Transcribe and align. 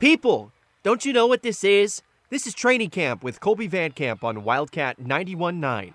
People, 0.00 0.50
don't 0.82 1.04
you 1.04 1.12
know 1.12 1.26
what 1.26 1.42
this 1.42 1.62
is? 1.62 2.00
This 2.30 2.46
is 2.46 2.54
training 2.54 2.88
camp 2.88 3.22
with 3.22 3.38
Kolby 3.38 3.68
Van 3.68 3.90
Camp 3.92 4.24
on 4.24 4.44
Wildcat 4.44 4.98
91.9. 4.98 5.92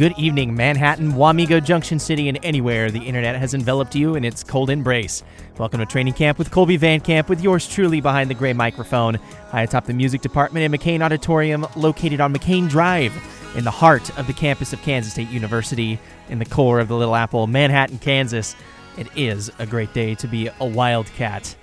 Good 0.00 0.16
evening, 0.16 0.54
Manhattan, 0.54 1.12
Wamego, 1.12 1.62
Junction 1.62 1.98
City, 1.98 2.30
and 2.30 2.42
anywhere 2.42 2.90
the 2.90 3.02
internet 3.02 3.36
has 3.36 3.52
enveloped 3.52 3.94
you 3.94 4.14
in 4.14 4.24
its 4.24 4.42
cold 4.42 4.70
embrace. 4.70 5.22
Welcome 5.58 5.80
to 5.80 5.84
Training 5.84 6.14
Camp 6.14 6.38
with 6.38 6.50
Kolby 6.50 6.78
Van 6.78 7.00
Camp, 7.00 7.28
with 7.28 7.42
yours 7.42 7.68
truly 7.68 8.00
behind 8.00 8.30
the 8.30 8.34
gray 8.34 8.54
microphone, 8.54 9.16
high 9.50 9.64
atop 9.64 9.84
the 9.84 9.92
music 9.92 10.22
department 10.22 10.64
in 10.64 10.72
McCain 10.72 11.02
Auditorium, 11.02 11.66
located 11.76 12.18
on 12.18 12.32
McCain 12.32 12.66
Drive, 12.66 13.12
in 13.54 13.64
the 13.64 13.70
heart 13.70 14.18
of 14.18 14.26
the 14.26 14.32
campus 14.32 14.72
of 14.72 14.80
Kansas 14.80 15.12
State 15.12 15.28
University, 15.28 15.98
in 16.30 16.38
the 16.38 16.46
core 16.46 16.80
of 16.80 16.88
the 16.88 16.96
Little 16.96 17.14
Apple, 17.14 17.46
Manhattan, 17.46 17.98
Kansas. 17.98 18.56
It 18.96 19.06
is 19.14 19.50
a 19.58 19.66
great 19.66 19.92
day 19.92 20.14
to 20.14 20.26
be 20.26 20.48
a 20.60 20.66
Wildcat. 20.66 21.54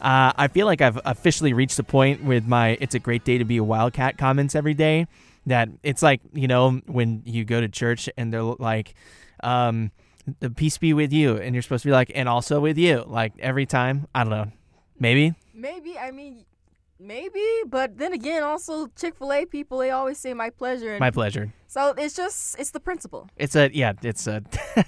Uh, 0.00 0.32
I 0.34 0.48
feel 0.48 0.64
like 0.64 0.80
I've 0.80 0.98
officially 1.04 1.52
reached 1.52 1.76
the 1.76 1.84
point 1.84 2.24
with 2.24 2.46
my 2.46 2.78
"It's 2.80 2.94
a 2.94 2.98
great 2.98 3.24
day 3.24 3.36
to 3.36 3.44
be 3.44 3.58
a 3.58 3.64
Wildcat" 3.64 4.16
comments 4.16 4.54
every 4.54 4.72
day. 4.72 5.08
That 5.46 5.68
it's 5.82 6.02
like 6.02 6.20
you 6.32 6.48
know 6.48 6.80
when 6.86 7.22
you 7.24 7.44
go 7.44 7.60
to 7.60 7.68
church 7.68 8.08
and 8.16 8.32
they're 8.32 8.42
like, 8.42 8.94
um, 9.42 9.92
"The 10.40 10.50
peace 10.50 10.76
be 10.78 10.92
with 10.92 11.12
you," 11.12 11.36
and 11.36 11.54
you're 11.54 11.62
supposed 11.62 11.82
to 11.84 11.88
be 11.88 11.92
like, 11.92 12.10
"And 12.14 12.28
also 12.28 12.58
with 12.60 12.76
you." 12.78 13.04
Like 13.06 13.32
every 13.38 13.64
time, 13.66 14.06
I 14.14 14.24
don't 14.24 14.30
know, 14.30 14.50
maybe. 14.98 15.34
Maybe 15.54 15.96
I 15.98 16.10
mean, 16.10 16.44
maybe, 16.98 17.44
but 17.66 17.96
then 17.98 18.12
again, 18.12 18.42
also 18.42 18.88
Chick 18.96 19.14
Fil 19.16 19.32
A 19.32 19.44
people 19.46 19.78
they 19.78 19.90
always 19.90 20.18
say 20.18 20.34
my 20.34 20.50
pleasure, 20.50 20.90
and 20.90 21.00
My 21.00 21.10
pleasure. 21.10 21.52
so 21.68 21.94
it's 21.96 22.16
just 22.16 22.58
it's 22.58 22.72
the 22.72 22.80
principle. 22.80 23.28
It's 23.36 23.54
a 23.54 23.70
yeah. 23.72 23.92
It's 24.02 24.26
a. 24.26 24.42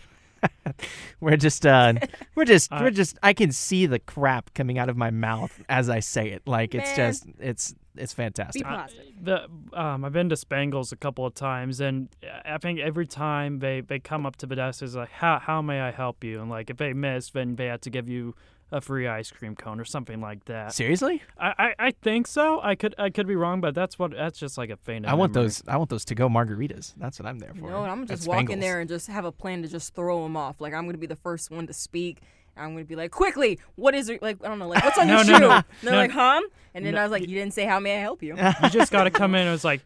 we're 1.20 1.36
just 1.36 1.66
uh, 1.66 1.94
we're 2.34 2.44
just 2.44 2.72
Uh, 2.72 2.80
we're 2.82 2.90
just. 2.90 3.18
I 3.22 3.32
can 3.32 3.52
see 3.52 3.86
the 3.86 3.98
crap 3.98 4.54
coming 4.54 4.78
out 4.78 4.88
of 4.88 4.96
my 4.96 5.10
mouth 5.10 5.52
as 5.68 5.88
I 5.88 6.00
say 6.00 6.30
it. 6.30 6.42
Like 6.46 6.74
it's 6.74 6.94
just 6.96 7.26
it's 7.38 7.74
it's 7.96 8.12
fantastic. 8.12 8.62
Be 8.62 8.68
positive. 8.68 9.04
The 9.20 9.48
um, 9.72 10.04
I've 10.04 10.12
been 10.12 10.28
to 10.28 10.36
Spangles 10.36 10.92
a 10.92 10.96
couple 10.96 11.26
of 11.26 11.34
times, 11.34 11.80
and 11.80 12.08
I 12.44 12.58
think 12.58 12.80
every 12.80 13.06
time 13.06 13.58
they, 13.58 13.80
they 13.80 13.98
come 13.98 14.26
up 14.26 14.36
to 14.36 14.46
the 14.46 14.56
desk, 14.56 14.82
is 14.82 14.94
like, 14.96 15.10
how 15.10 15.38
how 15.38 15.62
may 15.62 15.80
I 15.80 15.90
help 15.90 16.22
you? 16.24 16.40
And 16.40 16.50
like 16.50 16.70
if 16.70 16.76
they 16.76 16.92
miss, 16.92 17.30
then 17.30 17.56
they 17.56 17.66
have 17.66 17.80
to 17.82 17.90
give 17.90 18.08
you 18.08 18.34
a 18.70 18.80
free 18.80 19.06
ice 19.08 19.30
cream 19.30 19.56
cone 19.56 19.80
or 19.80 19.84
something 19.84 20.20
like 20.20 20.44
that. 20.44 20.72
Seriously, 20.74 21.22
I, 21.38 21.54
I, 21.58 21.86
I 21.86 21.90
think 22.02 22.26
so. 22.26 22.60
I 22.62 22.74
could 22.74 22.94
I 22.98 23.10
could 23.10 23.26
be 23.26 23.36
wrong, 23.36 23.60
but 23.60 23.74
that's 23.74 23.98
what 23.98 24.12
that's 24.12 24.38
just 24.38 24.58
like 24.58 24.70
a 24.70 24.76
faint. 24.76 25.06
I 25.06 25.14
want 25.14 25.32
those. 25.32 25.62
I 25.66 25.76
want 25.76 25.90
those 25.90 26.04
to 26.06 26.14
go 26.14 26.28
margaritas. 26.28 26.94
That's 26.96 27.18
what 27.18 27.26
I'm 27.26 27.38
there 27.38 27.54
for. 27.54 27.66
You 27.66 27.70
know, 27.70 27.84
I'm 27.84 28.02
At 28.02 28.08
just 28.08 28.28
walk 28.28 28.50
in 28.50 28.60
there 28.60 28.80
and 28.80 28.88
just 28.88 29.06
have 29.08 29.24
a 29.24 29.32
plan 29.32 29.62
to 29.62 29.68
just 29.68 29.94
throw 29.94 30.22
them 30.22 30.36
off. 30.36 30.60
Like 30.60 30.74
I'm 30.74 30.84
gonna 30.84 30.98
be 30.98 31.06
the 31.06 31.16
first 31.16 31.50
one 31.50 31.66
to 31.66 31.72
speak. 31.72 32.20
I'm 32.58 32.72
gonna 32.74 32.84
be 32.84 32.96
like, 32.96 33.10
quickly, 33.10 33.58
what 33.76 33.94
is 33.94 34.08
it? 34.08 34.20
Like 34.22 34.44
I 34.44 34.48
don't 34.48 34.58
know, 34.58 34.68
like 34.68 34.84
what's 34.84 34.98
on 34.98 35.06
No, 35.08 35.16
your 35.22 35.24
no, 35.24 35.32
shoe? 35.34 35.40
no. 35.40 35.50
And 35.52 35.64
they're 35.82 35.92
No. 35.92 35.98
like, 35.98 36.10
huh? 36.10 36.40
And 36.74 36.84
then 36.86 36.94
No, 36.94 37.00
I 37.00 37.02
was 37.04 37.12
like, 37.12 37.22
you 37.22 37.34
didn't 37.34 37.54
say 37.54 37.64
how 37.64 37.78
may 37.80 37.96
I 37.96 38.00
help 38.00 38.22
you? 38.22 38.36
You 38.62 38.70
just 38.70 38.92
got 38.92 39.04
to 39.04 39.10
come 39.10 39.34
in 39.34 39.42
and 39.42 39.50
was 39.50 39.64
like, 39.64 39.80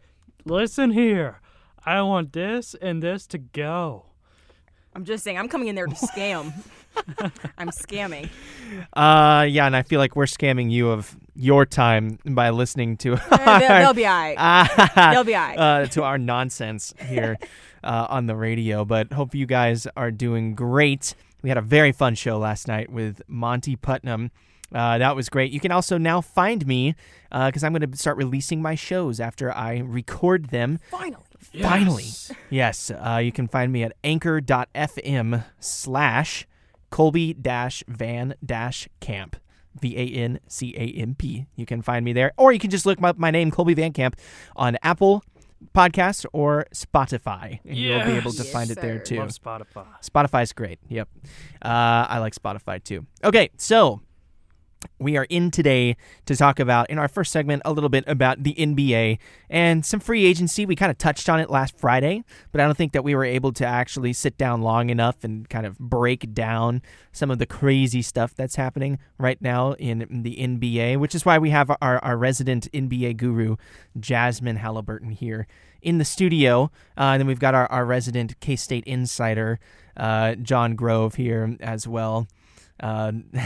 listen 0.45 0.91
here, 0.91 1.39
I 1.85 2.01
want 2.01 2.33
this 2.33 2.75
and 2.81 3.01
this 3.01 3.25
to 3.27 3.37
go. 3.37 4.05
I'm 4.95 5.05
just 5.05 5.23
saying, 5.23 5.37
I'm 5.39 5.49
coming 5.49 5.69
in 5.69 5.75
there 5.75 5.87
to 5.87 5.95
scam. 5.95 6.53
I'm 7.57 7.69
scamming. 7.69 8.29
Uh, 8.93 9.47
yeah, 9.49 9.65
and 9.65 9.75
I 9.75 9.81
feel 9.81 9.99
like 9.99 10.15
we're 10.15 10.25
scamming 10.25 10.69
you 10.69 10.91
of 10.91 11.17
your 11.35 11.65
time 11.65 12.19
by 12.23 12.51
listening 12.51 12.97
to 12.97 13.13
Eh, 13.13 13.59
they'll, 13.59 13.67
they'll 13.79 13.93
be 13.95 14.05
alright. 14.05 14.35
our, 14.37 15.13
They'll 15.13 15.23
be 15.23 15.35
alright. 15.35 15.57
uh, 15.57 15.85
to 15.87 16.03
our 16.03 16.19
nonsense 16.19 16.93
here 17.07 17.39
uh, 17.83 18.05
on 18.09 18.27
the 18.27 18.35
radio. 18.35 18.85
But 18.85 19.11
hope 19.11 19.33
you 19.33 19.47
guys 19.47 19.87
are 19.97 20.11
doing 20.11 20.53
great. 20.53 21.15
We 21.43 21.49
had 21.49 21.57
a 21.57 21.61
very 21.61 21.91
fun 21.91 22.15
show 22.15 22.39
last 22.39 22.67
night 22.67 22.89
with 22.89 23.21
Monty 23.27 23.75
Putnam. 23.75 24.31
Uh, 24.73 24.97
that 24.97 25.15
was 25.15 25.29
great. 25.29 25.51
You 25.51 25.59
can 25.59 25.71
also 25.71 25.99
now 25.99 26.19
find 26.19 26.65
me 26.65 26.95
because 27.29 27.63
I'm 27.63 27.73
going 27.73 27.91
to 27.91 27.97
start 27.97 28.17
releasing 28.17 28.61
my 28.61 28.73
shows 28.73 29.19
after 29.19 29.53
I 29.55 29.79
record 29.79 30.49
them. 30.49 30.79
Finally. 30.89 31.23
Finally. 31.61 32.05
Yes. 32.49 32.89
Uh, 32.89 33.21
you 33.23 33.31
can 33.31 33.47
find 33.47 33.71
me 33.71 33.83
at 33.83 33.93
anchor.fm 34.03 35.43
slash 35.59 36.47
Kolby 36.91 37.39
dash 37.39 37.83
van 37.87 38.35
dash 38.43 38.87
camp. 38.99 39.35
V 39.79 39.97
A 39.97 40.05
N 40.05 40.39
C 40.47 40.73
A 40.77 41.01
M 41.01 41.15
P. 41.15 41.47
You 41.55 41.65
can 41.65 41.81
find 41.81 42.05
me 42.05 42.13
there. 42.13 42.31
Or 42.37 42.53
you 42.53 42.59
can 42.59 42.69
just 42.69 42.85
look 42.85 43.01
up 43.01 43.17
my 43.17 43.31
name, 43.31 43.51
Kolby 43.51 43.75
Van 43.75 43.91
Camp, 43.91 44.15
on 44.55 44.77
Apple 44.83 45.23
Podcasts 45.73 46.25
or 46.33 46.65
Spotify. 46.73 47.59
And 47.65 47.77
you'll 47.77 48.03
be 48.05 48.11
able 48.13 48.31
to 48.31 48.43
Yes, 48.43 48.51
find 48.51 48.69
it 48.71 48.79
there 48.81 48.99
sir. 48.99 49.03
too. 49.03 49.15
Love 49.17 49.29
Spotify. 49.29 49.85
Spotify's 50.03 50.53
great. 50.53 50.79
Yep. 50.89 51.09
Uh, 51.63 51.67
I 52.09 52.19
like 52.19 52.35
Spotify 52.35 52.83
too. 52.83 53.05
Okay, 53.23 53.49
so 53.57 54.01
we 54.99 55.17
are 55.17 55.25
in 55.29 55.51
today 55.51 55.95
to 56.25 56.35
talk 56.35 56.59
about, 56.59 56.89
in 56.89 56.97
our 56.97 57.07
first 57.07 57.31
segment, 57.31 57.61
a 57.65 57.71
little 57.71 57.89
bit 57.89 58.03
about 58.07 58.43
the 58.43 58.53
NBA 58.53 59.19
and 59.49 59.85
some 59.85 59.99
free 59.99 60.25
agency. 60.25 60.65
We 60.65 60.75
kind 60.75 60.89
of 60.89 60.97
touched 60.97 61.29
on 61.29 61.39
it 61.39 61.49
last 61.49 61.77
Friday, 61.77 62.23
but 62.51 62.61
I 62.61 62.65
don't 62.65 62.77
think 62.77 62.93
that 62.93 63.03
we 63.03 63.15
were 63.15 63.25
able 63.25 63.51
to 63.53 63.65
actually 63.65 64.13
sit 64.13 64.37
down 64.37 64.61
long 64.61 64.89
enough 64.89 65.23
and 65.23 65.49
kind 65.49 65.65
of 65.65 65.77
break 65.79 66.33
down 66.33 66.81
some 67.11 67.29
of 67.31 67.39
the 67.39 67.45
crazy 67.45 68.01
stuff 68.01 68.33
that's 68.35 68.55
happening 68.55 68.99
right 69.17 69.41
now 69.41 69.73
in 69.73 70.23
the 70.23 70.37
NBA, 70.37 70.97
which 70.97 71.15
is 71.15 71.25
why 71.25 71.37
we 71.37 71.49
have 71.51 71.69
our, 71.81 71.99
our 71.99 72.17
resident 72.17 72.71
NBA 72.71 73.17
guru, 73.17 73.57
Jazsmin 73.99 74.57
Halliburton, 74.57 75.11
here 75.11 75.47
in 75.81 75.97
the 75.97 76.05
studio. 76.05 76.71
Uh, 76.97 77.13
and 77.13 77.21
then 77.21 77.27
we've 77.27 77.39
got 77.39 77.53
our, 77.53 77.71
our 77.71 77.85
resident 77.85 78.39
K 78.39 78.55
State 78.55 78.85
insider, 78.85 79.59
uh, 79.95 80.35
Jon 80.35 80.75
Grove, 80.75 81.15
here 81.15 81.55
as 81.59 81.87
well. 81.87 82.27
Uh, 82.79 83.11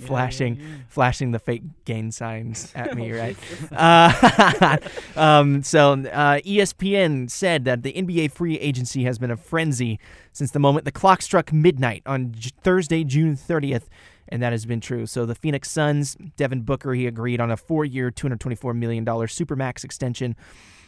flashing, 0.00 0.58
flashing 0.88 1.30
the 1.30 1.38
fake 1.38 1.62
gain 1.84 2.10
signs 2.10 2.72
at 2.74 2.96
me, 2.96 3.12
right? 3.18 3.36
Uh, 3.72 4.78
um, 5.16 5.62
so 5.62 5.92
uh, 5.92 6.38
ESPN 6.40 7.30
said 7.30 7.64
that 7.64 7.82
the 7.82 7.92
NBA 7.92 8.32
free 8.32 8.58
agency 8.58 9.04
has 9.04 9.18
been 9.18 9.30
a 9.30 9.36
frenzy 9.36 9.98
since 10.32 10.50
the 10.50 10.58
moment 10.58 10.84
the 10.84 10.92
clock 10.92 11.22
struck 11.22 11.52
midnight 11.52 12.02
on 12.06 12.32
J- 12.32 12.50
Thursday, 12.62 13.04
June 13.04 13.36
30th. 13.36 13.84
And 14.28 14.42
that 14.42 14.52
has 14.52 14.64
been 14.64 14.80
true. 14.80 15.06
So 15.06 15.26
the 15.26 15.34
Phoenix 15.34 15.70
Suns, 15.70 16.16
Devin 16.36 16.62
Booker, 16.62 16.94
he 16.94 17.06
agreed 17.06 17.40
on 17.40 17.50
a 17.50 17.56
four-year, 17.56 18.10
$224 18.10 18.74
million 18.74 19.04
supermax 19.04 19.84
extension. 19.84 20.34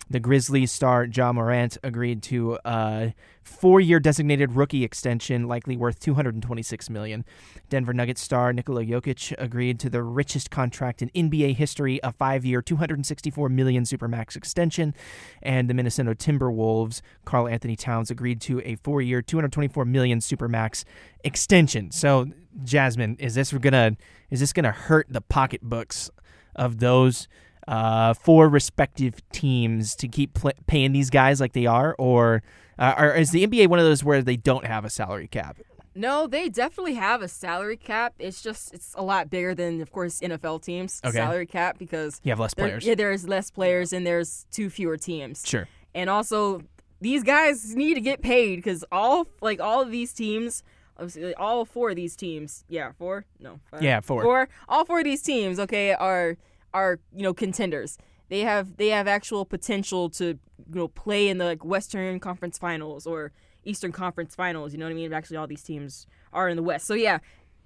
The 0.08 0.20
Grizzlies 0.20 0.70
star 0.70 1.04
Ja 1.04 1.32
Morant 1.32 1.78
agreed 1.82 2.22
to 2.24 2.58
a 2.64 3.12
four-year 3.42 3.98
designated 3.98 4.52
rookie 4.52 4.84
extension, 4.84 5.48
likely 5.48 5.76
worth 5.76 5.98
226 5.98 6.88
million. 6.90 7.24
Denver 7.68 7.92
Nuggets 7.92 8.20
star 8.20 8.52
Nikola 8.52 8.84
Jokic 8.84 9.34
agreed 9.36 9.80
to 9.80 9.90
the 9.90 10.04
richest 10.04 10.50
contract 10.50 11.02
in 11.02 11.10
NBA 11.10 11.56
history, 11.56 11.98
a 12.04 12.12
five-year, 12.12 12.62
264 12.62 13.48
million 13.48 13.82
supermax 13.82 14.36
extension, 14.36 14.94
and 15.42 15.68
the 15.68 15.74
Minnesota 15.74 16.14
Timberwolves 16.14 17.00
Karl 17.24 17.48
Anthony 17.48 17.74
Towns 17.74 18.08
agreed 18.08 18.40
to 18.42 18.60
a 18.60 18.76
four-year, 18.76 19.22
224 19.22 19.84
million 19.84 20.20
supermax 20.20 20.84
extension. 21.24 21.90
So, 21.90 22.26
Jazsmin, 22.62 23.20
is 23.20 23.34
this 23.34 23.52
gonna 23.52 23.96
is 24.30 24.38
this 24.38 24.52
gonna 24.52 24.70
hurt 24.70 25.08
the 25.10 25.20
pocketbooks 25.20 26.10
of 26.54 26.78
those? 26.78 27.26
Uh, 27.68 28.14
for 28.14 28.48
respective 28.48 29.14
teams 29.30 29.94
to 29.96 30.08
keep 30.08 30.34
pl- 30.34 30.52
paying 30.66 30.92
these 30.92 31.10
guys 31.10 31.40
like 31.40 31.52
they 31.52 31.66
are, 31.66 31.94
or 31.98 32.42
uh, 32.78 32.94
or 32.98 33.14
is 33.14 33.30
the 33.30 33.46
NBA 33.46 33.68
one 33.68 33.78
of 33.78 33.84
those 33.84 34.04
where 34.04 34.22
they 34.22 34.36
don't 34.36 34.66
have 34.66 34.84
a 34.84 34.90
salary 34.90 35.28
cap? 35.28 35.58
No, 35.94 36.26
they 36.26 36.50
definitely 36.50 36.94
have 36.94 37.22
a 37.22 37.28
salary 37.28 37.78
cap. 37.78 38.12
It's 38.18 38.42
just 38.42 38.74
it's 38.74 38.92
a 38.96 39.02
lot 39.02 39.30
bigger 39.30 39.54
than, 39.54 39.80
of 39.80 39.90
course, 39.92 40.20
NFL 40.20 40.62
teams' 40.62 41.00
Okay. 41.04 41.16
salary 41.16 41.46
cap 41.46 41.78
because 41.78 42.20
You 42.22 42.30
have 42.32 42.38
less 42.38 42.52
there- 42.54 42.66
players. 42.66 42.84
yeah, 42.86 42.94
there's 42.94 43.26
less 43.26 43.50
players 43.50 43.92
and 43.94 44.06
there's 44.06 44.46
two 44.50 44.68
fewer 44.68 44.98
teams. 44.98 45.42
Sure. 45.46 45.66
And 45.94 46.10
also, 46.10 46.60
these 47.00 47.22
guys 47.22 47.74
need 47.74 47.94
to 47.94 48.02
get 48.02 48.20
paid 48.20 48.56
because 48.56 48.84
all 48.92 49.26
like 49.40 49.58
all 49.58 49.80
of 49.80 49.90
these 49.90 50.12
teams, 50.12 50.62
obviously, 50.98 51.34
all 51.36 51.64
four 51.64 51.90
of 51.90 51.96
these 51.96 52.14
teams, 52.14 52.64
yeah, 52.68 52.92
four, 52.98 53.24
no, 53.40 53.60
five, 53.70 53.82
Yeah, 53.82 54.00
four. 54.00 54.22
four, 54.22 54.48
all 54.68 54.84
four 54.84 54.98
of 54.98 55.04
these 55.04 55.22
teams, 55.22 55.58
okay, 55.58 55.94
are 55.94 56.36
are 56.74 57.00
you 57.14 57.22
know 57.22 57.34
contenders. 57.34 57.98
They 58.28 58.40
have 58.40 58.76
they 58.76 58.88
have 58.88 59.06
actual 59.06 59.44
potential 59.44 60.10
to 60.10 60.24
you 60.24 60.38
know 60.74 60.88
play 60.88 61.28
in 61.28 61.38
the 61.38 61.44
like 61.44 61.64
Western 61.64 62.20
Conference 62.20 62.58
Finals 62.58 63.06
or 63.06 63.32
Eastern 63.64 63.92
Conference 63.92 64.34
Finals. 64.34 64.72
You 64.72 64.78
know 64.78 64.86
what 64.86 64.92
I 64.92 64.94
mean? 64.94 65.12
Actually, 65.12 65.36
all 65.36 65.46
these 65.46 65.62
teams 65.62 66.06
are 66.32 66.48
in 66.48 66.56
the 66.56 66.62
West. 66.62 66.86
So 66.86 66.94
yeah, 66.94 67.18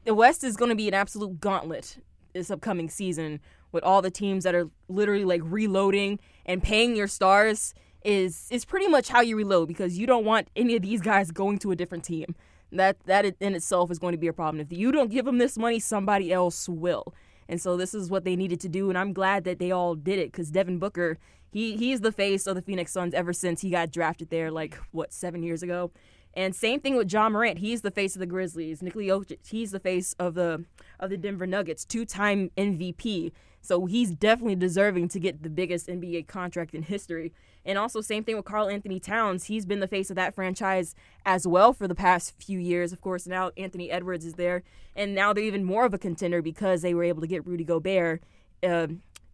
the 0.04 0.14
West 0.14 0.44
is 0.44 0.56
going 0.56 0.70
to 0.70 0.76
be 0.76 0.88
an 0.88 0.94
absolute 0.94 1.40
gauntlet 1.40 1.98
this 2.32 2.50
upcoming 2.50 2.88
season 2.88 3.40
with 3.72 3.84
all 3.84 4.02
the 4.02 4.10
teams 4.10 4.44
that 4.44 4.54
are 4.54 4.68
literally 4.88 5.24
like 5.24 5.42
reloading 5.44 6.18
and 6.46 6.62
paying 6.62 6.96
your 6.96 7.06
stars 7.06 7.74
is 8.04 8.48
is 8.50 8.64
pretty 8.64 8.88
much 8.88 9.08
how 9.08 9.20
you 9.20 9.36
reload 9.36 9.68
because 9.68 9.98
you 9.98 10.06
don't 10.06 10.24
want 10.24 10.48
any 10.56 10.74
of 10.76 10.82
these 10.82 11.00
guys 11.00 11.30
going 11.30 11.58
to 11.58 11.70
a 11.70 11.76
different 11.76 12.04
team. 12.04 12.34
That 12.72 12.96
that 13.06 13.24
in 13.40 13.54
itself 13.54 13.90
is 13.90 13.98
going 13.98 14.12
to 14.12 14.18
be 14.18 14.28
a 14.28 14.32
problem. 14.32 14.60
If 14.60 14.72
you 14.72 14.92
don't 14.92 15.10
give 15.10 15.24
them 15.24 15.38
this 15.38 15.58
money, 15.58 15.80
somebody 15.80 16.32
else 16.32 16.68
will. 16.68 17.14
And 17.50 17.60
so 17.60 17.76
this 17.76 17.94
is 17.94 18.08
what 18.08 18.24
they 18.24 18.36
needed 18.36 18.60
to 18.60 18.68
do, 18.68 18.90
and 18.90 18.96
I'm 18.96 19.12
glad 19.12 19.42
that 19.42 19.58
they 19.58 19.72
all 19.72 19.96
did 19.96 20.20
it 20.20 20.30
because 20.30 20.52
Devin 20.52 20.78
Booker, 20.78 21.18
he 21.50 21.76
he's 21.76 22.00
the 22.00 22.12
face 22.12 22.46
of 22.46 22.54
the 22.54 22.62
Phoenix 22.62 22.92
Suns 22.92 23.12
ever 23.12 23.32
since 23.32 23.60
he 23.60 23.70
got 23.70 23.90
drafted 23.90 24.30
there, 24.30 24.52
like 24.52 24.78
what 24.92 25.12
seven 25.12 25.42
years 25.42 25.60
ago. 25.60 25.90
And 26.32 26.54
same 26.54 26.78
thing 26.78 26.94
with 26.96 27.12
Ja 27.12 27.28
Morant. 27.28 27.58
He's 27.58 27.82
the 27.82 27.90
face 27.90 28.14
of 28.14 28.20
the 28.20 28.26
Grizzlies. 28.26 28.82
Nikola 28.82 29.24
he's 29.44 29.72
the 29.72 29.80
face 29.80 30.12
of 30.12 30.34
the 30.34 30.64
of 31.00 31.10
the 31.10 31.16
Denver 31.16 31.44
Nuggets, 31.44 31.84
two-time 31.84 32.52
MVP. 32.56 33.32
So 33.60 33.86
he's 33.86 34.10
definitely 34.12 34.56
deserving 34.56 35.08
to 35.08 35.20
get 35.20 35.42
the 35.42 35.50
biggest 35.50 35.86
NBA 35.86 36.26
contract 36.26 36.74
in 36.74 36.82
history. 36.82 37.32
And 37.64 37.76
also 37.76 38.00
same 38.00 38.24
thing 38.24 38.36
with 38.36 38.46
Karl 38.46 38.68
Anthony 38.68 38.98
Towns. 38.98 39.44
He's 39.44 39.66
been 39.66 39.80
the 39.80 39.88
face 39.88 40.08
of 40.08 40.16
that 40.16 40.34
franchise 40.34 40.94
as 41.26 41.46
well 41.46 41.72
for 41.74 41.86
the 41.86 41.94
past 41.94 42.34
few 42.42 42.58
years. 42.58 42.92
Of 42.92 43.00
course, 43.02 43.26
now 43.26 43.50
Anthony 43.58 43.90
Edwards 43.90 44.24
is 44.24 44.34
there, 44.34 44.62
and 44.96 45.14
now 45.14 45.32
they're 45.34 45.44
even 45.44 45.64
more 45.64 45.84
of 45.84 45.92
a 45.92 45.98
contender 45.98 46.40
because 46.40 46.80
they 46.80 46.94
were 46.94 47.04
able 47.04 47.20
to 47.20 47.26
get 47.26 47.46
Rudy 47.46 47.64
Gobert. 47.64 48.22
Uh, 48.62 48.86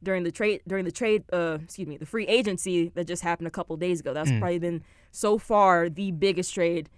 during 0.02 0.24
the 0.24 0.30
trade 0.30 0.60
during 0.68 0.84
the 0.84 0.92
trade 0.92 1.24
uh 1.32 1.56
excuse 1.64 1.88
me 1.88 1.96
the 1.96 2.04
free 2.04 2.26
agency 2.26 2.90
that 2.94 3.06
just 3.06 3.22
happened 3.22 3.46
a 3.48 3.50
couple 3.50 3.74
days 3.78 3.98
ago 3.98 4.12
that's 4.12 4.30
probably 4.38 4.58
been 4.58 4.84
so 5.10 5.38
far 5.38 5.88
the 5.88 6.12
biggest 6.12 6.52
trade 6.52 6.90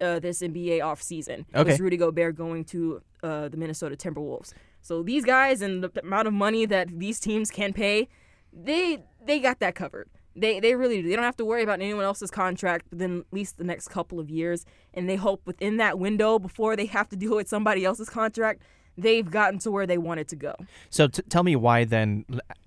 uh, 0.00 0.18
this 0.20 0.40
NBA 0.40 0.78
offseason 0.78 1.44
Okay. 1.54 1.70
was 1.70 1.80
Rudy 1.80 1.96
Gobert 1.96 2.36
going 2.36 2.64
to 2.66 3.02
uh, 3.24 3.48
the 3.48 3.56
Minnesota 3.56 3.96
Timberwolves. 3.96 4.52
So 4.84 5.02
these 5.02 5.24
guys 5.24 5.62
and 5.62 5.82
the 5.82 5.90
amount 6.02 6.28
of 6.28 6.34
money 6.34 6.66
that 6.66 6.88
these 6.98 7.18
teams 7.18 7.50
can 7.50 7.72
pay, 7.72 8.06
they 8.52 9.02
they 9.24 9.40
got 9.40 9.58
that 9.60 9.74
covered. 9.74 10.10
They 10.36 10.60
they 10.60 10.74
really 10.74 11.00
do. 11.00 11.08
They 11.08 11.16
don't 11.16 11.24
have 11.24 11.38
to 11.38 11.44
worry 11.44 11.62
about 11.62 11.80
anyone 11.80 12.04
else's 12.04 12.30
contract 12.30 12.86
within 12.90 13.20
at 13.20 13.32
least 13.32 13.56
the 13.56 13.64
next 13.64 13.88
couple 13.88 14.20
of 14.20 14.28
years, 14.28 14.66
and 14.92 15.08
they 15.08 15.16
hope 15.16 15.40
within 15.46 15.78
that 15.78 15.98
window 15.98 16.38
before 16.38 16.76
they 16.76 16.84
have 16.84 17.08
to 17.08 17.16
deal 17.16 17.34
with 17.34 17.48
somebody 17.48 17.82
else's 17.82 18.10
contract, 18.10 18.62
they've 18.98 19.30
gotten 19.30 19.58
to 19.60 19.70
where 19.70 19.86
they 19.86 19.96
wanted 19.96 20.28
to 20.28 20.36
go. 20.36 20.54
So 20.90 21.08
t- 21.08 21.22
tell 21.30 21.44
me 21.44 21.56
why 21.56 21.84
then, 21.84 22.26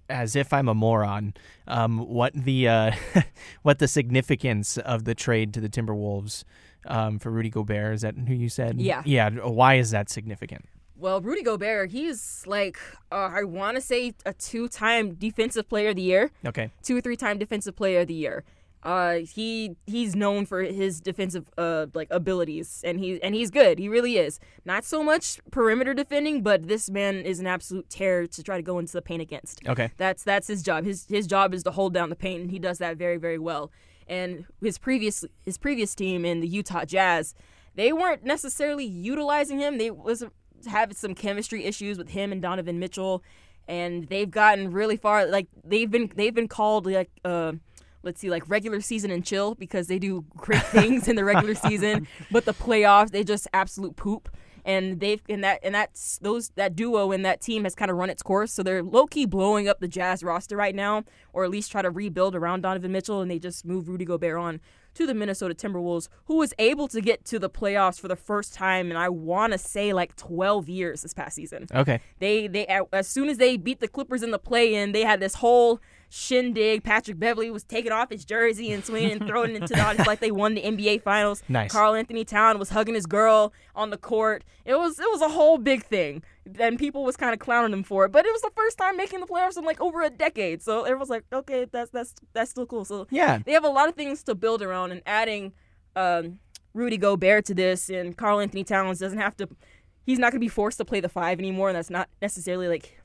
as 0.10 0.36
if 0.36 0.54
I'm 0.54 0.68
a 0.68 0.74
moron, 0.74 1.36
um, 1.68 2.00
what 2.00 2.34
the 2.34 2.68
uh, 2.68 2.92
what 3.62 3.78
the 3.78 3.88
significance 3.88 4.80
of 4.80 5.04
the 5.04 5.14
trade 5.14 5.54
to 5.54 5.62
the 5.62 5.70
Timberwolves 5.70 6.46
um, 6.88 7.20
for 7.20 7.30
Rudy 7.30 7.52
Gobert 7.52 7.94
is 7.94 8.02
that 8.02 8.16
who 8.18 8.34
you 8.34 8.50
said? 8.50 8.82
Yeah. 8.82 9.04
Yeah. 9.06 9.30
Why 9.30 9.76
is 9.76 9.92
that 9.92 10.10
significant? 10.10 10.66
Well, 11.00 11.22
Rudy 11.22 11.44
Gobert, 11.44 11.92
he's 11.92 12.44
like 12.48 12.78
uh, 13.12 13.30
I 13.32 13.44
want 13.44 13.76
to 13.76 13.82
say 13.82 14.14
a 14.26 14.34
two-time 14.34 15.14
Defensive 15.14 15.70
Player 15.70 15.90
of 15.90 15.96
the 15.96 16.02
Year. 16.02 16.32
Okay. 16.46 16.72
two 16.84 16.98
or 16.98 17.02
three 17.02 17.16
time 17.16 17.38
defensive 17.38 17.76
player 17.76 18.02
of 18.02 18.08
the 18.08 18.14
year. 18.14 18.44
Uh, 18.84 19.16
he 19.16 19.76
he's 19.86 20.16
known 20.16 20.46
for 20.46 20.62
his 20.62 21.02
defensive 21.02 21.50
uh 21.58 21.88
like 21.94 22.08
abilities, 22.12 22.82
and 22.86 23.00
he 23.00 23.22
and 23.22 23.36
he's 23.36 23.50
good. 23.52 23.80
He 23.80 23.90
really 23.90 24.18
is. 24.18 24.40
Not 24.66 24.86
so 24.86 25.04
much 25.04 25.40
perimeter 25.52 25.94
defending, 25.94 26.42
but 26.42 26.68
this 26.68 26.90
man 26.90 27.16
is 27.18 27.40
an 27.40 27.48
absolute 27.48 27.90
terror 27.90 28.28
to 28.28 28.44
try 28.44 28.56
to 28.56 28.64
go 28.64 28.80
into 28.80 28.94
the 28.94 29.02
paint 29.02 29.22
against. 29.22 29.68
Okay. 29.68 29.92
That's 29.98 30.24
that's 30.24 30.48
his 30.48 30.62
job. 30.64 30.86
His 30.86 31.06
his 31.10 31.28
job 31.28 31.54
is 31.54 31.64
to 31.64 31.72
hold 31.72 31.94
down 31.94 32.10
the 32.10 32.16
paint, 32.16 32.42
and 32.44 32.52
he 32.52 32.60
does 32.60 32.78
that 32.78 32.98
very 32.98 33.18
very 33.18 33.40
well. 33.40 33.72
And 34.08 34.46
his 34.62 34.78
previous 34.78 35.26
his 35.44 35.58
previous 35.58 35.94
team 35.96 36.24
in 36.24 36.40
the 36.40 36.48
Utah 36.48 36.86
Jazz, 36.86 37.34
they 37.76 37.92
weren't 37.92 38.24
necessarily 38.24 38.86
utilizing 38.86 39.60
him. 39.60 39.80
They 39.80 39.92
was 39.92 40.24
having 40.66 40.96
some 40.96 41.14
chemistry 41.14 41.66
issues 41.66 41.98
with 41.98 42.10
him 42.10 42.32
and 42.32 42.42
Donovan 42.42 42.80
Mitchell, 42.80 43.24
and 43.68 44.08
they've 44.08 44.30
gotten 44.30 44.72
really 44.72 44.98
far. 44.98 45.26
Like 45.26 45.48
they've 45.64 45.90
been 45.90 46.12
they've 46.16 46.34
been 46.34 46.48
called 46.48 46.86
like 46.86 47.12
uh, 47.24 47.54
let's 48.04 48.20
see 48.20 48.30
like 48.30 48.50
regular 48.50 48.82
season 48.82 49.12
and 49.12 49.26
chill 49.26 49.56
because 49.56 49.88
they 49.88 50.00
do 50.00 50.26
great 50.36 50.64
things 50.68 51.08
in 51.08 51.16
the 51.16 51.24
regular 51.24 51.56
season, 51.56 52.08
but 52.32 52.46
the 52.46 52.54
playoffs 52.54 53.12
they 53.12 53.24
just 53.24 53.48
absolute 53.54 53.96
poop. 53.96 54.30
And 54.66 55.00
they've 55.00 55.22
and 55.30 55.44
that 55.46 55.60
and 55.64 55.74
that's 55.74 56.18
those 56.20 56.50
that 56.56 56.76
duo 56.76 57.12
and 57.14 57.24
that 57.24 57.40
team 57.40 57.64
has 57.64 57.74
kind 57.74 57.90
of 57.90 57.96
run 57.96 58.10
its 58.10 58.22
course. 58.22 58.52
So 58.52 58.64
they're 58.64 58.84
low 58.84 59.06
key 59.06 59.26
blowing 59.26 59.70
up 59.70 59.80
the 59.80 59.88
Jazz 59.88 60.24
roster 60.24 60.58
right 60.58 60.76
now, 60.76 61.06
or 61.32 61.46
at 61.46 61.52
least 61.52 61.72
try 61.72 61.82
to 61.82 61.90
rebuild 61.90 62.36
around 62.36 62.62
Donovan 62.62 62.92
Mitchell. 62.92 63.22
And 63.22 63.32
they 63.32 63.40
just 63.40 63.66
move 63.66 63.88
Rudy 63.88 64.04
Gobert 64.04 64.38
on 64.38 64.60
to 64.98 65.06
the 65.06 65.14
Minnesota 65.14 65.54
Timberwolves, 65.54 66.10
who 66.26 66.38
was 66.38 66.54
able 66.58 66.88
to 66.88 67.02
get 67.02 67.24
to 67.26 67.40
the 67.40 67.50
playoffs 67.50 68.00
for 68.00 68.08
the 68.08 68.16
first 68.16 68.54
time 68.54 68.90
and 68.90 68.98
I 68.98 69.10
want 69.10 69.54
to 69.54 69.60
say 69.60 69.94
like 69.94 70.16
12 70.16 70.68
years 70.68 71.04
this 71.04 71.14
past 71.14 71.36
season. 71.36 71.68
Okay. 71.74 72.02
They 72.20 72.48
they 72.48 72.66
as 72.92 73.08
soon 73.08 73.30
as 73.30 73.38
they 73.38 73.58
beat 73.58 73.80
the 73.80 73.88
Clippers 73.88 74.24
in 74.24 74.32
the 74.32 74.40
play-in, 74.40 74.92
they 74.92 75.04
had 75.04 75.20
this 75.20 75.36
whole 75.36 75.80
shindig. 76.10 76.84
Patrick 76.84 77.20
Beverley 77.20 77.52
was 77.52 77.64
taking 77.64 77.92
off 77.92 78.10
his 78.10 78.24
jersey 78.26 78.72
and 78.72 78.84
swinging 78.84 79.12
and 79.12 79.28
throwing 79.28 79.52
it 79.52 79.62
into 79.62 79.74
the 79.74 79.80
audience 79.82 80.08
like 80.08 80.20
they 80.20 80.32
won 80.32 80.54
the 80.56 80.62
NBA 80.64 81.04
Finals. 81.04 81.44
Nice. 81.50 81.72
Karl 81.72 81.96
Anthony 81.96 82.24
Town 82.26 82.60
was 82.60 82.70
hugging 82.70 82.96
his 82.96 83.06
girl 83.06 83.54
on 83.76 83.90
the 83.90 83.98
court. 83.98 84.44
It 84.66 84.76
was 84.76 85.00
it 85.00 85.10
was 85.12 85.22
a 85.22 85.30
whole 85.30 85.58
big 85.58 85.84
thing, 85.84 86.24
and 86.60 86.78
people 86.78 87.04
was 87.04 87.16
kind 87.18 87.34
of 87.34 87.40
clowning 87.40 87.74
him 87.74 87.84
for 87.84 88.06
it. 88.06 88.12
But 88.12 88.26
it 88.26 88.32
was 88.32 88.42
the 88.42 88.52
first 88.56 88.78
time 88.78 88.98
making 88.98 89.20
the 89.22 89.28
playoffs 89.28 89.58
in 89.58 89.66
like 89.66 89.80
over 89.82 90.02
a 90.02 90.10
decade, 90.10 90.62
so 90.62 90.84
everyone's 90.84 91.10
like, 91.10 91.24
okay, 91.32 91.66
that's 91.72 91.92
that's 91.92 92.14
that's 92.34 92.52
still 92.52 92.66
cool. 92.66 92.86
So 92.86 93.08
Yeah. 93.12 93.40
they 93.46 93.52
have 93.54 93.64
a 93.64 93.70
lot 93.70 93.90
of 93.90 93.96
things 93.96 94.24
to 94.24 94.36
build 94.36 94.62
around, 94.62 94.92
and 94.92 95.02
adding 95.06 95.54
um, 95.96 96.40
Rudy 96.74 96.98
Gobert 96.98 97.46
to 97.46 97.54
this, 97.54 97.90
and 97.90 98.16
Karl 98.18 98.40
Anthony 98.40 98.64
Towns 98.64 99.00
doesn't 99.00 99.20
have 99.20 99.36
to. 99.38 99.48
He's 100.06 100.20
not 100.20 100.32
going 100.32 100.40
to 100.40 100.46
be 100.46 100.50
forced 100.50 100.78
to 100.78 100.86
play 100.86 101.00
the 101.02 101.10
five 101.10 101.40
anymore, 101.40 101.70
and 101.70 101.76
that's 101.78 101.90
not 101.90 102.08
necessarily 102.22 102.68
like 102.68 102.97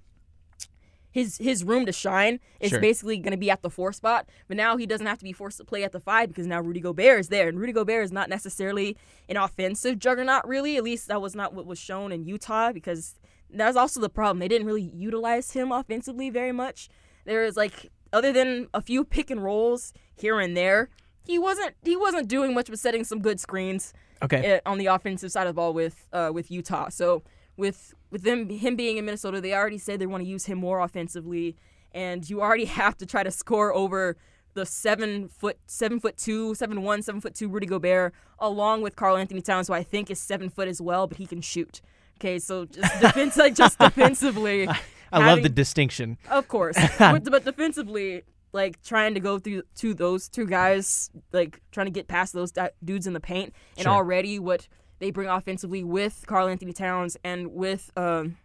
his 1.13 1.37
his 1.39 1.63
room 1.63 1.87
to 1.87 1.93
shine. 1.93 2.41
is 2.59 2.71
Sure. 2.71 2.81
basically 2.81 3.19
going 3.19 3.33
to 3.33 3.37
be 3.39 3.51
at 3.51 3.63
the 3.63 3.71
four 3.71 3.93
spot, 3.93 4.29
but 4.49 4.57
now 4.57 4.77
he 4.77 4.87
doesn't 4.87 5.07
have 5.07 5.19
to 5.19 5.25
be 5.25 5.33
forced 5.33 5.59
to 5.59 5.65
play 5.65 5.85
at 5.85 5.93
the 5.93 6.01
five 6.01 6.29
because 6.29 6.47
now 6.47 6.61
Rudy 6.61 6.81
Gobert 6.81 7.21
is 7.21 7.29
there, 7.29 7.49
and 7.49 7.59
Rudy 7.61 7.73
Gobert 7.73 8.05
is 8.05 8.11
not 8.13 8.29
necessarily 8.29 8.97
an 9.29 9.37
offensive 9.37 9.99
juggernaut. 9.99 10.47
Really, 10.47 10.77
at 10.77 10.83
least 10.83 11.07
that 11.09 11.21
was 11.21 11.35
not 11.37 11.55
what 11.55 11.67
was 11.67 11.79
shown 11.79 12.11
in 12.13 12.25
Utah 12.25 12.73
because 12.73 13.15
that's 13.51 13.77
also 13.77 14.01
the 14.01 14.09
problem. 14.09 14.39
They 14.39 14.49
didn't 14.49 14.67
really 14.67 14.91
utilize 14.95 15.53
him 15.53 15.71
offensively 15.71 16.31
very 16.31 16.53
much. 16.53 16.89
There 17.27 17.45
is 17.45 17.57
like 17.57 17.93
other 18.13 18.33
than 18.33 18.69
a 18.75 18.81
few 18.83 19.05
pick 19.05 19.31
and 19.31 19.43
rolls 19.45 19.93
here 20.15 20.41
and 20.41 20.57
there, 20.57 20.89
he 21.27 21.39
wasn't 21.39 21.75
he 21.85 21.97
wasn't 21.97 22.29
doing 22.29 22.55
much 22.55 22.69
but 22.71 22.79
setting 22.79 23.05
some 23.05 23.21
good 23.21 23.39
screens 23.41 23.93
Okay. 24.23 24.61
on 24.65 24.79
the 24.79 24.87
offensive 24.87 25.33
side 25.33 25.47
of 25.47 25.55
the 25.55 25.57
ball 25.61 25.73
with 25.75 26.07
uh, 26.13 26.31
with 26.33 26.51
Utah. 26.51 26.89
So 26.89 27.23
with 27.57 27.95
with 28.11 28.23
them 28.23 28.49
him 28.49 28.77
being 28.77 28.97
in 28.99 29.05
Minnesota, 29.05 29.41
they 29.41 29.55
already 29.55 29.79
said 29.79 29.99
they 30.01 30.07
want 30.07 30.23
to 30.25 30.29
use 30.29 30.47
him 30.47 30.59
more 30.59 30.81
offensively, 30.81 31.57
and 31.93 32.29
you 32.29 32.41
already 32.41 32.65
have 32.81 32.97
to 32.99 33.07
try 33.07 33.23
to 33.23 33.31
score 33.31 33.73
over 33.75 34.17
the 34.55 34.67
seven 34.67 35.29
foot 35.29 35.59
seven 35.67 35.99
foot 36.01 36.17
two, 36.19 36.55
seven 36.55 36.83
one, 36.83 37.03
seven 37.03 37.21
foot 37.21 37.35
two 37.35 37.49
Rudy 37.49 37.67
Gobert, 37.67 38.13
along 38.39 38.83
with 38.83 38.97
Karl 38.97 39.17
Anthony 39.17 39.41
Towns, 39.41 39.69
who 39.69 39.75
I 39.75 39.83
think 39.83 40.11
is 40.11 40.21
seven 40.21 40.51
foot 40.51 40.69
as 40.69 40.81
well, 40.81 41.07
but 41.07 41.19
he 41.19 41.27
can 41.27 41.41
shoot. 41.41 41.81
Okay, 42.21 42.39
so 42.39 42.67
just 42.67 43.01
defense, 43.01 43.37
like 43.37 43.55
just 43.55 43.79
defensively. 43.79 44.69
I 45.13 45.19
love 45.19 45.27
having- 45.29 45.43
the 45.43 45.49
distinction. 45.51 46.17
of 46.31 46.49
course, 46.49 46.77
but, 46.99 47.25
but 47.25 47.45
defensively, 47.45 48.23
like 48.53 48.83
trying 48.83 49.15
to 49.15 49.21
go 49.21 49.39
through 49.39 49.63
to 49.77 49.95
those 49.95 50.29
two 50.29 50.47
guys, 50.47 51.11
like 51.33 51.61
trying 51.71 51.87
to 51.87 51.91
get 51.91 52.09
past 52.09 52.33
those 52.33 52.53
dudes 52.85 53.07
in 53.07 53.13
the 53.15 53.21
paint, 53.21 53.55
and 53.77 53.85
Sure. 53.85 53.93
already 53.93 54.39
what 54.39 54.69
they 55.03 55.11
bring 55.11 55.29
offensively 55.29 55.83
with 55.83 56.25
Karl 56.29 56.47
Anthony 56.47 56.73
Towns 56.73 57.17
and 57.25 57.53
with 57.53 57.91
um, 57.97 58.37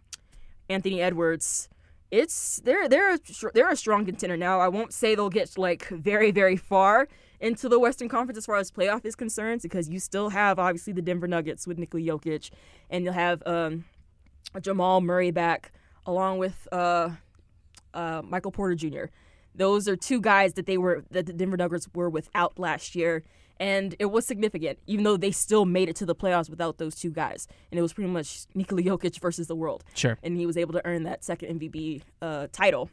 Anthony 0.68 1.00
Edwards, 1.00 1.68
it's 2.10 2.60
they're 2.64 2.88
they're 2.88 3.14
a, 3.14 3.18
they're 3.54 3.70
a 3.70 3.76
strong 3.76 4.04
contender 4.04 4.36
now. 4.36 4.58
I 4.58 4.66
won't 4.66 4.92
say 4.92 5.14
they'll 5.14 5.30
get 5.30 5.56
like 5.56 5.86
very 5.88 6.32
very 6.32 6.56
far 6.56 7.06
into 7.40 7.68
the 7.68 7.78
Western 7.78 8.08
Conference 8.08 8.38
as 8.38 8.46
far 8.46 8.56
as 8.56 8.72
playoff 8.72 9.04
is 9.04 9.14
concerned, 9.14 9.62
because 9.62 9.88
you 9.88 10.00
still 10.00 10.30
have 10.30 10.58
obviously 10.58 10.92
the 10.92 11.02
Denver 11.02 11.28
Nuggets 11.28 11.64
with 11.64 11.78
Nikola 11.78 12.02
Jokic, 12.02 12.50
and 12.90 13.04
you'll 13.04 13.14
have 13.14 13.40
um, 13.46 13.84
Jamal 14.60 15.00
Murray 15.00 15.30
back 15.30 15.70
along 16.06 16.38
with 16.38 16.66
uh, 16.72 17.10
uh, 17.94 18.22
Michael 18.24 18.50
Porter 18.50 18.74
Jr. 18.74 19.04
Those 19.54 19.86
are 19.86 19.94
two 19.94 20.20
guys 20.20 20.54
that 20.54 20.66
they 20.66 20.76
were 20.76 21.04
that 21.12 21.26
the 21.26 21.32
Denver 21.32 21.56
Nuggets 21.56 21.88
were 21.94 22.10
without 22.10 22.58
last 22.58 22.96
year, 22.96 23.22
and 23.60 23.94
it 23.98 24.06
was 24.06 24.26
significant. 24.26 24.78
Even 24.86 25.04
though 25.04 25.16
they 25.16 25.30
still 25.30 25.64
made 25.64 25.88
it 25.88 25.96
to 25.96 26.06
the 26.06 26.14
playoffs 26.14 26.48
without 26.50 26.78
those 26.78 26.94
two 26.94 27.10
guys, 27.10 27.46
and 27.70 27.78
it 27.78 27.82
was 27.82 27.92
pretty 27.92 28.10
much 28.10 28.46
Nikola 28.54 28.82
Jokic 28.82 29.20
versus 29.20 29.46
the 29.46 29.56
world, 29.56 29.84
Sure. 29.94 30.18
and 30.22 30.36
he 30.36 30.46
was 30.46 30.56
able 30.56 30.72
to 30.74 30.84
earn 30.86 31.02
that 31.04 31.24
second 31.24 31.60
MVP 31.60 32.02
uh, 32.22 32.46
title. 32.52 32.90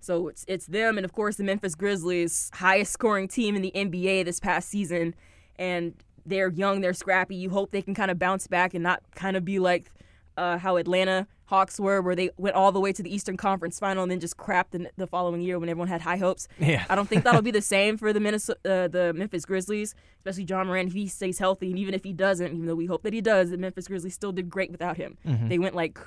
So 0.00 0.28
it's 0.28 0.44
it's 0.46 0.66
them, 0.66 0.96
and 0.96 1.04
of 1.04 1.12
course 1.12 1.36
the 1.36 1.44
Memphis 1.44 1.74
Grizzlies, 1.74 2.50
highest 2.54 2.92
scoring 2.92 3.26
team 3.28 3.56
in 3.56 3.62
the 3.62 3.72
NBA 3.74 4.24
this 4.24 4.38
past 4.40 4.68
season, 4.68 5.14
and 5.58 5.94
they're 6.24 6.50
young, 6.50 6.80
they're 6.82 6.92
scrappy. 6.94 7.34
You 7.36 7.50
hope 7.50 7.70
they 7.72 7.82
can 7.82 7.94
kind 7.94 8.10
of 8.10 8.18
bounce 8.18 8.46
back 8.46 8.74
and 8.74 8.82
not 8.82 9.02
kind 9.14 9.36
of 9.36 9.44
be 9.44 9.58
like 9.58 9.90
uh, 10.36 10.58
how 10.58 10.76
Atlanta 10.76 11.26
Hawks 11.48 11.80
were, 11.80 12.02
where 12.02 12.14
they 12.14 12.28
went 12.36 12.56
all 12.56 12.72
the 12.72 12.80
way 12.80 12.92
to 12.92 13.02
the 13.02 13.12
Eastern 13.12 13.38
Conference 13.38 13.78
Final 13.78 14.02
and 14.02 14.12
then 14.12 14.20
just 14.20 14.36
crapped 14.36 14.72
the, 14.72 14.90
the 14.98 15.06
following 15.06 15.40
year 15.40 15.58
when 15.58 15.70
everyone 15.70 15.88
had 15.88 16.02
high 16.02 16.18
hopes. 16.18 16.46
Yeah. 16.58 16.84
I 16.90 16.94
don't 16.94 17.08
think 17.08 17.24
that'll 17.24 17.40
be 17.40 17.50
the 17.60 17.62
same 17.62 17.96
for 17.96 18.12
the 18.12 18.20
Minnesota, 18.20 18.60
uh, 18.70 18.88
the 18.88 19.14
Memphis 19.14 19.46
Grizzlies, 19.46 19.94
especially 20.18 20.44
Ja 20.44 20.62
Morant 20.62 20.88
if 20.88 20.92
he 20.92 21.08
stays 21.08 21.38
healthy, 21.38 21.70
and 21.70 21.78
even 21.78 21.94
if 21.94 22.04
he 22.04 22.12
doesn't, 22.12 22.52
even 22.52 22.66
though 22.66 22.74
we 22.74 22.84
hope 22.84 23.02
that 23.02 23.14
he 23.14 23.22
does, 23.22 23.48
the 23.48 23.56
Memphis 23.56 23.88
Grizzlies 23.88 24.12
still 24.12 24.30
did 24.30 24.50
great 24.50 24.70
without 24.70 24.98
him. 24.98 25.16
Mm-hmm. 25.26 25.48
They 25.48 25.58
went 25.58 25.74
like 25.74 25.98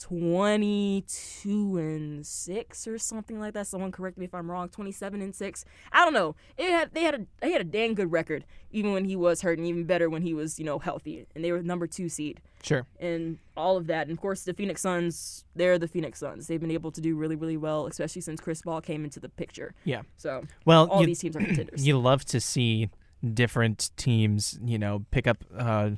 22 0.00 1.76
and 1.78 2.26
6 2.26 2.86
or 2.88 2.98
something 2.98 3.38
like 3.40 3.54
that. 3.54 3.66
Someone 3.66 3.92
correct 3.92 4.18
me 4.18 4.24
if 4.24 4.34
I'm 4.34 4.50
wrong. 4.50 4.68
27 4.68 5.20
and 5.20 5.34
6. 5.34 5.64
I 5.92 6.04
don't 6.04 6.14
know. 6.14 6.34
It 6.56 6.70
had 6.70 6.92
they 6.94 7.02
had 7.04 7.14
a 7.14 7.26
they 7.40 7.52
had 7.52 7.60
a 7.60 7.64
dang 7.64 7.94
good 7.94 8.10
record 8.12 8.44
even 8.72 8.92
when 8.92 9.04
he 9.04 9.16
was 9.16 9.42
hurt 9.42 9.58
and 9.58 9.66
even 9.66 9.84
better 9.84 10.08
when 10.08 10.22
he 10.22 10.34
was, 10.34 10.58
you 10.58 10.64
know, 10.64 10.78
healthy. 10.78 11.26
And 11.34 11.44
they 11.44 11.52
were 11.52 11.62
number 11.62 11.86
2 11.86 12.08
seed 12.08 12.40
Sure. 12.62 12.86
and 12.98 13.38
all 13.56 13.76
of 13.76 13.86
that. 13.86 14.02
And 14.06 14.12
of 14.12 14.20
course, 14.20 14.44
the 14.44 14.52
Phoenix 14.54 14.82
Suns, 14.82 15.44
they're 15.54 15.78
the 15.78 15.88
Phoenix 15.88 16.18
Suns. 16.20 16.46
They've 16.46 16.60
been 16.60 16.70
able 16.70 16.90
to 16.92 17.00
do 17.00 17.16
really 17.16 17.36
really 17.36 17.56
well, 17.56 17.86
especially 17.86 18.20
since 18.22 18.40
Chris 18.40 18.62
Paul 18.62 18.80
came 18.80 19.04
into 19.04 19.20
the 19.20 19.28
picture. 19.28 19.74
Yeah. 19.84 20.02
So, 20.16 20.44
Well, 20.64 20.88
all 20.88 21.00
you, 21.00 21.06
these 21.06 21.18
teams 21.20 21.36
are 21.36 21.40
contenders. 21.40 21.84
you 21.86 21.98
love 21.98 22.24
to 22.26 22.40
see 22.40 22.90
different 23.34 23.90
teams, 23.96 24.58
you 24.64 24.78
know, 24.78 25.04
pick 25.10 25.26
up 25.26 25.44
uh, 25.56 25.90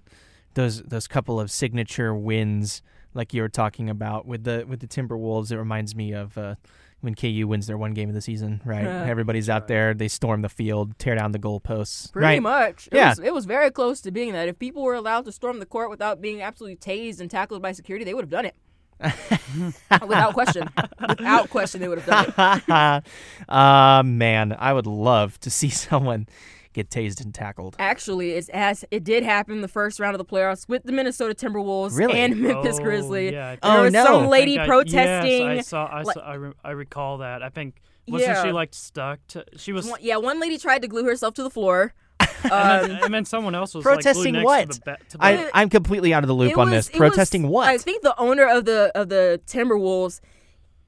those 0.54 0.82
those 0.82 1.06
couple 1.08 1.40
of 1.40 1.50
signature 1.50 2.14
wins, 2.14 2.82
like 3.14 3.34
you 3.34 3.42
were 3.42 3.48
talking 3.48 3.90
about 3.90 4.26
with 4.26 4.44
the 4.44 4.64
with 4.68 4.80
the 4.80 4.86
Timberwolves. 4.86 5.50
It 5.52 5.58
reminds 5.58 5.94
me 5.94 6.12
of 6.12 6.36
uh, 6.38 6.54
when 7.00 7.14
KU 7.14 7.46
wins 7.46 7.66
their 7.66 7.76
one 7.76 7.94
game 7.94 8.08
of 8.08 8.14
the 8.14 8.20
season. 8.20 8.60
Right, 8.64 8.86
everybody's 8.86 9.50
out 9.50 9.68
there, 9.68 9.92
they 9.94 10.08
storm 10.08 10.42
the 10.42 10.48
field, 10.48 10.98
tear 10.98 11.14
down 11.16 11.32
the 11.32 11.38
goalposts. 11.38 12.12
Pretty 12.12 12.24
right. 12.26 12.42
much. 12.42 12.88
It 12.88 12.96
Yeah. 12.96 13.10
Was, 13.10 13.18
it 13.18 13.34
was 13.34 13.44
very 13.44 13.70
close 13.70 14.00
to 14.02 14.10
being 14.10 14.32
that. 14.32 14.48
If 14.48 14.58
people 14.58 14.82
were 14.82 14.94
allowed 14.94 15.24
to 15.26 15.32
storm 15.32 15.58
the 15.58 15.66
court 15.66 15.90
without 15.90 16.20
being 16.20 16.40
absolutely 16.42 16.76
tased 16.76 17.20
and 17.20 17.30
tackled 17.30 17.60
by 17.60 17.72
security, 17.72 18.04
they 18.04 18.14
would 18.14 18.24
have 18.24 18.30
done 18.30 18.46
it. 18.46 18.54
Without 20.06 20.32
question. 20.32 20.68
Without 21.08 21.50
question, 21.50 21.80
they 21.80 21.88
would 21.88 21.98
have 21.98 22.34
done 22.36 22.62
it. 22.68 23.48
uh, 23.48 24.02
man, 24.04 24.54
I 24.56 24.72
would 24.72 24.86
love 24.86 25.40
to 25.40 25.50
see 25.50 25.70
someone 25.70 26.28
get 26.72 26.88
tased 26.90 27.20
and 27.22 27.34
tackled. 27.34 27.76
Actually, 27.78 28.32
it's 28.32 28.48
as 28.50 28.84
it 28.90 29.04
did 29.04 29.22
happen 29.22 29.60
the 29.60 29.68
first 29.68 30.00
round 30.00 30.14
of 30.14 30.18
the 30.18 30.24
playoffs 30.24 30.68
with 30.68 30.82
the 30.84 30.92
Minnesota 30.92 31.34
Timberwolves 31.34 31.96
Really? 31.96 32.18
and 32.20 32.40
Memphis 32.40 32.78
Oh, 32.78 32.82
Grizzlies. 32.82 33.32
yeah, 33.32 33.56
I 33.62 33.68
there 33.70 33.80
Oh, 33.80 33.82
was 33.84 33.92
no. 33.92 34.04
some 34.04 34.26
lady 34.28 34.52
think 34.52 34.62
I- 34.62 34.66
protesting. 34.66 35.40
Yes, 35.56 35.58
I 35.58 35.60
saw. 35.62 35.84
I, 35.86 36.02
like- 36.02 36.14
saw, 36.14 36.20
I, 36.20 36.34
re- 36.34 36.52
I 36.64 36.70
recall 36.70 37.18
that. 37.18 37.42
I 37.42 37.48
think 37.50 37.80
wasn't 38.08 38.30
Yeah. 38.32 38.42
she 38.44 38.52
like 38.52 38.74
stuck? 38.74 39.20
To, 39.28 39.44
she 39.56 39.72
was. 39.72 39.86
One- 39.88 40.00
yeah, 40.02 40.16
one 40.16 40.40
lady 40.40 40.58
tried 40.58 40.82
to 40.82 40.88
glue 40.88 41.04
herself 41.04 41.34
to 41.34 41.42
the 41.42 41.50
floor. 41.50 41.94
and, 42.44 42.52
Um, 42.52 42.88
then, 42.88 43.04
and 43.04 43.14
then 43.14 43.24
someone 43.24 43.54
else 43.54 43.74
was 43.74 43.82
Protesting 43.84 44.34
like, 44.34 44.44
what? 44.44 44.70
to 44.70 44.78
the, 44.78 44.84
ba- 44.84 44.98
to 45.10 45.18
the 45.18 45.24
I, 45.24 45.50
I'm 45.54 45.68
completely 45.68 46.12
out 46.14 46.22
of 46.24 46.28
the 46.28 46.34
loop 46.34 46.52
It 46.52 46.58
on 46.58 46.70
was- 46.70 46.86
this. 46.86 46.88
it 46.88 47.00
was- 47.00 47.10
Protesting 47.10 47.48
what? 47.48 47.68
I 47.68 47.78
think 47.78 48.02
the 48.02 48.18
owner 48.18 48.46
of 48.48 48.64
the 48.64 48.90
of 48.94 49.08
the 49.08 49.40
Timberwolves, 49.46 50.20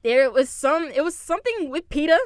there 0.03 0.29
was 0.31 0.49
some. 0.49 0.89
It 0.93 1.03
was 1.03 1.15
something 1.15 1.69
with 1.69 1.87
PETA. 1.89 2.19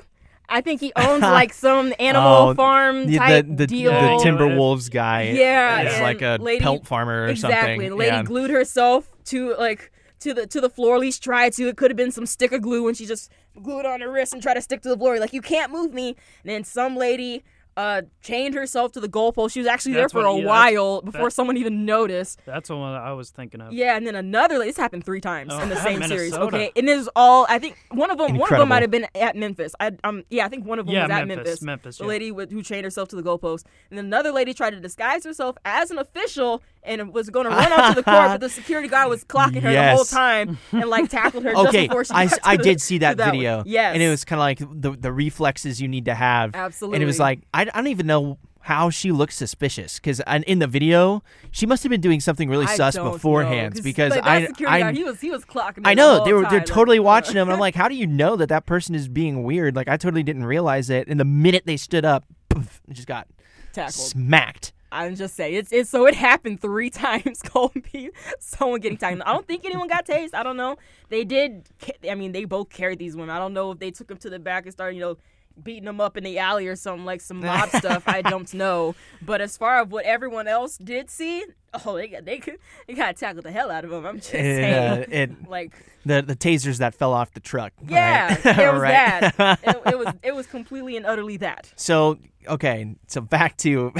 I 0.50 0.62
think 0.62 0.82
he 0.82 0.91
owns 0.96 1.22
like 1.22 1.53
some 1.53 1.94
animal 2.00 2.50
Oh, 2.50 2.53
farm 2.56 3.12
type 3.12 3.46
the, 3.48 3.53
the, 3.56 3.68
deal. 3.68 3.91
the 3.91 4.24
Timberwolves 4.25 4.89
guy 4.91 5.24
Yeah, 5.32 5.82
is 5.82 6.01
like 6.01 6.22
a 6.22 6.38
lady- 6.41 6.62
pelt 6.63 6.86
farmer 6.88 7.24
or 7.24 7.27
exactly. 7.27 7.74
something. 7.75 7.89
The 7.89 7.96
lady 7.96 8.15
yeah. 8.15 8.24
glued 8.24 8.50
herself 8.50 9.08
to 9.25 9.56
like 9.58 9.91
to 10.22 10.34
the 10.34 10.48
to 10.48 10.60
the 10.60 10.70
floor. 10.70 10.96
At 10.96 11.01
least 11.01 11.24
tried 11.24 11.53
to. 11.53 11.68
It 11.68 11.77
could 11.77 11.91
have 11.91 11.98
been 11.98 12.12
some 12.12 12.25
sticker 12.25 12.60
glue, 12.60 12.88
and 12.88 12.98
she 12.98 13.06
just 13.06 13.32
glued 13.62 13.82
it 13.82 13.86
on 13.86 14.01
her 14.01 14.12
wrist 14.12 14.34
and 14.34 14.41
tried 14.41 14.56
to 14.56 14.62
stick 14.62 14.82
to 14.82 14.89
the 14.89 14.98
floor. 14.98 15.20
Like 15.20 15.34
you 15.34 15.41
can't 15.41 15.72
move 15.72 15.94
me. 15.94 16.10
And 16.44 16.50
then 16.51 16.63
some 16.63 16.96
lady. 16.96 17.44
Uh, 17.79 18.01
chained 18.21 18.53
herself 18.55 18.91
to 18.91 19.00
the 19.00 19.07
goalpost. 19.07 19.53
She 19.53 19.59
was 19.62 19.67
actually 19.67 19.93
That's 19.93 20.12
there 20.12 20.21
for 20.21 20.27
what- 20.27 20.36
a 20.36 20.41
yeah, 20.41 20.48
while 20.48 21.01
before 21.01 21.29
that- 21.29 21.31
someone 21.33 21.55
even 21.55 21.86
noticed. 21.86 22.41
That's 22.45 22.67
the 22.67 22.75
one 22.75 22.93
I 22.93 23.13
was 23.13 23.29
thinking 23.29 23.62
of. 23.62 23.71
Yeah, 23.71 23.95
and 23.95 24.05
then 24.05 24.15
another. 24.15 24.59
This 24.59 24.75
happened 24.75 25.05
three 25.05 25.21
times 25.21 25.53
Oh, 25.53 25.59
in 25.62 25.69
the 25.69 25.75
at 25.77 25.83
same 25.89 26.03
series. 26.03 26.33
Okay, 26.33 26.71
and 26.75 26.86
this 26.89 27.00
is 27.03 27.09
all. 27.15 27.45
I 27.48 27.57
think 27.57 27.77
one 27.91 28.12
of 28.12 28.17
them. 28.17 28.36
One 28.38 28.51
of 28.53 28.59
them 28.59 28.67
might 28.67 28.81
have 28.81 28.91
been 28.91 29.07
at 29.15 29.38
Memphis. 29.38 29.74
I 29.79 29.91
um 30.03 30.24
yeah, 30.29 30.45
I 30.45 30.50
think 30.50 30.65
one 30.65 30.77
of 30.79 30.88
them 30.88 30.93
Yeah, 30.95 31.03
was 31.03 31.12
at 31.12 31.27
Memphis, 31.29 31.45
Memphis. 31.45 31.62
Memphis, 31.62 31.98
The 32.00 32.03
yeah. 32.03 32.09
lady 32.09 32.31
with, 32.31 32.51
who 32.51 32.62
chained 32.62 32.83
herself 32.83 33.07
to 33.09 33.15
the 33.15 33.24
goalpost, 33.24 33.63
and 33.89 33.98
then 33.98 34.05
another 34.05 34.33
lady 34.33 34.53
tried 34.53 34.71
to 34.71 34.79
disguise 34.81 35.24
herself 35.24 35.55
as 35.63 35.89
an 35.89 36.00
official 36.00 36.62
and 36.83 37.13
was 37.13 37.29
going 37.29 37.43
to 37.45 37.50
run 37.51 37.71
onto 37.71 37.95
the 37.95 38.03
court, 38.03 38.27
but 38.27 38.41
the 38.41 38.50
security 38.59 38.88
guard 38.89 39.09
was 39.09 39.24
clocking 39.25 39.62
her 39.62 39.71
the 39.71 39.91
whole 39.95 40.05
time 40.05 40.57
and 40.74 40.86
like 40.89 41.09
tackled 41.09 41.43
her 41.45 41.51
just 41.53 41.67
Okay, 41.69 41.88
before 41.88 42.03
she 42.05 42.13
I, 42.13 42.24
got 42.25 42.33
s- 42.33 42.39
to 42.39 42.48
I 42.48 42.57
the- 42.57 42.63
did 42.63 42.81
see 42.81 43.00
to 43.00 43.05
that, 43.05 43.17
one. 43.19 43.31
video. 43.31 43.63
Yes, 43.65 43.93
And 43.93 44.03
it 44.03 44.09
was 44.09 44.25
kind 44.25 44.39
of 44.39 44.43
like 44.43 44.81
the 44.81 44.91
the 45.00 45.12
reflexes 45.13 45.81
you 45.81 45.88
need 45.88 46.05
to 46.05 46.15
have. 46.15 46.55
Absolutely, 46.55 46.95
and 46.98 47.03
it 47.03 47.05
was 47.05 47.19
like, 47.19 47.41
I, 47.53 47.62
I 47.63 47.68
don't 47.77 47.88
even 47.88 48.07
know 48.07 48.38
how 48.61 48.89
she 48.89 49.11
looks 49.11 49.35
suspicious 49.35 49.97
because 49.99 50.21
in 50.45 50.59
the 50.59 50.67
video, 50.67 51.23
she 51.51 51.65
must 51.65 51.81
have 51.83 51.89
been 51.89 52.01
doing 52.01 52.19
something 52.19 52.49
really 52.49 52.65
I 52.65 52.75
sus 52.75 52.95
beforehand 52.97 53.75
know, 53.75 53.81
because 53.81 54.11
like, 54.11 54.23
that 54.23 54.29
I, 54.29 54.45
guard, 54.63 54.81
I, 54.83 54.91
he 54.93 55.03
was 55.03 55.19
he 55.19 55.31
was 55.31 55.45
clocking. 55.45 55.81
I 55.85 55.89
her 55.89 55.95
the 55.95 55.95
know 55.95 56.25
they 56.25 56.33
were 56.33 56.45
they're 56.49 56.63
totally 56.63 56.99
watching 56.99 57.35
him. 57.35 57.43
And 57.43 57.53
I'm 57.53 57.59
like, 57.59 57.75
how 57.75 57.88
do 57.88 57.95
you 57.95 58.07
know 58.07 58.35
that 58.35 58.49
that 58.49 58.65
person 58.65 58.95
is 58.95 59.07
being 59.07 59.43
weird? 59.43 59.75
Like 59.75 59.88
I 59.88 59.97
totally 59.97 60.23
didn't 60.23 60.45
realize 60.45 60.89
it. 60.89 61.07
And 61.07 61.19
the 61.19 61.25
minute 61.25 61.63
they 61.65 61.77
stood 61.77 62.05
up, 62.05 62.25
poof, 62.49 62.81
just 62.91 63.07
got 63.07 63.27
tackled. 63.73 63.93
smacked. 63.93 64.73
I'm 64.91 65.15
just 65.15 65.35
saying 65.35 65.53
it's 65.55 65.71
it's 65.71 65.89
so 65.89 66.07
it 66.07 66.15
happened 66.15 66.61
three 66.61 66.89
times. 66.91 67.41
Kolby, 67.41 68.09
someone 68.39 68.79
getting 68.79 68.97
tagged. 68.97 69.21
I 69.21 69.33
don't 69.33 69.47
think 69.47 69.65
anyone 69.65 69.88
got 69.88 70.05
tased. 70.05 70.33
I 70.33 70.43
don't 70.43 70.57
know. 70.57 70.77
They 71.09 71.23
did. 71.23 71.69
I 72.09 72.15
mean, 72.15 72.31
they 72.31 72.45
both 72.45 72.69
carried 72.69 72.99
these 72.99 73.15
women. 73.15 73.29
I 73.29 73.39
don't 73.39 73.53
know 73.53 73.71
if 73.71 73.79
they 73.79 73.91
took 73.91 74.07
them 74.07 74.17
to 74.17 74.29
the 74.29 74.39
back 74.39 74.65
and 74.65 74.73
started, 74.73 74.95
you 74.95 75.01
know, 75.01 75.17
beating 75.63 75.85
them 75.85 76.01
up 76.01 76.17
in 76.17 76.23
the 76.23 76.39
alley 76.39 76.67
or 76.67 76.75
something 76.75 77.05
like 77.05 77.21
some 77.21 77.39
mob 77.39 77.69
stuff. 77.73 78.03
I 78.07 78.21
don't 78.21 78.53
know. 78.53 78.95
But 79.21 79.41
as 79.41 79.57
far 79.57 79.81
as 79.81 79.87
what 79.87 80.05
everyone 80.05 80.47
else 80.47 80.77
did 80.77 81.09
see, 81.09 81.43
oh, 81.85 81.95
they 81.95 82.07
got 82.07 82.25
they 82.25 82.41
they 82.88 82.93
got 82.93 83.15
tackled 83.17 83.45
the 83.45 83.51
hell 83.51 83.69
out 83.71 83.83
of 83.83 83.91
them. 83.91 84.05
I'm 84.05 84.17
just 84.17 84.29
Uh, 84.29 84.31
saying. 84.38 85.05
it 85.11 85.49
Like 85.49 85.71
the 86.05 86.21
the 86.21 86.35
tasers 86.35 86.77
that 86.77 86.93
fell 86.95 87.13
off 87.13 87.31
the 87.33 87.39
truck. 87.39 87.73
yeah, 87.88 88.27
right? 88.29 88.45
it 88.45 88.73
was 88.73 88.81
Right. 88.81 88.91
that. 89.38 89.59
It, 89.63 89.81
it 89.93 89.97
was 89.99 90.13
it 90.23 90.35
was 90.35 90.47
completely 90.47 90.97
and 90.97 91.05
utterly 91.05 91.38
that. 91.38 91.71
So 91.75 92.17
okay, 92.47 92.95
so 93.07 93.21
back 93.21 93.57
to, 93.57 93.91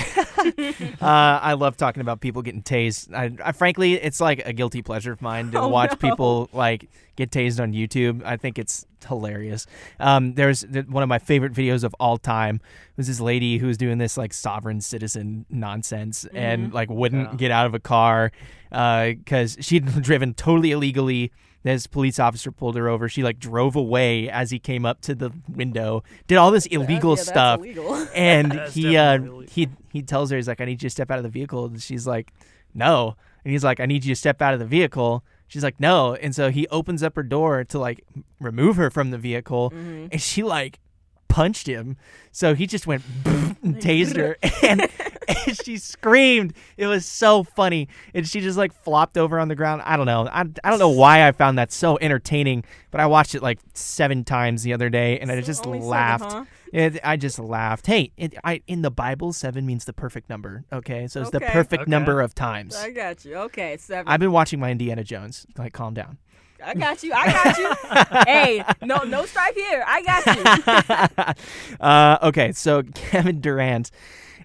uh, 1.02 1.06
I 1.42 1.54
love 1.54 1.78
talking 1.78 2.02
about 2.02 2.22
people 2.22 2.42
getting 2.42 2.64
tased. 2.64 3.14
I, 3.14 3.32
I 3.44 3.52
frankly, 3.52 3.94
it's 3.96 4.20
like 4.22 4.42
a 4.46 4.54
guilty 4.54 4.82
pleasure 4.82 5.12
of 5.12 5.22
mine 5.22 5.52
to 5.52 5.60
Oh, 5.62 5.68
watch 5.68 5.92
no. 6.02 6.10
people 6.10 6.50
like 6.54 6.90
get 7.16 7.32
tased 7.32 7.62
on 7.62 7.74
YouTube. 7.74 8.24
I 8.24 8.38
think 8.38 8.58
it's 8.58 8.86
hilarious. 9.08 9.68
Um, 10.00 10.34
there's 10.36 10.66
one 10.88 11.04
of 11.04 11.10
my 11.10 11.20
favorite 11.20 11.54
videos 11.54 11.84
of 11.84 11.94
all 12.00 12.18
time 12.18 12.62
was 12.98 13.08
this 13.08 13.20
lady 13.20 13.58
who 13.58 13.68
was 13.68 13.78
doing 13.78 13.98
this 13.98 14.18
like 14.18 14.34
sovereign 14.34 14.82
citizen 14.82 15.46
nonsense 15.50 16.26
and 16.34 16.74
like 16.74 16.90
wouldn't 16.90 17.30
Yeah. 17.32 17.36
get 17.36 17.52
out 17.52 17.59
of 17.66 17.74
a 17.74 17.80
car 17.80 18.32
because 18.70 19.58
she'd 19.60 19.86
driven 20.02 20.34
totally 20.34 20.72
illegally. 20.72 21.32
This 21.62 21.88
police 21.88 22.20
officer 22.20 22.52
pulled 22.54 22.78
her 22.78 22.88
over. 22.88 23.10
She 23.10 23.22
like 23.22 23.38
drove 23.38 23.76
away 23.76 24.30
as 24.30 24.50
he 24.50 24.60
came 24.60 24.86
up 24.86 25.02
to 25.02 25.14
the 25.14 25.32
window. 25.50 26.04
Did 26.28 26.38
all 26.38 26.52
this 26.52 26.66
illegal 26.68 27.18
yeah, 27.18 27.24
stuff, 27.24 27.60
illegal. 27.60 28.08
and 28.16 28.54
he 28.72 28.96
uh, 28.96 29.16
illegal. 29.16 29.42
he 29.42 29.68
he 29.92 30.02
tells 30.02 30.32
her 30.32 30.38
he's 30.38 30.48
like, 30.48 30.62
I 30.62 30.66
need 30.66 30.82
you 30.82 30.88
to 30.88 30.90
step 30.90 31.12
out 31.12 31.18
of 31.18 31.24
the 31.24 31.30
vehicle, 31.30 31.66
and 31.66 31.82
she's 31.82 32.08
like, 32.08 32.32
No, 32.74 33.16
and 33.44 33.52
he's 33.52 33.64
like, 33.66 33.82
I 33.82 33.86
need 33.88 34.06
you 34.06 34.16
to 34.16 34.20
step 34.20 34.42
out 34.42 34.54
of 34.54 34.60
the 34.62 34.66
vehicle. 34.66 35.26
She's 35.50 35.64
like, 35.64 35.80
No, 35.82 36.16
and 36.16 36.34
so 36.34 36.50
he 36.50 36.66
opens 36.70 37.04
up 37.04 37.18
her 37.18 37.24
door 37.24 37.66
to 37.66 37.78
like 37.78 38.06
remove 38.40 38.78
her 38.78 38.90
from 38.90 39.12
the 39.12 39.18
vehicle, 39.18 39.72
Mm-hmm. 39.72 40.08
and 40.14 40.22
she 40.22 40.44
like 40.44 40.80
punched 41.28 41.68
him. 41.68 41.98
So 42.32 42.56
he 42.56 42.68
just 42.68 42.88
went 42.88 43.04
and 43.26 43.76
tased 43.80 44.16
her, 44.16 44.38
and, 44.64 44.88
and 45.48 45.58
she 45.64 45.78
screamed. 45.78 46.54
It 46.78 46.88
was 46.88 47.06
so 47.06 47.44
funny, 47.44 47.88
and 48.14 48.28
she 48.28 48.42
just 48.42 48.58
like 48.58 48.74
flopped 48.74 49.18
over 49.18 49.40
on 49.40 49.48
the 49.48 49.56
ground. 49.56 49.82
I 49.86 49.96
don't 49.98 50.06
know. 50.06 50.28
I, 50.28 50.42
I 50.64 50.70
don't 50.70 50.80
know 50.80 50.90
why 50.90 51.28
I 51.28 51.32
found 51.32 51.58
that 51.58 51.72
so 51.72 51.98
entertaining, 52.02 52.64
but 52.92 53.00
I 53.00 53.06
watched 53.06 53.36
it 53.36 53.44
like 53.44 53.60
seven 53.74 54.24
times 54.24 54.64
the 54.64 54.74
other 54.74 54.90
day, 54.90 55.20
and 55.20 55.32
I 55.32 55.40
just 55.42 55.66
Only 55.66 55.80
seven, 55.80 55.90
laughed. 55.90 56.32
huh? 56.32 56.46
It, 56.72 57.00
I 57.04 57.18
just 57.18 57.40
laughed. 57.40 57.88
Hey, 57.88 58.12
it, 58.18 58.36
I, 58.44 58.62
in 58.68 58.82
the 58.82 58.92
Bible, 58.92 59.34
seven 59.34 59.66
means 59.66 59.86
the 59.86 59.94
perfect 59.94 60.30
number. 60.30 60.66
Okay, 60.72 61.08
so 61.08 61.22
it's 61.22 61.32
the 61.32 61.40
perfect 61.40 61.84
Okay. 61.84 61.90
number 61.92 62.22
of 62.22 62.36
times. 62.36 62.76
I 62.76 62.92
got 62.92 63.26
you. 63.26 63.36
Okay, 63.36 63.78
seven. 63.78 64.08
I've 64.12 64.20
been 64.20 64.32
watching 64.32 64.60
my 64.60 64.70
Indiana 64.72 65.04
Jones. 65.04 65.46
Like, 65.58 65.74
calm 65.74 65.94
down. 65.94 66.18
I 66.64 66.74
got 66.74 67.04
you. 67.04 67.14
I 67.16 67.32
got 67.32 67.58
you. 67.58 68.24
hey, 68.28 68.64
no, 68.82 68.98
no 69.04 69.26
stripe 69.26 69.56
here. 69.56 69.84
I 69.88 70.02
got 70.04 71.38
you. 71.70 71.76
uh, 71.80 72.18
okay, 72.24 72.52
so 72.52 72.84
Kevin 72.94 73.40
Durant, 73.40 73.92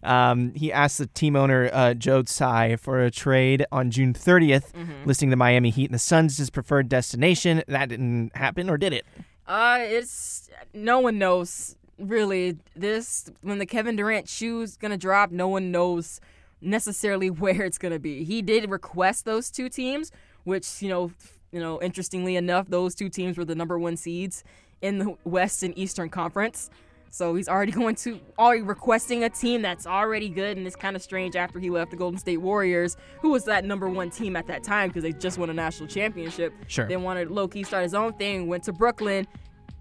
um, 0.05 0.53
he 0.55 0.73
asked 0.73 0.99
the 0.99 1.07
team 1.07 1.37
owner 1.37 1.71
uh, 1.73 1.95
Joe 1.95 2.23
Tsai 2.23 2.77
for 2.77 3.03
a 3.03 3.11
trade 3.11 3.67
on 3.73 3.91
June 3.91 4.13
30th, 4.15 4.73
Mm-hmm. 4.73 5.05
listing 5.07 5.31
the 5.31 5.37
Miami 5.37 5.71
Heat 5.71 5.87
and 5.87 5.95
the 5.95 5.99
Suns 5.99 6.33
as 6.35 6.39
his 6.39 6.51
preferred 6.51 6.89
destination. 6.89 7.63
That 7.69 7.89
didn't 7.89 8.37
happen, 8.37 8.69
or 8.71 8.77
did 8.77 8.93
it? 8.93 9.05
Uh, 9.47 9.79
it's 9.81 10.49
no 10.73 10.99
one 11.01 11.19
knows 11.19 11.77
really. 11.99 12.57
This 12.75 13.31
when 13.43 13.59
the 13.59 13.67
Kevin 13.67 13.97
Durant 13.97 14.29
shoe's 14.29 14.77
gonna 14.77 14.97
drop, 14.97 15.31
no 15.31 15.49
one 15.49 15.71
knows 15.71 16.21
necessarily 16.61 17.31
where 17.43 17.63
it's 17.63 17.79
gonna 17.79 17.99
be. 17.99 18.25
He 18.25 18.43
did 18.43 18.71
request 18.71 19.25
those 19.25 19.51
two 19.51 19.69
teams, 19.69 20.11
which 20.45 20.81
you 20.83 20.89
know, 20.89 21.13
you 21.53 21.61
know, 21.61 21.81
interestingly 21.83 22.37
enough, 22.37 22.69
those 22.69 22.95
two 22.95 23.09
teams 23.09 23.37
were 23.39 23.45
the 23.45 23.55
number 23.55 23.79
one 23.79 23.97
seeds 23.97 24.45
in 24.83 24.99
the 24.99 25.17
West 25.25 25.63
and 25.63 25.77
Eastern 25.79 26.09
Conference. 26.09 26.71
So 27.15 27.37
he's 27.37 27.49
already 27.49 27.71
going 27.83 27.95
to 27.97 28.21
already 28.39 28.63
requesting 28.63 29.23
a 29.23 29.31
team 29.31 29.63
that's 29.63 29.87
already 29.87 30.29
good, 30.29 30.57
and 30.57 30.67
it's 30.67 30.75
kind 30.75 30.97
of 30.97 31.03
strange 31.03 31.37
after 31.37 31.61
he 31.61 31.71
left 31.71 31.93
the 31.93 31.97
Golden 31.97 32.19
State 32.19 32.39
Warriors, 32.39 32.97
who 33.23 33.31
was 33.31 33.45
that 33.45 33.65
number 33.65 33.89
one 33.89 34.11
team 34.11 34.35
at 34.35 34.49
that 34.49 34.65
time 34.65 34.89
because 34.89 35.05
they 35.05 35.13
just 35.13 35.39
won 35.39 35.49
a 35.49 35.55
national 35.55 35.89
championship. 35.89 36.53
Sure. 36.67 36.89
Then 36.89 37.05
wanted 37.05 37.31
Loki 37.31 37.63
start 37.63 37.85
his 37.85 37.95
own 37.95 38.15
thing, 38.15 38.49
went 38.49 38.65
to 38.65 38.73
Brooklyn. 38.73 39.29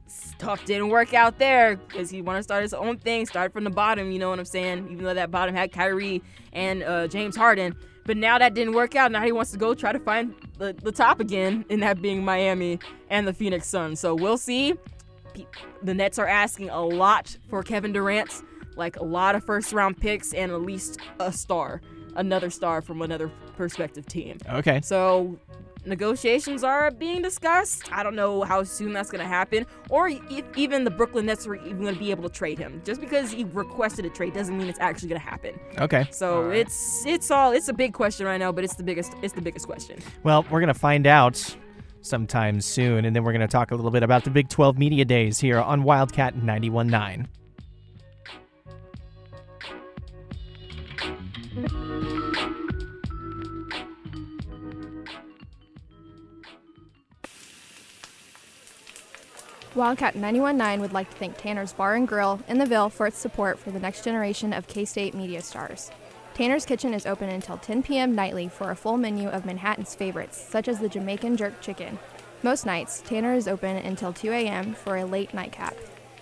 Stuff 0.06 0.64
didn't 0.66 0.90
work 0.90 1.16
out 1.16 1.40
there 1.40 1.78
because 1.78 2.12
he 2.12 2.22
wanted 2.22 2.40
to 2.40 2.44
start 2.44 2.62
his 2.62 2.74
own 2.74 2.98
thing, 3.00 3.26
start 3.26 3.52
from 3.52 3.64
the 3.64 3.72
bottom. 3.72 4.12
You 4.12 4.20
know 4.20 4.30
what 4.30 4.38
I'm 4.38 4.46
saying? 4.46 4.90
Even 4.92 5.04
though 5.04 5.14
that 5.16 5.32
bottom 5.32 5.56
had 5.56 5.72
Kyrie 5.72 6.22
and 6.52 6.84
uh, 6.84 7.08
James 7.08 7.36
Harden, 7.36 7.76
but 8.06 8.16
now 8.16 8.38
that 8.38 8.54
didn't 8.54 8.74
work 8.74 8.96
out. 8.96 9.12
Now 9.12 9.24
he 9.24 9.32
wants 9.32 9.50
to 9.52 9.58
go 9.58 9.74
try 9.74 9.92
to 9.92 10.00
find 10.00 10.36
the, 10.60 10.74
the 10.74 10.92
top 10.92 11.20
again, 11.20 11.66
and 11.72 11.82
that 11.82 12.00
being 12.00 12.24
Miami 12.24 12.78
and 13.10 13.28
the 13.28 13.34
Phoenix 13.34 13.68
Suns. 13.68 14.00
So 14.00 14.14
we'll 14.14 14.38
see. 14.38 14.76
Pe- 15.34 15.46
The 15.82 15.94
Nets 15.94 16.20
are 16.20 16.28
asking 16.28 16.70
a 16.70 16.82
lot 16.82 17.38
for 17.50 17.64
Kevin 17.64 17.92
Durant, 17.94 18.44
like 18.76 18.98
a 18.98 19.04
lot 19.04 19.36
of 19.36 19.44
first 19.44 19.74
round 19.74 20.00
picks 20.00 20.34
and 20.34 20.52
at 20.52 20.62
least 20.62 21.00
a 21.20 21.32
star, 21.32 21.82
another 22.16 22.50
star 22.50 22.82
from 22.82 23.02
another 23.02 23.32
perspective 23.56 24.06
team. 24.06 24.38
Okay. 24.50 24.82
So 24.82 25.38
negotiations 25.86 26.64
are 26.64 26.92
being 26.92 27.22
discussed. 27.22 27.92
I 27.92 28.04
don't 28.04 28.16
know 28.16 28.44
how 28.44 28.64
soon 28.64 28.94
that's 28.94 29.12
going 29.12 29.22
to 29.22 29.28
happen, 29.28 29.66
or 29.90 30.08
if 30.08 30.46
even 30.56 30.84
the 30.84 30.92
Brooklyn 30.92 31.26
Nets 31.26 31.46
are 31.46 31.56
even 31.56 31.82
going 31.82 31.94
to 31.94 32.00
be 32.00 32.12
able 32.12 32.24
to 32.24 32.34
trade 32.34 32.58
him. 32.58 32.82
Just 32.86 33.02
because 33.02 33.32
he 33.32 33.44
requested 33.46 34.06
a 34.06 34.10
trade 34.10 34.34
doesn't 34.34 34.58
mean 34.58 34.68
it's 34.70 34.80
actually 34.80 35.10
going 35.10 35.22
to 35.22 35.28
happen. 35.28 35.60
Okay. 35.80 36.08
So 36.12 36.50
it's 36.52 37.06
it's 37.06 37.30
all 37.32 37.52
it's 37.52 37.68
a 37.68 37.74
big 37.74 37.94
question 37.94 38.26
right 38.26 38.38
now, 38.38 38.52
but 38.52 38.64
it's 38.64 38.76
the 38.76 38.84
biggest 38.84 39.14
it's 39.22 39.34
the 39.34 39.42
biggest 39.42 39.66
question. 39.66 40.00
Well, 40.24 40.44
we're 40.50 40.62
going 40.62 40.74
to 40.74 40.80
find 40.80 41.06
out 41.06 41.56
sometime 42.04 42.62
soon, 42.62 43.06
and 43.06 43.16
then 43.16 43.24
we're 43.24 43.32
going 43.32 43.42
to 43.42 43.48
talk 43.48 43.72
a 43.72 43.76
little 43.76 43.92
bit 43.92 44.04
about 44.04 44.24
the 44.24 44.30
Big 44.30 44.50
12 44.50 44.78
Media 44.78 45.06
Days 45.06 45.40
here 45.40 45.60
on 45.60 45.84
Wildcat 45.84 46.36
91.9. 46.36 47.28
Wildcat 59.76 60.16
919 60.16 60.82
would 60.82 60.94
like 60.94 61.10
to 61.10 61.16
thank 61.18 61.36
Tanner's 61.38 61.74
Bar 61.74 61.96
and 61.96 62.08
Grill 62.08 62.40
in 62.48 62.60
the 62.60 62.66
Ville 62.66 62.90
for 62.90 63.08
its 63.08 63.18
support 63.18 63.58
for 63.58 63.72
the 63.72 63.80
next 63.80 64.04
generation 64.04 64.54
of 64.54 64.68
K 64.68 64.86
State 64.86 65.16
media 65.16 65.42
stars. 65.42 65.90
Tanner's 66.34 66.66
Kitchen 66.66 66.96
is 66.96 67.06
open 67.06 67.30
until 67.30 67.58
10 67.58 67.84
p.m. 67.84 68.16
nightly 68.16 68.50
for 68.50 68.72
a 68.72 68.76
full 68.76 68.98
menu 68.98 69.30
of 69.30 69.46
Manhattan's 69.46 69.94
favorites, 69.94 70.36
such 70.38 70.68
as 70.68 70.80
the 70.80 70.90
Jamaican 70.90 71.38
jerk 71.38 71.62
chicken. 71.62 72.00
Most 72.42 72.66
nights, 72.66 73.04
Tanner 73.06 73.36
is 73.36 73.48
open 73.48 73.78
until 73.78 74.12
2 74.12 74.32
a.m. 74.32 74.74
for 74.74 74.98
a 74.98 75.06
late 75.06 75.32
nightcap. 75.34 75.76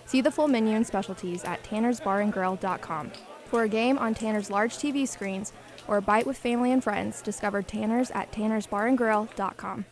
See 0.06 0.20
the 0.20 0.32
full 0.32 0.50
menu 0.50 0.76
and 0.76 0.86
specialties 0.86 1.46
at 1.46 1.64
tannersbarandgrill.com. 1.64 3.12
For 3.46 3.64
a 3.64 3.70
game 3.70 3.98
on 3.98 4.14
Tanner's 4.14 4.52
large 4.52 4.78
TV 4.78 5.08
screens 5.08 5.54
or 5.88 5.98
a 5.98 6.02
bite 6.02 6.28
with 6.28 6.38
family 6.38 6.74
and 6.74 6.84
friends, 6.84 7.22
discover 7.22 7.62
Tanner's 7.62 8.12
at 8.12 8.34
tannersbarandgrill.com. 8.34 9.86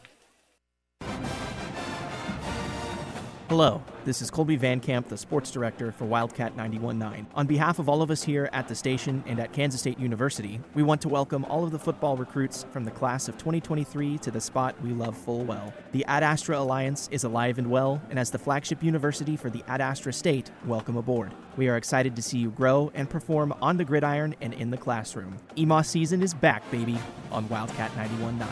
Hello, 3.50 3.82
this 4.06 4.22
is 4.22 4.30
Kolby 4.30 4.60
Van 4.60 4.80
Camp, 4.80 5.08
the 5.08 5.18
sports 5.18 5.50
director 5.50 5.92
for 5.92 6.06
Wildcat 6.06 6.56
91.9. 6.56 7.26
On 7.34 7.48
behalf 7.48 7.80
of 7.80 7.90
all 7.90 8.04
of 8.04 8.12
us 8.12 8.22
here 8.22 8.48
at 8.54 8.68
the 8.68 8.76
station 8.76 9.24
and 9.26 9.40
at 9.40 9.52
Kansas 9.54 9.82
State 9.82 9.98
University, 9.98 10.62
we 10.76 10.84
want 10.84 11.02
to 11.02 11.10
welcome 11.10 11.44
all 11.46 11.64
of 11.64 11.72
the 11.72 11.80
football 11.80 12.16
recruits 12.16 12.68
from 12.72 12.86
the 12.86 12.92
class 12.92 13.28
of 13.28 13.40
2023 13.40 14.20
to 14.20 14.30
the 14.30 14.40
spot 14.40 14.80
we 14.84 14.92
love 14.92 15.18
full 15.18 15.44
well. 15.46 15.74
The 15.94 16.06
Ad 16.06 16.22
Astra 16.22 16.60
Alliance 16.60 17.10
is 17.12 17.24
alive 17.24 17.58
and 17.58 17.72
well, 17.72 18.00
and 18.12 18.20
as 18.20 18.30
the 18.30 18.38
flagship 18.38 18.84
university 18.84 19.36
for 19.36 19.50
the 19.50 19.64
Ad 19.68 19.82
Astra 19.82 20.14
State, 20.14 20.52
welcome 20.68 20.96
aboard. 20.96 21.32
We 21.58 21.70
are 21.70 21.78
excited 21.78 22.16
to 22.18 22.22
see 22.22 22.38
you 22.38 22.52
grow 22.52 22.92
and 22.94 23.10
perform 23.10 23.56
on 23.64 23.78
the 23.78 23.84
gridiron 23.84 24.36
and 24.42 24.54
in 24.54 24.70
the 24.70 24.78
classroom. 24.78 25.38
EMOS 25.58 25.88
season 25.88 26.22
is 26.22 26.36
back, 26.36 26.70
baby, 26.70 27.00
on 27.32 27.50
Wildcat 27.50 27.90
91.9. 27.94 28.46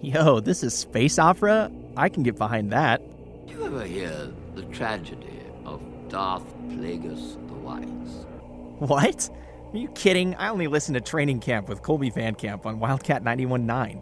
Yo, 0.07 0.39
this 0.39 0.63
is 0.63 0.73
space 0.73 1.19
opera? 1.19 1.69
I 1.97 2.07
can 2.07 2.23
get 2.23 2.37
behind 2.37 2.71
that. 2.71 3.01
You 3.45 3.65
ever 3.65 3.83
hear 3.83 4.31
the 4.55 4.63
tragedy 4.71 5.41
of 5.65 5.81
Darth 6.07 6.45
Plagueis 6.69 7.33
the 7.49 7.53
Wise? 7.55 8.25
What? 8.79 9.29
Are 9.73 9.77
you 9.77 9.89
kidding? 9.89 10.33
I 10.35 10.47
only 10.47 10.67
listen 10.67 10.93
to 10.93 11.01
Training 11.01 11.41
Camp 11.41 11.67
with 11.67 11.81
Kolby 11.81 12.13
Van 12.13 12.35
Camp 12.35 12.65
on 12.65 12.79
Wildcat 12.79 13.21
91.9. 13.21 14.01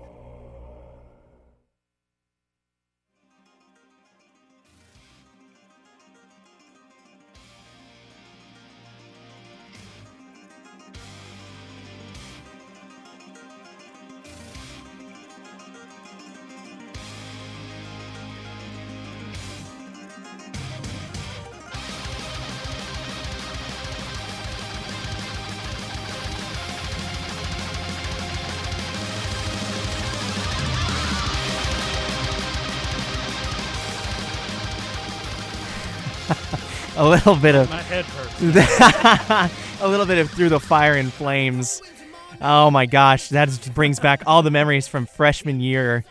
A 37.06 37.10
little 37.10 37.36
bit 37.36 37.54
of 37.54 37.70
My 37.70 37.84
head 37.84 38.04
hurts. 38.06 39.52
a 39.82 39.88
little 39.88 40.08
bit 40.08 40.18
of 40.18 40.32
through 40.32 40.50
the 40.50 40.60
fire 40.60 40.96
and 40.96 41.14
flames. 41.14 41.80
Oh 42.42 42.72
my 42.72 42.88
gosh, 42.88 43.30
that 43.30 43.48
just 43.48 43.76
brings 43.76 44.00
back 44.00 44.24
all 44.26 44.42
the 44.42 44.50
memories 44.50 44.88
from 44.88 45.06
freshman 45.06 45.60
year 45.60 46.04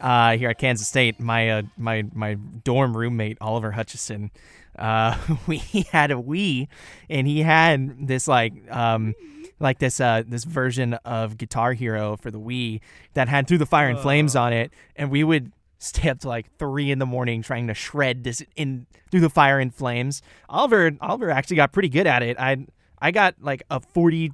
uh, 0.00 0.38
here 0.38 0.48
at 0.48 0.56
Kansas 0.56 0.88
State. 0.88 1.20
My 1.20 1.50
uh, 1.50 1.62
my 1.76 2.06
my 2.14 2.38
dorm 2.64 2.96
roommate 2.96 3.36
Oliver 3.42 3.72
Hutchison. 3.72 4.30
Uh, 4.78 5.18
we 5.46 5.58
had 5.92 6.10
a 6.10 6.14
Wii, 6.14 6.68
and 7.10 7.26
he 7.26 7.42
had 7.42 8.08
this 8.08 8.26
like 8.26 8.54
um, 8.74 9.14
like 9.60 9.80
this 9.80 10.00
uh, 10.00 10.22
this 10.26 10.44
version 10.44 10.94
of 11.04 11.36
Guitar 11.36 11.74
Hero 11.74 12.16
for 12.16 12.30
the 12.30 12.40
Wii 12.40 12.80
that 13.12 13.28
had 13.28 13.46
Through 13.46 13.58
the 13.58 13.66
Fire 13.66 13.88
and 13.88 13.98
Flames 13.98 14.34
on 14.34 14.54
it, 14.54 14.72
and 14.96 15.10
we 15.10 15.24
would 15.24 15.52
stay 15.78 16.08
up 16.08 16.20
to 16.20 16.28
like 16.28 16.46
three 16.58 16.90
in 16.90 16.98
the 16.98 17.06
morning 17.06 17.42
trying 17.42 17.66
to 17.68 17.74
shred 17.74 18.24
this 18.24 18.42
in 18.56 18.86
through 19.10 19.20
the 19.20 19.30
fire 19.30 19.58
and 19.58 19.74
flames. 19.74 20.22
Oliver 20.48 20.92
Oliver 21.00 21.30
actually 21.30 21.56
got 21.56 21.72
pretty 21.72 21.88
good 21.88 22.06
at 22.06 22.22
it. 22.22 22.38
I 22.38 22.66
I 23.00 23.10
got 23.10 23.36
like 23.40 23.62
a 23.70 23.80
42% 23.80 24.32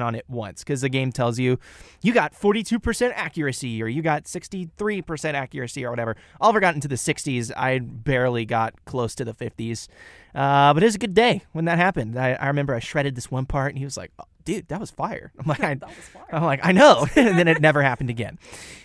on 0.00 0.14
it 0.14 0.24
once 0.28 0.62
because 0.62 0.80
the 0.80 0.88
game 0.88 1.10
tells 1.10 1.38
you 1.38 1.58
you 2.02 2.12
got 2.12 2.32
42% 2.32 3.12
accuracy 3.14 3.82
or 3.82 3.88
you 3.88 4.00
got 4.00 4.24
63% 4.24 5.34
accuracy 5.34 5.84
or 5.84 5.90
whatever. 5.90 6.16
Oliver 6.40 6.60
got 6.60 6.74
into 6.74 6.88
the 6.88 6.94
60s. 6.94 7.50
I 7.56 7.80
barely 7.80 8.44
got 8.44 8.84
close 8.84 9.14
to 9.16 9.24
the 9.24 9.34
50s. 9.34 9.88
Uh, 10.34 10.72
but 10.72 10.82
it 10.82 10.86
was 10.86 10.94
a 10.94 10.98
good 10.98 11.14
day 11.14 11.42
when 11.52 11.64
that 11.64 11.78
happened. 11.78 12.16
I, 12.16 12.34
I 12.34 12.46
remember 12.46 12.74
I 12.74 12.78
shredded 12.78 13.16
this 13.16 13.30
one 13.30 13.46
part 13.46 13.70
and 13.70 13.78
he 13.78 13.84
was 13.84 13.96
like, 13.96 14.12
dude, 14.54 14.68
that 14.68 14.80
was 14.80 14.90
fire. 14.90 15.32
I'm 15.38 15.46
like, 15.46 15.62
I, 15.62 15.74
fire. 15.76 16.24
I'm 16.32 16.42
like, 16.44 16.60
I 16.64 16.72
know. 16.72 17.06
and 17.16 17.38
then 17.38 17.48
it 17.48 17.60
never 17.60 17.82
happened 17.82 18.10
again. 18.10 18.38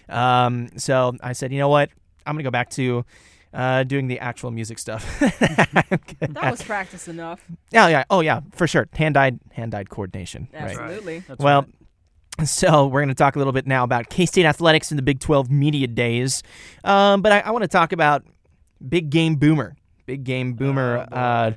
Um, 0.10 0.70
so 0.78 1.14
I 1.22 1.34
said, 1.34 1.52
you 1.52 1.58
know 1.60 1.70
what? 1.70 1.90
I'm 2.26 2.36
going 2.36 2.44
to 2.44 2.48
go 2.48 2.52
back 2.52 2.70
to 2.72 3.06
uh, 3.54 3.84
doing 3.84 4.08
the 4.08 4.20
actual 4.20 4.52
music 4.52 4.80
stuff. 4.80 5.04
That 6.20 6.52
was 6.52 6.62
practice 6.62 7.08
enough. 7.08 7.44
yeah, 7.72 7.88
yeah. 7.88 8.04
Oh, 8.10 8.20
yeah, 8.20 8.42
for 8.52 8.68
sure. 8.68 8.88
Hand-eyed, 8.94 9.40
hand-eyed 9.54 9.90
coordination. 9.90 10.48
Right. 10.54 10.78
Absolutely. 10.78 11.20
That's 11.20 11.40
Well, 11.40 11.66
right. 12.40 12.48
so 12.48 12.88
we're 12.88 13.00
going 13.02 13.10
to 13.10 13.16
talk 13.16 13.36
a 13.36 13.40
little 13.40 13.54
bit 13.54 13.66
now 13.66 13.84
about 13.84 14.10
K-State 14.10 14.46
athletics 14.46 14.92
and 14.92 14.98
the 14.98 15.04
Big 15.04 15.20
12 15.20 15.50
media 15.50 15.88
days. 15.88 16.44
Um, 16.84 17.22
but 17.22 17.32
I, 17.32 17.40
I 17.42 17.52
want 17.52 17.64
to 17.64 17.68
talk 17.70 17.94
about 17.94 18.24
Big 18.88 19.10
Game 19.10 19.36
Boomer. 19.36 19.76
Big 20.06 20.24
Game 20.24 20.54
Boomer. 20.54 21.08
Oh, 21.12 21.16
uh, 21.16 21.52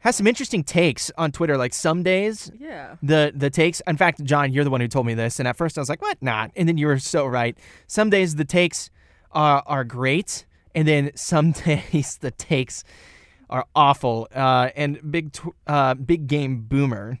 has 0.00 0.16
some 0.16 0.26
interesting 0.26 0.64
takes 0.64 1.10
on 1.18 1.30
Twitter. 1.32 1.56
Like 1.56 1.74
some 1.74 2.02
days, 2.02 2.50
Yeah. 2.58 2.96
the 3.02 3.32
the 3.34 3.50
takes. 3.50 3.80
In 3.86 3.96
fact, 3.96 4.22
Jon, 4.24 4.52
you're 4.52 4.64
the 4.64 4.70
one 4.70 4.80
who 4.80 4.88
told 4.88 5.06
me 5.06 5.14
this, 5.14 5.38
and 5.38 5.46
at 5.48 5.56
first 5.56 5.76
I 5.78 5.80
was 5.80 5.88
like, 5.88 6.02
"What? 6.02 6.18
Not." 6.22 6.50
And 6.56 6.68
then 6.68 6.78
you 6.78 6.86
were 6.86 6.98
so 6.98 7.26
right. 7.26 7.56
Some 7.86 8.10
days 8.10 8.36
the 8.36 8.44
takes 8.44 8.90
are 9.32 9.62
are 9.66 9.84
great, 9.84 10.46
and 10.74 10.86
then 10.88 11.10
some 11.14 11.52
days 11.92 12.18
the 12.20 12.30
takes 12.30 12.82
are 13.48 13.66
awful. 13.74 14.28
Uh, 14.34 14.70
and 14.76 14.98
big 15.10 15.32
tw- 15.32 15.54
uh, 15.66 15.94
big 15.94 16.26
game 16.26 16.62
boomer 16.62 17.18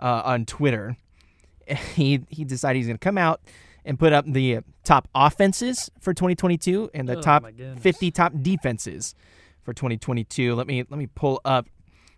uh, 0.00 0.22
on 0.24 0.44
Twitter, 0.44 0.96
he 1.94 2.20
he 2.28 2.44
decided 2.44 2.78
he's 2.78 2.86
going 2.86 2.98
to 2.98 3.04
come 3.04 3.18
out 3.18 3.40
and 3.84 3.98
put 3.98 4.12
up 4.12 4.24
the 4.26 4.58
top 4.84 5.08
offenses 5.14 5.90
for 6.00 6.12
2022 6.12 6.90
and 6.94 7.08
the 7.08 7.16
Oh, 7.16 7.20
top 7.22 7.44
50 7.78 8.10
top 8.10 8.32
defenses 8.42 9.14
for 9.62 9.72
2022. 9.72 10.54
Let 10.54 10.66
me 10.66 10.84
let 10.88 10.98
me 10.98 11.06
pull 11.06 11.40
up 11.44 11.66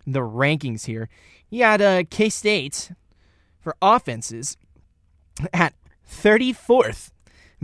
the 0.05 0.19
rankings 0.19 0.85
here. 0.85 1.09
You 1.49 1.63
had 1.63 1.81
uh, 1.81 2.03
K 2.09 2.29
State 2.29 2.91
for 3.59 3.75
offenses 3.81 4.57
at 5.53 5.73
34th 6.09 7.11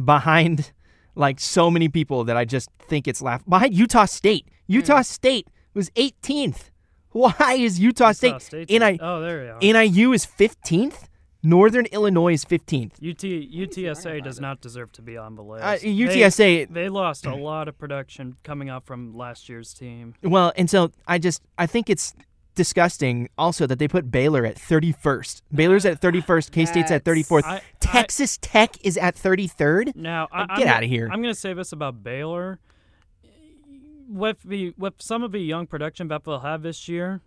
behind 0.04 0.71
like 1.15 1.39
so 1.39 1.71
many 1.71 1.89
people 1.89 2.23
that 2.26 2.38
I 2.38 2.45
just 2.45 2.69
think 2.80 3.08
it's 3.08 3.21
laugh 3.21 3.43
behind 3.47 3.73
Utah 3.73 4.06
State. 4.06 4.47
Utah 4.67 5.02
State 5.02 5.47
was 5.73 5.89
18th. 5.91 6.69
Why 7.12 7.58
is 7.58 7.80
Utah, 7.80 8.10
Utah 8.10 8.12
State? 8.13 8.41
State's 8.41 8.71
NI, 8.71 9.00
oh, 9.02 9.21
there 9.21 9.58
we 9.62 9.69
are. 9.73 9.84
NIU 9.86 10.13
is 10.13 10.26
15th. 10.26 11.06
Northern 11.43 11.86
Illinois 11.88 12.34
is 12.34 12.43
15th. 12.45 12.93
UT, 12.95 13.23
UTSA 13.23 14.23
does 14.23 14.39
not 14.39 14.60
deserve 14.62 14.91
to 14.93 15.02
be 15.02 15.17
on 15.17 15.36
the 15.36 15.43
list. 15.43 15.63
Uh, 15.63 15.78
They- 15.82 15.88
UTSA 15.93 16.65
They, 16.73 16.89
lost 16.89 17.26
a 17.26 17.36
lot 17.36 17.67
of 17.67 17.78
production 17.78 18.38
coming 18.43 18.69
up 18.69 18.86
from 18.86 19.15
last 19.15 19.47
year's 19.50 19.73
team. 19.73 20.15
Well, 20.23 20.52
and 20.58 20.69
so 20.69 20.91
I 21.08 21.19
just 21.19 21.41
I 21.58 21.65
think 21.67 21.89
it's 21.89 22.13
disgusting 22.56 23.30
also 23.38 23.67
that 23.67 23.78
they 23.78 23.88
put 23.88 24.10
Baylor 24.10 24.43
at 24.45 24.56
31st. 24.56 25.41
Baylor's 25.54 25.86
at 25.86 26.02
31st, 26.02 26.52
K-State's 26.52 26.89
at 26.89 27.04
34th. 27.04 27.43
I- 27.45 27.58
I- 27.58 27.62
Texas 27.80 28.39
Tech 28.41 28.84
is 28.84 28.97
at 28.97 29.15
33rd. 29.15 29.95
Now, 29.95 30.28
I, 30.32 30.41
Like, 30.41 30.50
I'm 30.50 30.58
get 30.58 30.63
gonna- 30.65 30.76
outta 30.78 30.86
here. 30.88 31.08
I'm 31.12 31.21
going 31.21 31.34
to 31.34 31.39
say 31.39 31.54
this 31.54 31.71
about 31.71 32.04
Baylor. 32.04 32.60
With 34.10 34.41
the 34.43 34.73
with 34.78 34.93
some 35.00 35.21
of 35.21 35.34
the 35.34 35.39
young 35.39 35.67
production 35.67 36.08
that 36.08 36.23
they'll 36.23 36.39
have 36.39 36.62
this 36.63 36.88
year, 36.88 37.19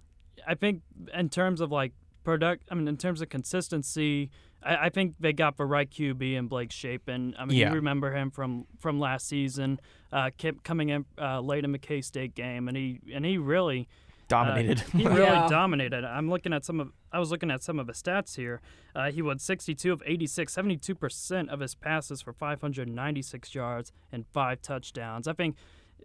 I 0.48 0.54
think 0.54 0.80
in 1.12 1.28
terms 1.28 1.60
of 1.60 1.70
like 1.70 1.92
product, 2.24 2.64
I 2.70 2.74
mean 2.74 2.88
in 2.88 2.96
terms 2.96 3.20
of 3.22 3.28
consistency, 3.28 4.30
I, 4.62 4.86
I 4.86 4.88
think 4.90 5.14
they 5.20 5.32
got 5.32 5.56
the 5.56 5.64
right 5.64 5.90
QB 5.90 6.34
in 6.34 6.46
Blake 6.48 6.72
Shapen. 6.72 7.34
I 7.38 7.44
mean, 7.44 7.56
Yeah. 7.58 7.68
you 7.70 7.74
remember 7.76 8.14
him 8.14 8.30
from 8.30 8.66
from 8.78 8.98
last 9.00 9.26
season, 9.28 9.80
uh, 10.12 10.30
kept 10.36 10.64
coming 10.64 10.88
in 10.90 11.04
uh, 11.18 11.40
late 11.40 11.64
in 11.64 11.72
the 11.72 11.78
K 11.78 12.00
State 12.00 12.34
game, 12.34 12.68
and 12.68 12.76
he 12.76 13.00
and 13.12 13.24
he 13.24 13.38
really 13.38 13.88
Dominated. 14.28 14.80
uh, 14.80 14.84
he 14.98 15.04
really 15.08 15.22
Yeah. 15.22 15.48
dominated. 15.48 16.04
I'm 16.04 16.28
looking 16.30 16.52
at 16.52 16.64
some 16.64 16.78
of 16.80 16.92
I 17.12 17.18
was 17.18 17.30
looking 17.32 17.50
at 17.50 17.62
some 17.62 17.78
of 17.80 17.88
his 17.88 18.00
stats 18.00 18.36
here. 18.36 18.60
Uh, 18.94 19.10
he 19.10 19.22
won 19.22 19.38
62 19.40 19.92
of 19.92 20.02
86, 20.06 20.52
72 20.52 20.94
percent 20.94 21.50
of 21.50 21.58
his 21.60 21.74
passes 21.74 22.22
for 22.22 22.32
596 22.32 23.54
yards 23.54 23.92
and 24.12 24.24
five 24.28 24.62
touchdowns. 24.62 25.26
I 25.26 25.32
think 25.32 25.56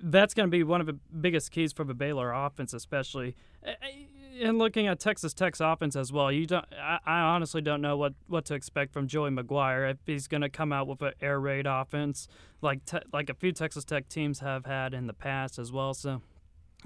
that's 0.01 0.34
going 0.34 0.47
to 0.47 0.51
be 0.51 0.63
one 0.63 0.82
of 0.82 0.88
the 0.88 0.93
biggest 1.21 1.51
keys 1.51 1.71
for 1.71 1.84
the 1.86 1.93
Baylor 1.93 2.32
offense, 2.34 2.73
especially. 2.73 3.36
And 4.41 4.58
looking 4.58 4.88
at 4.88 5.00
Texas 5.00 5.34
Tech's 5.34 5.62
offense 5.62 5.95
as 5.95 6.12
well, 6.12 6.32
you 6.32 6.45
don't. 6.45 6.65
I, 6.74 7.00
I 7.06 7.19
honestly 7.19 7.62
don't 7.62 7.82
know 7.82 7.95
what, 7.95 8.13
what 8.28 8.45
to 8.45 8.54
expect 8.54 8.91
from 8.91 9.08
Joey 9.08 9.30
McGuire 9.30 9.89
if 9.89 9.98
he's 10.06 10.28
going 10.28 10.41
to 10.41 10.50
come 10.50 10.74
out 10.74 10.88
with 10.88 11.02
an 11.02 11.13
air 11.21 11.39
raid 11.39 11.65
offense 11.65 12.28
like 12.62 12.84
te- 12.86 13.06
like 13.13 13.30
a 13.30 13.34
few 13.34 13.52
Texas 13.52 13.86
Tech 13.86 14.10
teams 14.10 14.39
have 14.39 14.65
had 14.65 14.93
in 14.93 15.08
the 15.08 15.13
past 15.13 15.58
as 15.58 15.71
well. 15.71 15.93
So 15.93 16.21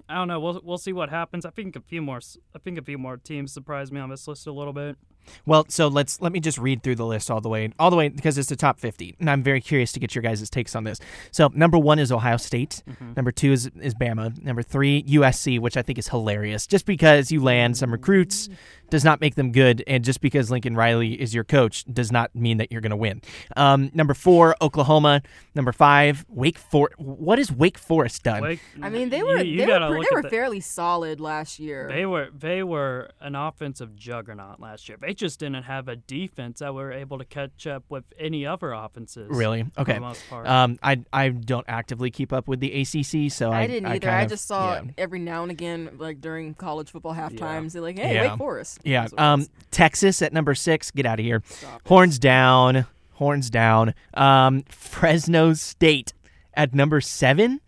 I 0.08 0.16
don't 0.16 0.28
know. 0.28 0.40
We'll 0.40 0.62
we'll 0.64 0.78
see 0.78 0.94
what 0.94 1.10
happens. 1.10 1.46
I 1.46 1.50
think 1.50 1.76
a 1.76 1.82
few 1.82 2.02
more. 2.02 2.20
I 2.56 2.60
think 2.60 2.78
a 2.78 2.84
few 2.84 2.98
more 2.98 3.18
teams 3.18 3.52
surprised 3.52 3.92
me 3.92 4.00
on 4.00 4.10
this 4.10 4.28
list 4.28 4.46
a 4.46 4.52
little 4.52 4.74
bit. 4.74 4.98
Well, 5.46 5.66
so 5.70 5.88
let's 5.88 6.22
let 6.22 6.32
me 6.32 6.40
just 6.40 6.58
read 6.58 6.84
through 6.84 6.96
the 6.96 7.06
list 7.06 7.30
all 7.32 7.42
the 7.42 7.50
way, 7.50 7.72
all 7.80 7.90
the 7.90 7.96
way 7.98 8.10
because 8.10 8.38
it's 8.38 8.50
the 8.50 8.56
top 8.56 8.80
50, 8.80 9.16
and 9.20 9.30
I'm 9.30 9.44
very 9.44 9.62
curious 9.62 9.92
to 9.94 10.00
get 10.00 10.16
your 10.16 10.22
guys' 10.22 10.50
takes 10.50 10.76
on 10.76 10.84
this. 10.84 11.00
So 11.32 11.50
number 11.54 11.78
one 11.78 12.00
is 12.00 12.12
Ohio 12.12 12.38
State, 12.38 12.84
number 13.16 13.32
two 13.32 13.52
is 13.52 13.70
is 13.82 13.94
Bama, 13.96 14.42
number 14.44 14.62
three 14.64 15.04
USC, 15.04 15.60
which 15.60 15.78
I 15.78 15.82
think 15.82 15.98
is 16.00 16.08
hilarious. 16.10 16.68
Just 16.68 16.86
because 16.86 17.32
you 17.32 17.42
land 17.44 17.78
some 17.78 17.92
recruits 17.92 18.50
does 18.90 19.04
not 19.06 19.22
make 19.22 19.36
them 19.36 19.52
good, 19.52 19.84
and 19.86 20.04
just 20.04 20.20
because 20.20 20.50
Lincoln 20.50 20.76
Riley 20.76 21.14
is 21.14 21.34
your 21.36 21.44
coach 21.44 21.86
does 21.86 22.12
not 22.12 22.34
mean 22.36 22.58
that 22.58 22.72
you're 22.72 22.82
going 22.82 22.90
to 22.90 22.96
win. 22.96 23.22
Um, 23.56 23.92
number 23.94 24.14
four 24.16 24.56
Oklahoma, 24.62 25.22
number 25.54 25.72
five 25.72 26.26
Wake 26.28 26.58
Forest. 26.58 27.00
What 27.00 27.38
has 27.38 27.52
Wake 27.52 27.78
Forest 27.78 28.24
done? 28.24 28.42
Wake, 28.42 28.60
I 28.82 28.90
mean, 28.90 29.10
they 29.10 29.22
were 29.22 29.42
you 29.44 29.58
they 29.66 29.68
were, 29.68 30.04
they 30.04 30.16
were 30.16 30.22
the- 30.24 30.30
fairly 30.30 30.60
solid 30.60 31.20
last 31.20 31.60
year. 31.60 31.88
They 31.88 32.06
were 32.06 32.30
they 32.38 32.64
were 32.64 33.12
an 33.22 33.36
offensive 33.36 33.96
juggernaut 33.96 34.60
last 34.60 34.90
year. 34.90 34.98
They 35.00 35.14
just 35.20 35.40
didn't 35.40 35.64
have 35.64 35.88
a 35.88 35.96
defense 35.96 36.60
that 36.60 36.74
were 36.74 36.92
able 36.92 37.20
to 37.20 37.26
catch 37.26 37.68
up 37.68 37.84
with 37.90 38.04
any 38.18 38.46
other 38.46 38.72
offenses. 38.72 39.28
Really? 39.30 39.64
for 39.64 39.82
Okay. 39.82 39.94
the 39.94 40.00
most 40.00 40.28
part. 40.30 40.48
Um, 40.48 40.80
I 40.82 41.02
I 41.14 41.30
don't 41.30 41.66
actively 41.68 42.10
keep 42.10 42.34
up 42.34 42.48
with 42.48 42.60
the 42.60 42.72
ACC, 42.82 43.32
so 43.32 43.52
I 43.52 43.62
I 43.62 43.68
didn't 43.68 43.86
either. 43.88 44.00
kind 44.08 44.16
I 44.16 44.22
of- 44.24 44.30
just 44.30 44.48
saw 44.48 44.76
yeah. 44.76 44.82
every 44.98 45.20
now 45.20 45.44
and 45.44 45.52
again, 45.52 45.92
like 46.00 46.22
during 46.22 46.54
college 46.56 46.92
football 46.92 47.14
half 47.14 47.36
times. 47.36 47.74
They're 47.74 47.82
like, 47.82 48.00
"Hey, 48.00 48.16
Yeah. 48.16 48.30
Wake 48.32 48.38
Forest." 48.38 48.80
Yeah. 48.84 49.02
That's 49.02 49.14
what 49.14 49.20
it 49.22 49.24
Um. 49.26 49.46
Texas 49.72 50.22
at 50.22 50.34
number 50.34 50.56
six. 50.56 50.90
Get 50.92 51.06
out 51.06 51.20
of 51.20 51.26
here. 51.26 51.44
Stop 51.46 51.82
it. 51.84 51.88
Horns 51.88 52.18
down. 52.18 52.86
Horns 53.14 53.50
down. 53.50 53.94
Um, 54.14 54.64
Fresno 54.70 55.54
State 55.54 56.14
at 56.54 56.74
number 56.74 57.02
seven. 57.02 57.60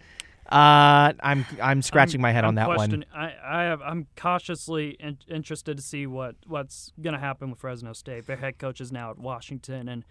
Uh, 0.52 1.14
I'm 1.24 1.46
I'm 1.62 1.82
scratching 1.82 2.20
I'm- 2.20 2.24
my 2.24 2.32
head 2.32 2.44
I'm 2.44 2.50
on 2.50 2.56
that 2.56 2.68
one. 2.68 3.06
I, 3.14 3.34
I 3.44 3.64
have, 3.64 3.82
I'm 3.82 4.08
cautiously 4.18 4.92
in, 5.00 5.18
interested 5.30 5.78
to 5.78 5.84
see 5.84 6.06
what, 6.06 6.36
what's 6.46 6.92
going 7.02 7.14
to 7.14 7.20
happen 7.20 7.50
with 7.50 7.60
Fresno 7.60 7.94
State. 7.94 8.28
Their 8.28 8.36
head 8.36 8.58
coach 8.58 8.82
is 8.82 8.92
now 8.92 9.12
at 9.12 9.18
Washington, 9.18 9.88
and 9.88 10.04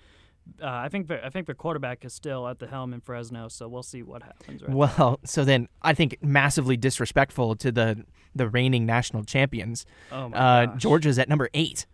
uh, 0.62 0.66
I 0.66 0.88
think 0.88 1.08
their, 1.08 1.22
I 1.24 1.28
think 1.28 1.46
their 1.46 1.54
quarterback 1.54 2.04
is 2.04 2.14
still 2.14 2.48
at 2.48 2.58
the 2.58 2.66
helm 2.66 2.94
in 2.94 3.00
Fresno. 3.00 3.48
So 3.48 3.68
we'll 3.68 3.82
see 3.82 4.02
what 4.02 4.22
happens. 4.22 4.62
Right 4.62 4.70
Well, 4.70 5.20
so 5.24 5.44
then 5.44 5.68
I 5.82 5.92
think 5.92 6.16
massively 6.22 6.76
disrespectful 6.76 7.56
to 7.56 7.70
the 7.70 8.04
the 8.34 8.48
reigning 8.48 8.86
national 8.86 9.24
champions. 9.24 9.84
Oh 10.10 10.28
my 10.30 10.36
uh, 10.36 10.66
gosh. 10.66 10.82
Georgia's 10.82 11.18
at 11.18 11.28
number 11.28 11.50
eight. 11.54 11.86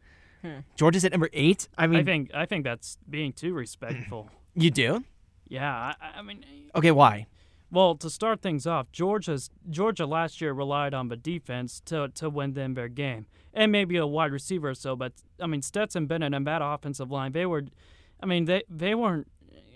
Georgia's 0.77 1.05
at 1.05 1.11
number 1.11 1.29
eight. 1.33 1.69
I 1.77 1.89
mean, 1.89 2.01
I 2.01 2.05
think 2.05 2.31
I 2.33 2.47
think 2.47 2.63
that's 2.63 2.99
being 3.11 3.33
too 3.33 3.53
respectful. 3.53 4.31
you 4.55 4.71
do. 4.71 5.05
yeah, 5.49 5.95
I, 6.01 6.19
I 6.19 6.23
mean, 6.23 6.45
Okay, 6.77 6.93
why? 6.93 7.27
Well, 7.71 7.97
to 7.97 8.09
start 8.09 8.43
things 8.43 8.67
off, 8.67 8.93
Georgia's 8.93 9.51
Georgia 9.69 10.07
last 10.07 10.41
year 10.41 10.53
relied 10.53 10.95
on 10.95 11.09
the 11.09 11.17
defense 11.17 11.81
to 11.87 12.09
to 12.15 12.31
win 12.31 12.53
them 12.53 12.75
their 12.75 12.89
game, 12.89 13.27
and 13.53 13.73
maybe 13.73 13.97
a 13.97 14.07
wide 14.07 14.33
receiver 14.33 14.71
or 14.71 14.75
so. 14.75 14.95
But 14.95 15.13
I 15.41 15.47
mean, 15.47 15.63
Stetson 15.63 16.07
Bennett 16.07 16.33
and 16.33 16.47
that 16.47 16.63
offensive 16.63 17.11
line, 17.11 17.33
they 17.33 17.47
were, 17.47 17.65
I 18.23 18.27
mean, 18.27 18.45
they 18.45 18.63
they 18.69 18.95
weren't. 18.95 19.27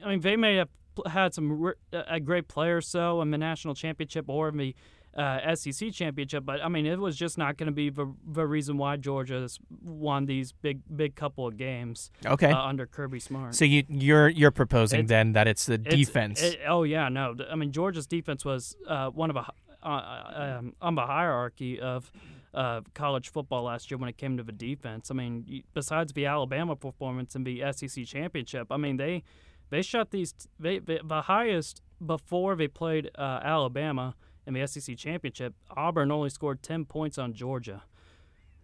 I 0.05 0.09
mean, 0.09 0.21
they 0.21 0.37
may 0.37 0.57
have 0.57 0.69
had 1.07 1.35
some 1.35 1.73
a 1.93 2.21
great 2.21 2.49
player 2.49 2.79
or 2.79 2.81
so 2.81 3.21
in 3.23 3.31
the 3.31 3.39
national 3.39 3.75
championship 3.75 4.27
or 4.29 4.49
in 4.49 4.57
the 4.57 4.75
uh, 5.17 5.55
SEC 5.57 5.93
championship, 5.93 6.45
but 6.45 6.63
I 6.65 6.69
mean, 6.69 6.87
it 6.87 6.99
was 6.99 7.17
just 7.17 7.37
not 7.37 7.57
going 7.57 7.67
to 7.67 7.73
be 7.73 7.91
the, 7.91 8.13
the 8.27 8.47
reason 8.47 8.79
why 8.79 8.97
Georgia's 8.97 9.59
won 9.83 10.27
these 10.27 10.53
big 10.53 10.81
big 10.95 11.17
couple 11.17 11.47
of 11.47 11.57
games 11.57 12.11
Okay. 12.25 12.51
uh, 12.53 12.59
under 12.63 12.87
Kirby 12.87 13.19
Smart. 13.21 13.55
so 13.55 13.65
you 13.65 13.83
you're 13.89 14.29
you're 14.29 14.51
proposing 14.53 15.01
It's- 15.01 15.09
then 15.09 15.33
that 15.33 15.49
it's 15.49 15.67
the 15.67 15.75
It's- 15.75 15.95
defense. 15.97 16.41
it- 16.43 16.61
oh 16.69 16.85
yeah, 16.85 17.09
no. 17.09 17.35
I 17.51 17.57
mean 17.57 17.73
Georgia's 17.73 18.07
defense 18.07 18.45
was 18.45 18.77
uh, 18.87 19.11
one 19.11 19.31
of 19.31 19.37
a, 19.37 19.47
uh, 19.83 20.57
um, 20.59 20.75
on 20.81 20.95
the 20.95 21.07
hierarchy 21.07 21.81
of 21.81 22.13
uh, 22.55 22.81
college 22.95 23.31
football 23.31 23.65
last 23.65 23.91
year 23.91 23.99
when 23.99 24.09
it 24.09 24.17
came 24.17 24.37
to 24.37 24.43
the 24.43 24.53
defense. 24.53 25.11
I 25.11 25.15
mean, 25.15 25.63
besides 25.75 26.13
the 26.13 26.27
Alabama 26.27 26.75
performance 26.77 27.35
in 27.37 27.45
the 27.45 27.63
SEC 27.73 28.05
championship, 28.05 28.69
I 28.71 28.77
mean 28.77 28.97
they 28.97 29.23
they 29.71 29.83
shut 29.83 30.11
these 30.11 30.35
they, 30.59 30.79
they, 30.79 31.01
the 31.05 31.23
highest 31.23 31.83
before 32.05 32.55
they 32.57 32.69
played 32.69 33.11
uh, 33.19 33.41
Alabama 33.43 34.15
in 34.55 34.61
the 34.61 34.67
SEC 34.67 34.97
championship. 34.97 35.55
Auburn 35.77 36.11
only 36.11 36.31
scored 36.31 36.63
ten 36.63 36.85
points 36.85 37.19
on 37.19 37.33
Georgia. 37.33 37.83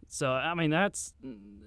So 0.09 0.31
I 0.31 0.55
mean 0.55 0.71
that's 0.71 1.15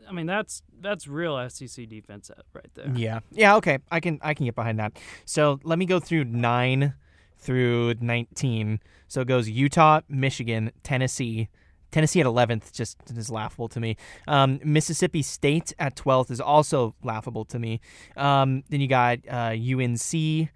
I 0.08 0.12
mean 0.12 0.26
that's 0.26 0.64
that's 0.80 1.08
real 1.08 1.50
SEC 1.50 1.88
defense 1.90 2.32
right 2.54 2.70
there. 2.74 2.92
Yeah. 2.96 3.20
Yeah, 3.32 3.56
okay. 3.58 3.80
I 3.92 4.00
can 4.00 4.20
I 4.22 4.34
can 4.34 4.46
get 4.46 4.56
behind 4.56 4.80
that. 4.80 4.94
So 5.26 5.60
let 5.64 5.80
me 5.80 5.86
go 5.86 6.00
through 6.00 6.26
9 6.26 6.94
through 7.38 7.96
19. 8.02 8.80
So 9.08 9.22
it 9.22 9.28
goes 9.28 9.50
Utah, 9.50 10.02
Michigan, 10.08 10.72
Tennessee. 10.84 11.50
Tennessee 11.92 12.22
at 12.22 12.28
11th 12.28 12.72
just 12.72 12.98
is 13.10 13.32
laughable 13.32 13.68
to 13.70 13.80
me. 13.80 13.98
Um, 14.28 14.60
Mississippi 14.64 15.24
State 15.24 15.74
at 15.80 15.96
12th 15.96 16.30
is 16.30 16.40
also 16.40 16.94
laughable 17.02 17.46
to 17.46 17.58
me. 17.58 17.82
Um, 18.16 18.64
then 18.70 18.80
you 18.80 18.88
got 18.88 19.20
uh, 19.28 19.56
UNC 19.56 20.50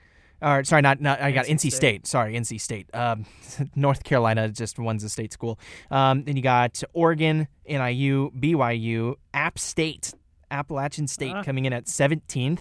or 0.44 0.64
sorry, 0.64 0.82
not 0.82 1.00
not 1.02 1.22
I 1.22 1.32
got 1.32 1.46
NC 1.46 1.52
NC 1.56 1.60
State. 1.60 1.74
State. 1.74 2.08
Sorry, 2.08 2.34
NC 2.36 2.60
State. 2.62 2.90
Um, 2.94 3.26
North 3.76 4.04
Carolina 4.04 4.50
just 4.50 4.78
runs 4.78 5.04
a 5.04 5.10
state 5.10 5.32
school. 5.34 5.58
Um, 5.90 6.24
then 6.26 6.36
you 6.36 6.42
got 6.44 6.84
Oregon, 6.94 7.48
NIU, 7.68 8.32
BYU, 8.32 9.16
App 9.34 9.58
State, 9.58 10.14
Appalachian 10.52 11.08
State 11.08 11.34
Ah. 11.36 11.44
coming 11.44 11.66
in 11.66 11.74
at 11.74 11.86
17th. 11.86 12.60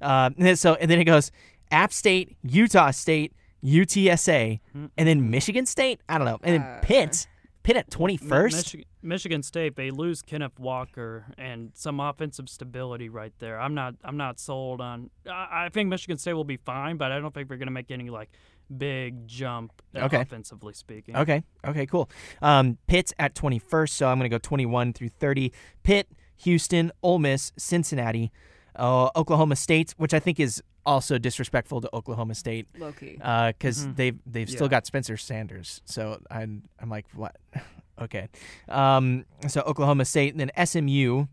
Uh, 0.00 0.30
and 0.36 0.46
then- 0.46 0.56
so 0.56 0.74
and 0.74 0.90
then 0.90 0.98
it 1.00 1.04
goes 1.04 1.30
App 1.70 1.92
State, 1.92 2.36
Utah 2.42 2.90
State, 2.92 3.32
UTSA, 3.64 4.60
and 4.74 5.08
then 5.08 5.30
Michigan 5.30 5.66
State. 5.66 6.00
I 6.08 6.18
don't 6.18 6.26
know, 6.26 6.38
and 6.42 6.54
then 6.54 6.62
Uh. 6.62 6.80
Pitt. 6.82 7.26
Pitt 7.66 7.76
at 7.76 7.90
twenty 7.90 8.16
first. 8.16 8.54
Michigan, 8.56 8.86
Michigan 9.02 9.42
State 9.42 9.74
they 9.74 9.90
lose 9.90 10.22
Kenneth 10.22 10.56
Walker 10.60 11.26
and 11.36 11.72
some 11.74 11.98
offensive 11.98 12.48
stability 12.48 13.08
right 13.08 13.32
there. 13.40 13.58
I'm 13.60 13.74
not 13.74 13.96
I'm 14.04 14.16
not 14.16 14.38
sold 14.38 14.80
on. 14.80 15.10
I, 15.28 15.64
I 15.64 15.68
think 15.70 15.88
Michigan 15.88 16.16
State 16.16 16.34
will 16.34 16.44
be 16.44 16.58
fine, 16.58 16.96
but 16.96 17.10
I 17.10 17.18
don't 17.18 17.34
think 17.34 17.50
we're 17.50 17.56
going 17.56 17.66
to 17.66 17.72
make 17.72 17.90
any 17.90 18.08
like 18.08 18.30
big 18.78 19.26
jump 19.26 19.72
uh, 19.96 20.02
Okay. 20.04 20.20
offensively 20.20 20.74
speaking. 20.74 21.16
Okay. 21.16 21.42
Okay. 21.66 21.86
Cool. 21.86 22.08
Um, 22.40 22.78
Pitt's 22.86 23.12
at 23.18 23.34
21st, 23.34 23.90
so 23.90 24.06
I'm 24.08 24.18
going 24.18 24.30
to 24.30 24.34
go 24.34 24.38
21 24.38 24.92
through 24.92 25.08
30. 25.08 25.52
Pitt, 25.82 26.08
Houston, 26.36 26.92
Ole 27.02 27.18
Miss, 27.18 27.50
Cincinnati, 27.58 28.30
uh, 28.76 29.10
Oklahoma 29.16 29.56
State, 29.56 29.92
which 29.98 30.14
I 30.14 30.20
think 30.20 30.38
is 30.38 30.62
also 30.86 31.18
disrespectful 31.18 31.80
to 31.82 31.94
Oklahoma 31.94 32.34
State 32.34 32.68
Low 32.78 32.92
key. 32.92 33.14
because 33.16 33.86
Mhm. 33.86 33.96
they've 33.96 34.18
they've 34.24 34.48
still 34.48 34.68
got 34.68 34.86
Spencer 34.86 35.16
Sanders. 35.18 35.82
So 35.84 36.20
I'm 36.30 36.62
I'm 36.80 36.88
like 36.88 37.04
what? 37.14 37.36
okay. 38.00 38.28
Um, 38.68 39.26
so 39.48 39.60
Oklahoma 39.62 40.04
State, 40.04 40.32
and 40.32 40.40
then 40.40 40.50
SMU, 40.66 41.26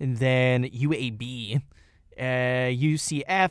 and 0.00 0.16
then 0.18 0.64
UAB, 0.64 1.62
uh, 2.18 2.22
UCF, 2.70 3.50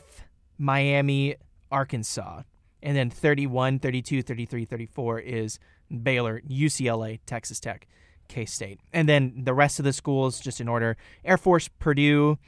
Miami, 0.58 1.36
Arkansas, 1.72 2.42
and 2.82 2.96
then 2.96 3.10
31, 3.10 3.78
32, 3.78 4.22
33, 4.22 4.64
34 4.64 5.20
is 5.20 5.58
Baylor, 6.02 6.42
UCLA, 6.48 7.20
Texas 7.26 7.58
Tech, 7.60 7.86
K 8.28 8.44
State, 8.44 8.80
and 8.92 9.08
then 9.08 9.44
the 9.44 9.54
rest 9.54 9.78
of 9.78 9.84
the 9.86 9.92
schools 9.94 10.38
just 10.40 10.60
in 10.60 10.68
order: 10.68 10.96
Air 11.24 11.38
Force, 11.38 11.68
Purdue. 11.68 12.38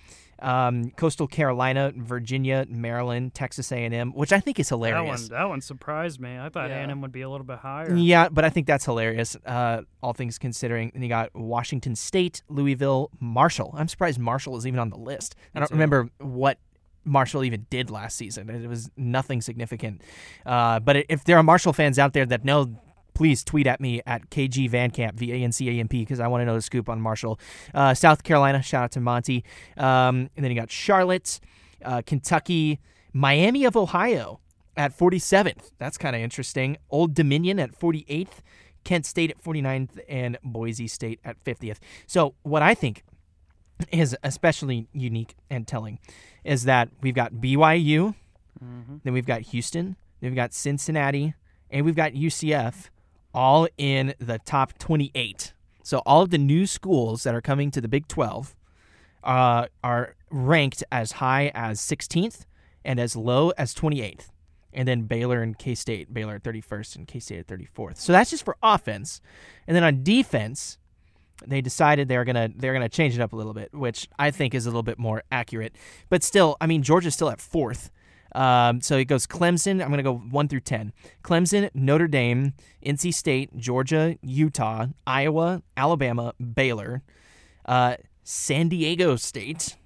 Um, 0.40 0.90
Coastal 0.92 1.26
Carolina, 1.26 1.92
Virginia, 1.96 2.66
Maryland, 2.68 3.34
Texas 3.34 3.70
A&M, 3.72 4.12
which 4.12 4.32
I 4.32 4.40
think 4.40 4.58
is 4.58 4.68
That 4.68 4.76
hilarious. 4.76 5.28
one 5.28 5.38
that 5.38 5.48
one 5.48 5.60
surprised 5.60 6.20
me. 6.20 6.38
I 6.38 6.48
thought 6.48 6.70
Yeah. 6.70 6.86
A&M 6.86 7.00
would 7.02 7.12
be 7.12 7.22
a 7.22 7.28
little 7.30 7.46
bit 7.46 7.58
higher. 7.58 7.94
Yeah, 7.94 8.28
but 8.30 8.44
I 8.44 8.50
think 8.50 8.66
that's 8.66 8.84
hilarious, 8.84 9.36
uh, 9.46 9.82
all 10.02 10.12
things 10.12 10.38
considering. 10.38 10.90
And 10.94 11.02
you 11.02 11.08
got 11.08 11.34
Washington 11.34 11.94
State, 11.96 12.42
Louisville, 12.48 13.10
Marshall. 13.20 13.74
I'm 13.76 13.88
surprised 13.88 14.18
Marshall 14.18 14.56
is 14.56 14.66
even 14.66 14.78
on 14.80 14.90
the 14.90 14.98
list. 14.98 15.36
I 15.54 15.58
don't 15.60 15.68
too. 15.68 15.74
remember 15.74 16.08
what 16.18 16.58
Marshall 17.04 17.44
even 17.44 17.66
did 17.70 17.90
last 17.90 18.16
season. 18.16 18.50
It 18.50 18.66
was 18.68 18.90
nothing 18.96 19.40
significant. 19.40 20.02
Uh, 20.44 20.80
but 20.80 21.04
if 21.08 21.24
there 21.24 21.36
are 21.38 21.42
Marshall 21.42 21.72
fans 21.72 21.98
out 21.98 22.12
there 22.12 22.26
that 22.26 22.44
know, 22.44 22.74
please 23.14 23.44
tweet 23.44 23.66
at 23.66 23.80
me 23.80 24.00
at 24.06 24.30
KG 24.30 24.70
Vancamp, 24.70 25.14
V 25.14 25.32
A 25.32 25.36
N 25.36 25.52
C 25.52 25.68
A 25.68 25.80
M 25.80 25.88
P, 25.88 26.00
because 26.00 26.20
I 26.20 26.26
want 26.28 26.42
to 26.42 26.46
know 26.46 26.54
the 26.54 26.62
scoop 26.62 26.88
on 26.88 27.00
Marshall. 27.00 27.38
Uh, 27.74 27.94
South 27.94 28.22
Carolina, 28.22 28.62
shout 28.62 28.84
out 28.84 28.92
to 28.92 29.00
Monty. 29.00 29.44
Um, 29.76 30.30
and 30.36 30.44
then 30.44 30.50
you 30.50 30.54
got 30.58 30.70
Charlotte, 30.70 31.40
uh, 31.84 32.02
Kentucky, 32.04 32.80
Miami 33.12 33.64
of 33.64 33.76
Ohio 33.76 34.40
at 34.76 34.96
47th. 34.96 35.70
That's 35.78 35.98
kind 35.98 36.14
of 36.16 36.22
interesting. 36.22 36.76
Old 36.90 37.14
Dominion 37.14 37.58
at 37.58 37.78
48th, 37.78 38.38
Kent 38.84 39.04
State 39.06 39.30
at 39.30 39.42
49th, 39.42 39.98
and 40.08 40.38
Boise 40.42 40.86
State 40.88 41.20
at 41.24 41.42
50th. 41.44 41.78
So, 42.06 42.34
what 42.42 42.62
I 42.62 42.74
think 42.74 43.04
is 43.90 44.16
especially 44.22 44.86
unique 44.92 45.34
and 45.50 45.66
telling 45.66 45.98
is 46.44 46.64
that 46.64 46.88
we've 47.02 47.14
got 47.14 47.32
BYU, 47.34 48.14
Mm-hmm. 48.62 48.96
then 49.04 49.14
we've 49.14 49.24
got 49.24 49.40
Houston, 49.40 49.96
then 50.20 50.30
we've 50.32 50.36
got 50.36 50.52
Cincinnati, 50.52 51.32
and 51.70 51.86
we've 51.86 51.94
got 51.96 52.12
UCF 52.12 52.90
all 53.34 53.68
in 53.78 54.14
the 54.18 54.38
top 54.38 54.78
28. 54.78 55.52
So, 55.82 55.98
all 56.06 56.22
of 56.22 56.30
the 56.30 56.38
new 56.38 56.66
schools 56.66 57.22
that 57.22 57.34
are 57.34 57.40
coming 57.40 57.70
to 57.72 57.80
the 57.80 57.88
Big 57.88 58.06
12 58.08 58.54
uh, 59.24 59.66
are 59.82 60.14
ranked 60.30 60.84
as 60.90 61.12
high 61.12 61.50
as 61.54 61.80
16th 61.80 62.44
and 62.84 63.00
as 63.00 63.16
low 63.16 63.50
as 63.50 63.74
28th. 63.74 64.28
And 64.72 64.86
then 64.86 65.02
Baylor 65.02 65.42
and 65.42 65.58
K 65.58 65.74
State, 65.74 66.14
Baylor 66.14 66.36
at 66.36 66.44
31st 66.44 66.96
and 66.96 67.08
K 67.08 67.18
State 67.18 67.40
at 67.40 67.46
34th. 67.48 67.96
So 67.96 68.12
that's 68.12 68.30
just 68.30 68.44
for 68.44 68.56
offense. 68.62 69.20
And 69.66 69.76
then 69.76 69.82
on 69.82 70.04
defense, 70.04 70.78
they 71.46 71.60
decided 71.60 72.08
they're 72.08 72.24
gonna 72.24 72.50
they're 72.54 72.72
gonna 72.72 72.88
change 72.88 73.14
it 73.14 73.20
up 73.20 73.32
a 73.32 73.36
little 73.36 73.54
bit, 73.54 73.74
which 73.74 74.08
I 74.18 74.30
think 74.30 74.54
is 74.54 74.66
a 74.66 74.68
little 74.68 74.82
bit 74.82 74.98
more 74.98 75.22
accurate. 75.32 75.74
But 76.08 76.22
still, 76.22 76.56
I 76.60 76.66
mean 76.66 76.82
Georgia's 76.82 77.14
still 77.14 77.30
at 77.30 77.40
fourth. 77.40 77.90
Um, 78.34 78.80
so 78.80 78.96
it 78.96 79.06
goes 79.06 79.26
Clemson. 79.26 79.82
I'm 79.82 79.90
gonna 79.90 80.02
go 80.02 80.16
one 80.16 80.48
through 80.48 80.60
ten. 80.60 80.92
Clemson, 81.22 81.70
Notre 81.74 82.08
Dame, 82.08 82.54
NC 82.84 83.12
State, 83.14 83.56
Georgia, 83.56 84.16
Utah, 84.22 84.86
Iowa, 85.06 85.62
Alabama, 85.76 86.34
Baylor, 86.54 87.02
uh, 87.66 87.96
San 88.22 88.68
Diego 88.68 89.16
State, 89.16 89.76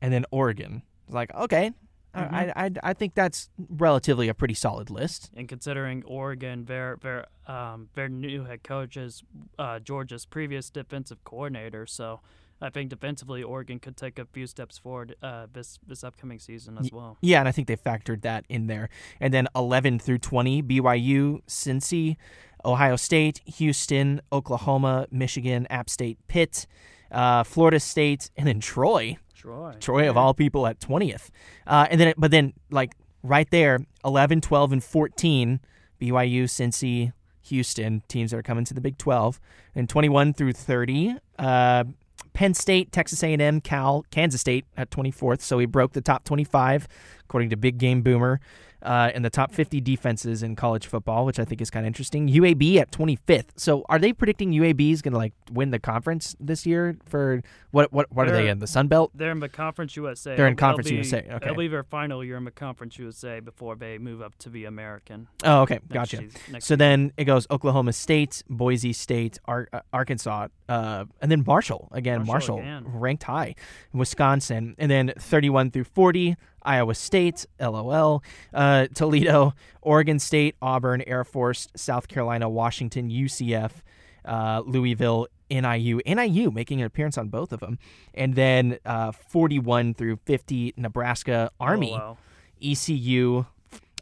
and 0.00 0.12
then 0.12 0.24
Oregon. 0.30 0.82
It's 1.06 1.14
like 1.14 1.34
okay, 1.34 1.72
I, 2.14 2.52
I 2.56 2.70
I 2.82 2.92
think 2.94 3.14
that's 3.14 3.50
relatively 3.68 4.28
a 4.28 4.34
pretty 4.34 4.54
solid 4.54 4.90
list. 4.90 5.30
And 5.36 5.48
considering 5.48 6.02
Oregon, 6.04 6.64
their 6.64 6.98
their 7.00 7.26
um, 7.46 7.88
their 7.94 8.08
new 8.08 8.44
head 8.44 8.62
coach 8.62 8.96
is 8.96 9.22
uh, 9.58 9.78
Georgia's 9.78 10.26
previous 10.26 10.70
defensive 10.70 11.22
coordinator, 11.24 11.86
so 11.86 12.20
I 12.60 12.70
think 12.70 12.90
defensively 12.90 13.42
Oregon 13.42 13.78
could 13.78 13.96
take 13.96 14.18
a 14.18 14.24
few 14.24 14.46
steps 14.46 14.78
forward 14.78 15.14
uh, 15.22 15.46
this 15.52 15.78
this 15.86 16.02
upcoming 16.02 16.38
season 16.38 16.76
as 16.78 16.90
well. 16.92 17.16
Yeah, 17.20 17.38
and 17.38 17.48
I 17.48 17.52
think 17.52 17.68
they 17.68 17.76
factored 17.76 18.22
that 18.22 18.44
in 18.48 18.66
there. 18.66 18.88
And 19.20 19.32
then 19.32 19.46
11 19.54 20.00
through 20.00 20.18
20, 20.18 20.62
BYU, 20.62 21.42
Cincy, 21.46 22.16
Ohio 22.64 22.96
State, 22.96 23.40
Houston, 23.44 24.20
Oklahoma, 24.32 25.06
Michigan, 25.10 25.66
App 25.70 25.88
State, 25.88 26.18
Pitt, 26.26 26.66
uh, 27.12 27.44
Florida 27.44 27.80
State, 27.80 28.30
and 28.36 28.46
then 28.46 28.60
Troy. 28.60 29.16
Troy. 29.34 29.74
Troy 29.78 30.10
of 30.10 30.16
all 30.16 30.34
people 30.34 30.66
at 30.66 30.80
20th. 30.80 31.30
Uh, 31.66 31.86
and 31.90 32.00
then, 32.00 32.14
but 32.18 32.32
then, 32.32 32.54
like 32.70 32.94
right 33.22 33.48
there, 33.50 33.78
11, 34.04 34.40
12, 34.40 34.72
and 34.72 34.84
14, 34.84 35.60
BYU, 36.00 36.44
Cincy, 36.44 37.12
Houston, 37.42 38.02
teams 38.08 38.32
that 38.32 38.38
are 38.38 38.42
coming 38.42 38.64
to 38.64 38.74
the 38.74 38.80
Big 38.80 38.98
12. 38.98 39.40
And 39.74 39.88
21 39.88 40.34
through 40.34 40.54
30, 40.54 41.14
uh, 41.38 41.84
Penn 42.38 42.54
State, 42.54 42.92
Texas 42.92 43.24
A&M, 43.24 43.60
Cal, 43.60 44.04
Kansas 44.12 44.40
State 44.40 44.64
at 44.76 44.90
24th. 44.90 45.40
So 45.40 45.58
he 45.58 45.66
broke 45.66 45.92
the 45.94 46.00
top 46.00 46.22
25, 46.22 46.86
according 47.24 47.50
to 47.50 47.56
Big 47.56 47.78
Game 47.78 48.00
Boomer, 48.00 48.38
uh, 48.80 49.10
in 49.12 49.22
the 49.22 49.28
top 49.28 49.50
50 49.52 49.80
defenses 49.80 50.44
in 50.44 50.54
college 50.54 50.86
football, 50.86 51.26
which 51.26 51.40
I 51.40 51.44
think 51.44 51.60
is 51.60 51.68
kind 51.68 51.84
of 51.84 51.88
interesting. 51.88 52.28
UAB 52.28 52.76
at 52.76 52.92
25th. 52.92 53.46
So 53.56 53.84
are 53.88 53.98
they 53.98 54.12
predicting 54.12 54.52
UAB 54.52 54.92
is 54.92 55.02
going 55.02 55.14
to 55.14 55.18
like 55.18 55.32
win 55.50 55.72
the 55.72 55.80
conference 55.80 56.36
this 56.38 56.64
year 56.64 56.96
for 57.06 57.42
what? 57.72 57.92
What? 57.92 58.06
What 58.12 58.28
are 58.28 58.30
they 58.30 58.42
They're- 58.42 58.52
in 58.52 58.60
the 58.60 58.68
Sun 58.68 58.86
Belt? 58.86 59.10
They're 59.16 59.32
in 59.32 59.40
the 59.40 59.48
Conference 59.48 59.96
USA. 59.96 60.36
They're 60.36 60.46
in 60.46 60.54
Conference 60.54 60.90
be- 60.90 60.94
USA, 60.94 61.18
okay. 61.28 61.46
It'll 61.46 61.56
be 61.56 61.66
their 61.66 61.82
final 61.82 62.22
year 62.22 62.36
in 62.36 62.44
the 62.44 62.52
Conference 62.52 62.96
USA 63.00 63.40
before 63.40 63.74
they 63.74 63.98
move 63.98 64.22
up 64.22 64.38
to 64.38 64.48
the 64.48 64.64
American. 64.64 65.26
Oh, 65.42 65.62
okay, 65.62 65.80
gotcha. 65.92 66.18
season- 66.18 66.60
So 66.60 66.76
then 66.76 67.12
it 67.16 67.24
goes 67.24 67.48
Oklahoma 67.50 67.92
State, 67.94 68.44
Boise 68.48 68.92
State, 68.92 69.40
Ar- 69.46 69.68
uh, 69.72 69.80
Arkansas, 69.92 70.46
uh, 70.68 71.04
and 71.20 71.30
then 71.30 71.44
Marshall 71.46 71.88
again. 71.92 72.26
Marshall 72.26 72.58
Marshall, 72.58 72.58
again. 72.58 72.84
ranked 73.00 73.22
high, 73.24 73.54
Wisconsin, 73.92 74.74
and 74.78 74.90
then 74.90 75.12
31 75.18 75.70
through 75.70 75.84
40, 75.84 76.36
Iowa 76.62 76.94
State, 76.94 77.46
LOL, 77.60 78.22
uh, 78.52 78.86
Toledo, 78.94 79.54
Oregon 79.82 80.18
State, 80.18 80.56
Auburn, 80.60 81.02
Air 81.06 81.24
Force, 81.24 81.68
South 81.74 82.08
Carolina, 82.08 82.48
Washington, 82.48 83.10
UCF, 83.10 83.70
uh, 84.24 84.62
Louisville, 84.66 85.26
NIU, 85.50 86.00
NIU 86.06 86.50
making 86.50 86.80
an 86.80 86.86
appearance 86.86 87.16
on 87.16 87.28
both 87.28 87.52
of 87.52 87.60
them, 87.60 87.78
and 88.14 88.34
then 88.34 88.78
uh, 88.84 89.12
41 89.12 89.94
through 89.94 90.16
50, 90.26 90.74
Nebraska, 90.76 91.50
Army. 91.58 91.92
Oh, 91.94 91.98
wow. 91.98 92.18
ECU, 92.60 93.46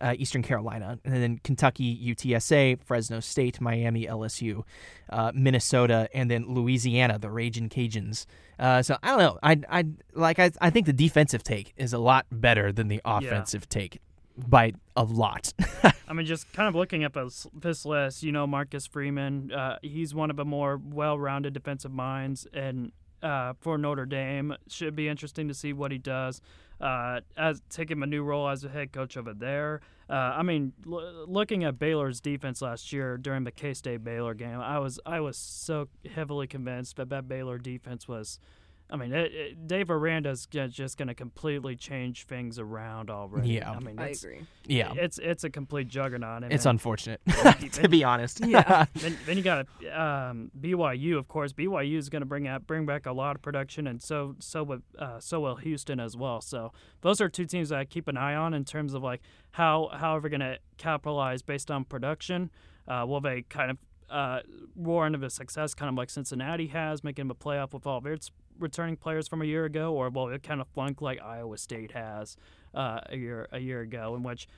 uh, 0.01 0.15
Eastern 0.19 0.43
Carolina, 0.43 0.99
and 1.05 1.15
then 1.15 1.41
Kentucky, 1.43 2.15
UTSA, 2.15 2.83
Fresno 2.83 3.21
State, 3.21 3.61
Miami, 3.61 4.07
LSU, 4.07 4.65
uh, 5.11 5.33
Minnesota, 5.35 6.09
and 6.15 6.31
then 6.31 6.47
Louisiana, 6.47 7.19
the 7.19 7.31
Raging 7.31 7.69
Cajuns. 7.69 8.27
Uh, 8.59 8.83
so 8.83 8.97
I 9.03 9.09
don't 9.09 9.19
know. 9.19 9.39
I 9.43 9.61
I 9.71 9.85
like 10.15 10.39
I 10.39 10.51
I 10.61 10.71
think 10.71 10.87
the 10.87 10.93
defensive 10.93 11.43
take 11.43 11.73
is 11.77 11.93
a 11.93 11.99
lot 11.99 12.27
better 12.31 12.73
than 12.73 12.89
the 12.89 13.01
offensive 13.05 13.69
take 13.69 14.01
by 14.37 14.73
a 14.95 15.05
lot. 15.05 15.53
I 16.09 16.13
mean, 16.13 16.27
just 16.27 16.53
kind 16.53 16.69
of 16.69 16.75
looking 16.75 17.05
at 17.05 17.15
this, 17.15 17.47
this 17.53 17.85
list, 17.85 18.23
you 18.23 18.33
know, 18.33 18.47
Marcus 18.47 18.87
Freeman, 18.87 19.51
uh, 19.53 19.79
he's 19.83 20.15
one 20.15 20.31
of 20.31 20.37
the 20.37 20.45
more 20.45 20.77
well-rounded 20.77 21.53
defensive 21.53 21.93
minds, 21.93 22.47
and 22.53 22.93
uh, 23.23 23.55
for 23.61 23.79
Notre 23.79 24.07
Dame, 24.07 24.55
should 24.69 24.95
be 24.95 25.09
interesting 25.09 25.49
to 25.49 25.55
see 25.55 25.73
what 25.73 25.91
he 25.91 25.99
does. 25.99 26.41
Uh, 26.81 27.21
as 27.39 27.62
taking 27.71 28.03
a 28.03 28.07
new 28.07 28.23
role 28.23 28.49
as 28.49 28.62
a 28.62 28.69
head 28.69 28.93
coach 28.93 29.17
over 29.17 29.33
there. 29.33 29.81
Uh, 30.11 30.12
I 30.12 30.43
mean, 30.43 30.75
l- 30.87 31.25
looking 31.27 31.65
at 31.65 31.79
Baylor's 31.79 32.21
defense 32.21 32.61
last 32.61 32.93
year 32.93 33.17
during 33.17 33.45
the 33.45 33.51
K 33.51 33.73
State 33.73 34.05
Baylor 34.05 34.35
game, 34.35 34.61
I 34.61 34.79
was 34.79 35.01
I 35.07 35.21
was 35.21 35.39
so 35.39 35.89
heavily 36.15 36.47
convinced 36.47 36.97
that 36.97 37.09
that 37.09 37.29
Baylor 37.29 37.57
defense 37.59 38.07
was. 38.07 38.39
I 38.88 38.94
mean, 38.96 39.12
it, 39.12 39.33
it, 39.35 39.66
Dave 39.66 39.90
Aranda's 39.90 40.46
g- 40.46 40.64
just 40.68 40.96
going 40.96 41.09
to 41.09 41.14
completely 41.14 41.75
change 41.75 42.25
things 42.27 42.59
around 42.61 43.11
already. 43.11 43.49
Yeah. 43.55 43.72
I 43.72 43.81
mean, 43.81 43.99
I 43.99 44.09
it's, 44.11 44.22
agree. 44.22 44.42
yeah, 44.64 44.92
it's 44.96 45.18
it's 45.18 45.42
a 45.42 45.51
complete 45.51 45.88
juggernaut. 45.88 46.44
and 46.44 46.53
it's 46.53 46.62
then- 46.64 46.70
unfortunate 46.72 47.20
to 47.27 47.83
it. 47.83 47.90
be 47.90 48.05
honest. 48.05 48.46
Yeah. 48.46 48.87
then, 48.94 49.18
then 49.27 49.37
you 49.37 49.42
got 49.42 49.66
um, 49.92 50.53
BYU, 50.61 51.18
of 51.18 51.27
course. 51.27 51.53
BYU 51.53 51.96
is 51.96 52.09
going 52.09 52.22
to 52.22 52.27
bring 52.27 52.46
out 52.46 52.66
bring 52.68 52.87
back 52.87 53.07
a 53.07 53.12
lot 53.12 53.35
of 53.35 53.42
production, 53.42 53.88
and 53.88 54.01
so 54.01 54.37
so 54.38 54.62
will 54.62 54.83
uh, 54.99 55.18
so 55.18 55.40
will 55.40 55.57
Houston 55.57 55.99
as 55.99 56.16
well. 56.16 56.40
So 56.40 56.72
those 57.01 57.20
are 57.20 57.29
two 57.29 57.44
teams 57.46 57.70
that 57.70 57.79
I 57.81 57.85
keep 57.87 58.07
an 58.07 58.16
eye 58.16 58.37
on 58.37 58.55
in 58.55 58.64
terms 58.64 58.94
of 58.94 59.03
like 59.03 59.20
how 59.53 59.88
how 59.92 60.16
are 60.16 60.20
we 60.20 60.31
going 60.31 60.40
to 60.40 60.59
capitalize 60.77 61.42
based 61.42 61.70
on 61.72 61.85
production. 61.85 62.51
Uh, 62.87 63.05
will 63.05 63.20
they 63.20 63.42
kind 63.42 63.72
of 63.72 63.79
uh, 64.09 64.38
roar 64.77 65.09
into 65.09 65.25
a 65.25 65.31
success, 65.31 65.75
kind 65.75 65.88
of 65.88 65.96
like 65.96 66.09
Cincinnati 66.09 66.68
has, 66.68 67.03
making 67.03 67.27
them 67.27 67.33
a 67.33 67.35
playoff 67.35 67.72
with 67.72 67.85
all 67.85 67.99
of 67.99 68.07
its 68.07 68.31
returning 68.59 68.97
players 68.97 69.29
from 69.29 69.42
a 69.42 69.45
year 69.45 69.64
ago, 69.64 69.92
or 69.92 70.11
well, 70.11 70.29
it 70.29 70.42
kind 70.42 70.61
of 70.61 70.69
flunk 70.69 71.01
like 71.03 71.21
Iowa 71.23 71.59
State 71.59 71.92
has 71.92 72.37
uh, 72.75 73.01
a 73.07 73.16
year 73.16 73.49
a 73.53 73.59
year 73.59 73.81
ago, 73.81 74.14
in 74.16 74.23
which. 74.23 74.49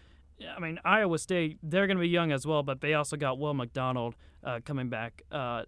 I 0.56 0.60
mean, 0.60 0.78
Iowa 0.84 1.18
State, 1.18 1.58
they're 1.64 1.88
going 1.88 1.96
to 1.96 2.00
be 2.00 2.08
young 2.08 2.30
as 2.30 2.46
well, 2.46 2.62
but 2.62 2.80
they 2.80 2.94
also 2.94 3.16
got 3.16 3.40
Will 3.40 3.54
McDonald 3.54 4.14
uh, 4.44 4.60
coming 4.64 4.88
back 4.88 5.22
uh, 5.32 5.64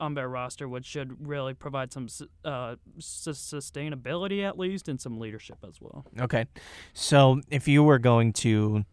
on 0.00 0.14
their 0.14 0.28
roster, 0.28 0.68
which 0.68 0.86
should 0.86 1.26
really 1.26 1.54
provide 1.54 1.92
some 1.92 2.08
uh, 2.44 2.76
sustainability 2.98 4.44
at 4.44 4.58
least 4.58 4.88
and 4.88 5.00
some 5.00 5.18
leadership 5.18 5.58
as 5.66 5.80
well. 5.80 6.04
Okay. 6.20 6.46
So 6.92 7.40
if 7.48 7.68
you 7.68 7.82
were 7.82 7.98
going 7.98 8.32
to 8.34 8.84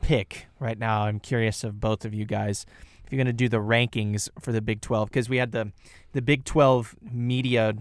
pick 0.00 0.46
right 0.60 0.78
now, 0.78 1.02
I'm 1.02 1.18
curious 1.18 1.64
of 1.64 1.80
both 1.80 2.04
of 2.04 2.14
you 2.14 2.24
guys, 2.24 2.64
if 3.04 3.12
you're 3.12 3.18
going 3.18 3.26
to 3.26 3.32
do 3.32 3.48
the 3.48 3.58
rankings 3.58 4.28
for 4.40 4.52
the 4.52 4.60
Big 4.60 4.80
12, 4.80 5.08
because 5.08 5.28
we 5.28 5.38
had 5.38 5.52
the, 5.52 5.72
the 6.12 6.22
Big 6.22 6.44
12 6.44 6.96
media 7.00 7.74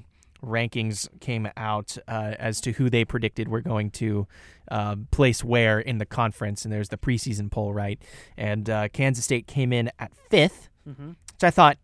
rankings 0.44 1.08
came 1.20 1.48
out 1.58 1.98
uh, 2.08 2.34
as 2.40 2.60
to 2.62 2.72
who 2.74 2.90
they 2.90 3.06
predicted 3.06 3.48
were 3.48 3.62
going 3.62 3.92
to 3.92 4.28
uh, 4.70 4.96
place 5.12 5.44
where 5.44 5.80
in 5.80 5.98
the 5.98 6.06
conference, 6.06 6.64
and 6.66 6.74
there's 6.74 6.90
the 6.90 6.98
preseason 6.98 7.52
poll, 7.52 7.74
right? 7.74 8.02
And 8.38 8.70
uh, 8.70 8.88
Kansas 8.90 9.24
State 9.26 9.48
came 9.48 9.72
in 9.74 9.92
at 10.00 10.12
5th 10.32 10.70
Mm-hmm. 10.90 11.10
which 11.10 11.44
I 11.44 11.52
thought, 11.52 11.78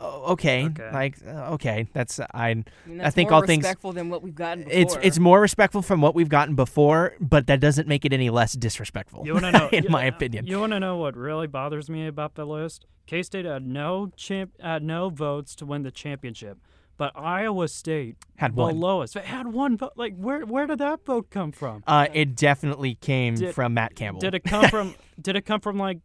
oh, 0.00 0.32
okay, 0.32 0.64
Okay. 0.66 0.90
like 0.92 1.16
uh, 1.24 1.52
okay, 1.52 1.86
that's 1.92 2.18
I. 2.18 2.26
I, 2.34 2.54
mean, 2.86 3.00
I 3.00 3.10
think 3.10 3.30
more 3.30 3.40
all 3.42 3.46
things- 3.46 3.62
respectful 3.62 3.92
than 3.92 4.08
what 4.10 4.22
we've 4.24 4.34
gotten 4.34 4.64
before. 4.64 4.80
It's 4.80 4.98
it's 5.02 5.18
more 5.20 5.40
respectful 5.40 5.82
from 5.82 6.00
what 6.00 6.16
we've 6.16 6.28
gotten 6.28 6.56
before, 6.56 7.14
but 7.20 7.46
that 7.46 7.60
doesn't 7.60 7.86
make 7.86 8.04
it 8.04 8.12
any 8.12 8.28
less 8.28 8.54
disrespectful. 8.54 9.24
You 9.24 9.34
want 9.34 9.44
to 9.44 9.52
know? 9.52 9.68
in 9.72 9.84
you- 9.84 9.90
my 9.90 10.04
opinion. 10.04 10.46
You 10.46 10.58
want 10.58 10.72
to 10.72 10.80
know 10.80 10.96
what 10.96 11.16
really 11.16 11.46
bothers 11.46 11.88
me 11.88 12.08
about 12.08 12.34
the 12.34 12.44
list? 12.44 12.86
K 13.06 13.22
State 13.22 13.44
had 13.44 13.64
no 13.64 14.10
champ, 14.16 14.50
had 14.60 14.82
no 14.82 15.10
votes 15.10 15.54
to 15.56 15.66
win 15.66 15.84
the 15.84 15.92
championship, 15.92 16.58
but 17.00 17.12
Iowa 17.16 17.66
State 17.66 18.16
Had 18.36 18.54
one. 18.54 18.84
us. 18.84 19.14
They 19.14 19.22
had 19.22 19.46
one 19.46 19.78
vote. 19.78 19.94
Like 19.96 20.14
where 20.18 20.44
where 20.44 20.66
did 20.66 20.80
that 20.80 21.06
vote 21.06 21.30
come 21.30 21.50
from? 21.50 21.82
Uh, 21.86 22.08
it 22.12 22.36
definitely 22.36 22.94
came 22.96 23.36
Did- 23.36 23.54
from 23.54 23.72
Matt 23.72 23.94
Campbell. 23.96 24.20
Did 24.20 24.34
it 24.34 24.44
come 24.44 24.68
from? 24.68 24.94
did 25.18 25.34
it 25.34 25.46
come 25.46 25.60
from 25.60 25.78
like? 25.78 26.00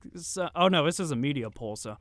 Oh 0.56 0.70
no, 0.70 0.86
this 0.86 1.02
is 1.02 1.12
a 1.12 1.16
media 1.18 1.50
poll. 1.50 1.76
So, 1.76 1.98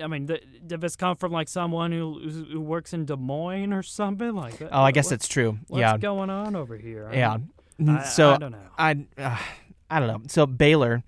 I 0.00 0.06
mean, 0.06 0.28
th- 0.28 0.44
did 0.64 0.80
this 0.80 0.94
come 0.94 1.16
from 1.16 1.32
like 1.32 1.48
someone 1.48 1.90
who 1.90 2.20
who 2.52 2.60
works 2.60 2.92
in 2.92 3.04
Des 3.04 3.16
Moines 3.16 3.72
or 3.72 3.82
something 3.82 4.32
like 4.36 4.58
that? 4.58 4.68
oh, 4.70 4.80
I 4.82 4.92
guess 4.92 5.06
What- 5.06 5.10
that's 5.10 5.26
true. 5.26 5.58
What's 5.66 5.80
yeah, 5.80 5.98
going 5.98 6.30
on 6.30 6.54
over 6.54 6.76
here? 6.76 7.08
I 7.10 7.16
yeah. 7.16 7.38
mean, 7.78 7.96
I- 7.96 8.04
so 8.04 8.30
I 8.34 8.36
don't 8.38 8.52
know. 8.52 8.58
I, 8.78 9.06
uh, 9.18 9.38
I 9.90 9.98
don't 9.98 10.06
know. 10.08 10.22
So 10.28 10.46
Baylor, 10.46 11.02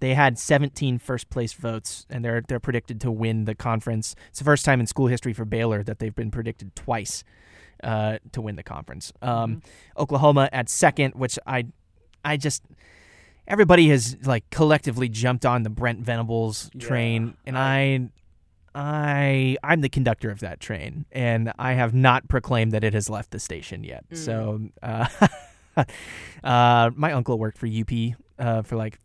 they 0.00 0.14
had 0.14 0.38
17 0.38 0.98
first 0.98 1.30
place 1.30 1.52
votes, 1.52 2.06
and 2.10 2.24
they're 2.24 2.42
they're 2.46 2.60
predicted 2.60 3.00
to 3.02 3.10
win 3.10 3.44
the 3.44 3.54
conference. 3.54 4.14
It's 4.28 4.38
the 4.38 4.44
first 4.44 4.64
time 4.64 4.80
in 4.80 4.86
school 4.86 5.06
history 5.06 5.32
for 5.32 5.44
Baylor 5.44 5.82
that 5.82 5.98
they've 5.98 6.14
been 6.14 6.30
predicted 6.30 6.74
twice 6.76 7.24
uh, 7.82 8.18
to 8.32 8.40
win 8.40 8.56
the 8.56 8.62
conference. 8.62 9.12
Um, 9.22 9.56
Mm-hmm. 9.56 10.02
Oklahoma 10.02 10.48
at 10.52 10.68
second, 10.68 11.14
which 11.14 11.38
I, 11.46 11.66
I 12.24 12.36
just. 12.36 12.62
Everybody 13.48 13.88
has 13.90 14.16
like 14.26 14.48
collectively 14.50 15.08
jumped 15.08 15.46
on 15.46 15.62
the 15.62 15.70
Brent 15.70 16.00
Venables 16.00 16.68
Yeah, 16.74 16.86
train, 16.86 17.36
and 17.46 17.56
I, 17.56 18.08
I, 18.74 19.56
I'm 19.62 19.82
the 19.82 19.88
conductor 19.88 20.30
of 20.30 20.40
that 20.40 20.58
train, 20.58 21.06
and 21.12 21.52
I 21.56 21.74
have 21.74 21.94
not 21.94 22.26
proclaimed 22.28 22.72
that 22.72 22.82
it 22.82 22.92
has 22.92 23.08
left 23.08 23.30
the 23.30 23.38
station 23.38 23.84
yet. 23.84 24.04
So, 24.12 24.62
uh, 24.82 25.06
uh, 26.44 26.90
my 26.96 27.12
uncle 27.12 27.38
worked 27.38 27.56
for 27.56 27.66
UP 27.68 27.90
uh, 28.38 28.62
for 28.62 28.74
like 28.76 28.98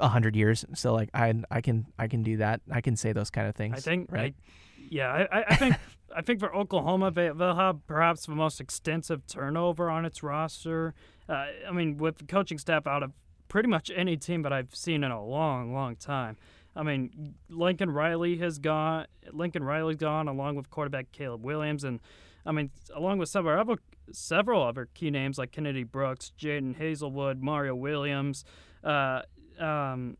hundred 0.00 0.36
years, 0.36 0.64
so 0.74 0.92
like 0.92 1.08
I, 1.14 1.32
I 1.50 1.60
can, 1.60 1.86
I 1.98 2.08
can 2.08 2.22
do 2.22 2.38
that. 2.38 2.60
I 2.70 2.80
can 2.80 2.96
say 2.96 3.12
those 3.12 3.30
kind 3.30 3.48
of 3.48 3.54
things. 3.54 3.76
I 3.76 3.80
think, 3.80 4.10
right? 4.10 4.34
I, 4.38 4.52
yeah, 4.90 5.26
I, 5.32 5.44
I- 5.48 5.54
think, 5.56 5.76
I 6.16 6.22
think 6.22 6.38
for 6.40 6.54
Oklahoma, 6.54 7.10
they, 7.10 7.30
they'll 7.34 7.56
have 7.56 7.84
perhaps 7.86 8.26
the 8.26 8.34
most 8.34 8.60
extensive 8.60 9.26
turnover 9.26 9.90
on 9.90 10.04
its 10.04 10.22
roster. 10.22 10.94
Uh, 11.28 11.46
I 11.68 11.72
mean, 11.72 11.96
with 11.96 12.18
the 12.18 12.24
coaching 12.24 12.58
staff 12.58 12.86
out 12.86 13.02
of 13.02 13.12
pretty 13.48 13.68
much 13.68 13.90
any 13.94 14.16
team 14.16 14.42
that 14.42 14.52
I've 14.52 14.74
seen 14.74 15.02
in 15.04 15.10
a 15.10 15.24
long, 15.24 15.72
long 15.72 15.96
time. 15.96 16.36
I 16.76 16.82
mean, 16.82 17.34
Lincoln 17.48 17.90
Riley 17.90 18.36
has 18.38 18.58
gone. 18.58 19.06
Lincoln 19.32 19.62
Riley's 19.64 19.96
gone, 19.96 20.26
along 20.28 20.56
with 20.56 20.70
quarterback 20.70 21.12
Caleb 21.12 21.44
Williams, 21.44 21.84
and 21.84 22.00
I 22.44 22.52
mean, 22.52 22.70
along 22.94 23.18
with 23.18 23.28
several 23.28 23.58
other, 23.60 23.80
several 24.12 24.62
other 24.62 24.88
key 24.92 25.10
names 25.10 25.38
like 25.38 25.50
Kennedy 25.52 25.84
Brooks, 25.84 26.32
Jadon 26.38 26.76
Haselwood, 26.76 27.40
Mario 27.40 27.74
Williams, 27.76 28.44
uh, 28.82 29.22
um, 29.60 30.16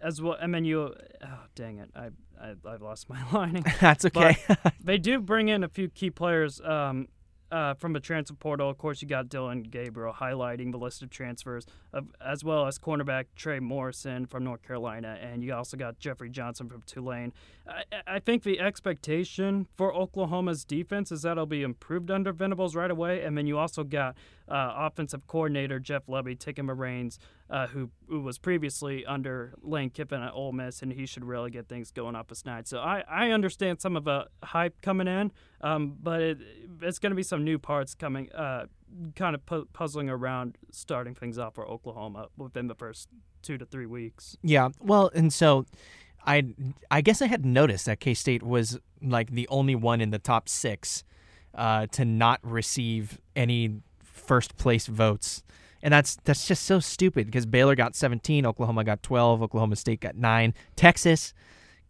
as 0.00 0.20
well. 0.20 0.36
I 0.40 0.46
mean, 0.46 0.64
you. 0.64 0.94
Oh, 1.22 1.38
dang 1.54 1.78
it! 1.78 1.90
I 1.94 2.10
I 2.40 2.54
I've 2.66 2.82
lost 2.82 3.08
my 3.08 3.20
lining. 3.32 3.64
That's 3.80 4.04
okay. 4.04 4.36
they 4.84 4.98
do 4.98 5.20
bring 5.20 5.48
in 5.48 5.64
a 5.64 5.68
few 5.68 5.88
key 5.88 6.10
players 6.10 6.60
um, 6.62 7.08
uh, 7.50 7.74
from 7.74 7.92
the 7.92 8.00
transfer 8.00 8.34
portal. 8.34 8.68
Of 8.68 8.78
course, 8.78 9.02
you 9.02 9.08
got 9.08 9.28
Dillon 9.28 9.62
Gabriel 9.62 10.12
highlighting 10.12 10.72
the 10.72 10.78
list 10.78 11.02
of 11.02 11.10
transfers, 11.10 11.66
of, 11.92 12.08
as 12.24 12.44
well 12.44 12.66
as 12.66 12.78
cornerback 12.78 13.26
Trey 13.36 13.60
Morrison 13.60 14.26
from 14.26 14.44
North 14.44 14.62
Carolina, 14.62 15.18
and 15.20 15.42
you 15.42 15.54
also 15.54 15.76
got 15.76 15.98
Jeffrey 15.98 16.30
Johnson 16.30 16.68
from 16.68 16.82
Tulane. 16.82 17.32
I, 17.68 17.82
I 18.06 18.18
think 18.18 18.42
the 18.42 18.60
expectation 18.60 19.66
for 19.76 19.94
Oklahoma's 19.94 20.64
defense 20.64 21.12
is 21.12 21.22
that 21.22 21.32
it'll 21.32 21.46
be 21.46 21.62
improved 21.62 22.10
under 22.10 22.32
Venables 22.32 22.74
right 22.74 22.90
away, 22.90 23.22
and 23.22 23.36
then 23.36 23.46
you 23.46 23.58
also 23.58 23.84
got 23.84 24.16
uh, 24.48 24.72
offensive 24.76 25.26
coordinator 25.26 25.78
Jeff 25.78 26.06
Lebby 26.06 26.38
taking 26.38 26.66
the 26.66 26.74
reins, 26.74 27.18
uh, 27.50 27.66
who, 27.68 27.90
who 28.08 28.20
was 28.20 28.38
previously 28.38 29.04
under 29.06 29.54
Lane 29.62 29.90
Kiffin 29.90 30.22
at 30.22 30.32
Ole 30.32 30.52
Miss, 30.52 30.82
and 30.82 30.92
he 30.92 31.06
should 31.06 31.24
really 31.24 31.50
get 31.50 31.68
things 31.68 31.90
going 31.90 32.14
up 32.14 32.30
a 32.30 32.34
snide. 32.34 32.66
So 32.66 32.78
I, 32.78 33.04
I 33.08 33.30
understand 33.30 33.80
some 33.80 33.96
of 33.96 34.04
the 34.04 34.26
hype 34.42 34.80
coming 34.82 35.08
in, 35.08 35.32
um, 35.60 35.96
but 36.02 36.20
it, 36.20 36.38
it's 36.82 36.98
going 36.98 37.10
to 37.10 37.16
be 37.16 37.22
some 37.22 37.44
new 37.44 37.58
parts 37.58 37.94
coming, 37.94 38.30
uh, 38.32 38.66
kind 39.14 39.34
of 39.34 39.44
pu- 39.46 39.68
puzzling 39.72 40.08
around 40.08 40.56
starting 40.70 41.14
things 41.14 41.38
off 41.38 41.54
for 41.54 41.66
Oklahoma 41.66 42.28
within 42.36 42.68
the 42.68 42.74
first 42.74 43.08
two 43.42 43.58
to 43.58 43.64
three 43.64 43.86
weeks. 43.86 44.36
Yeah. 44.42 44.70
Well, 44.80 45.10
and 45.14 45.32
so 45.32 45.66
I 46.26 46.44
I 46.90 47.00
guess 47.00 47.22
I 47.22 47.26
hadn't 47.26 47.52
noticed 47.52 47.86
that 47.86 48.00
K 48.00 48.14
State 48.14 48.42
was 48.42 48.78
like 49.02 49.30
the 49.30 49.46
only 49.48 49.74
one 49.74 50.00
in 50.00 50.10
the 50.10 50.18
top 50.18 50.48
six 50.48 51.04
uh, 51.54 51.86
to 51.92 52.04
not 52.04 52.40
receive 52.42 53.20
any 53.34 53.80
first 54.26 54.56
place 54.56 54.86
votes. 54.86 55.42
And 55.82 55.92
that's 55.92 56.16
that's 56.24 56.46
just 56.46 56.64
so 56.64 56.80
stupid 56.80 57.26
because 57.26 57.46
Baylor 57.46 57.74
got 57.74 57.94
17, 57.94 58.46
Oklahoma 58.46 58.84
got 58.84 59.02
12, 59.02 59.42
Oklahoma 59.42 59.76
State 59.76 60.00
got 60.00 60.16
9, 60.16 60.54
Texas, 60.74 61.34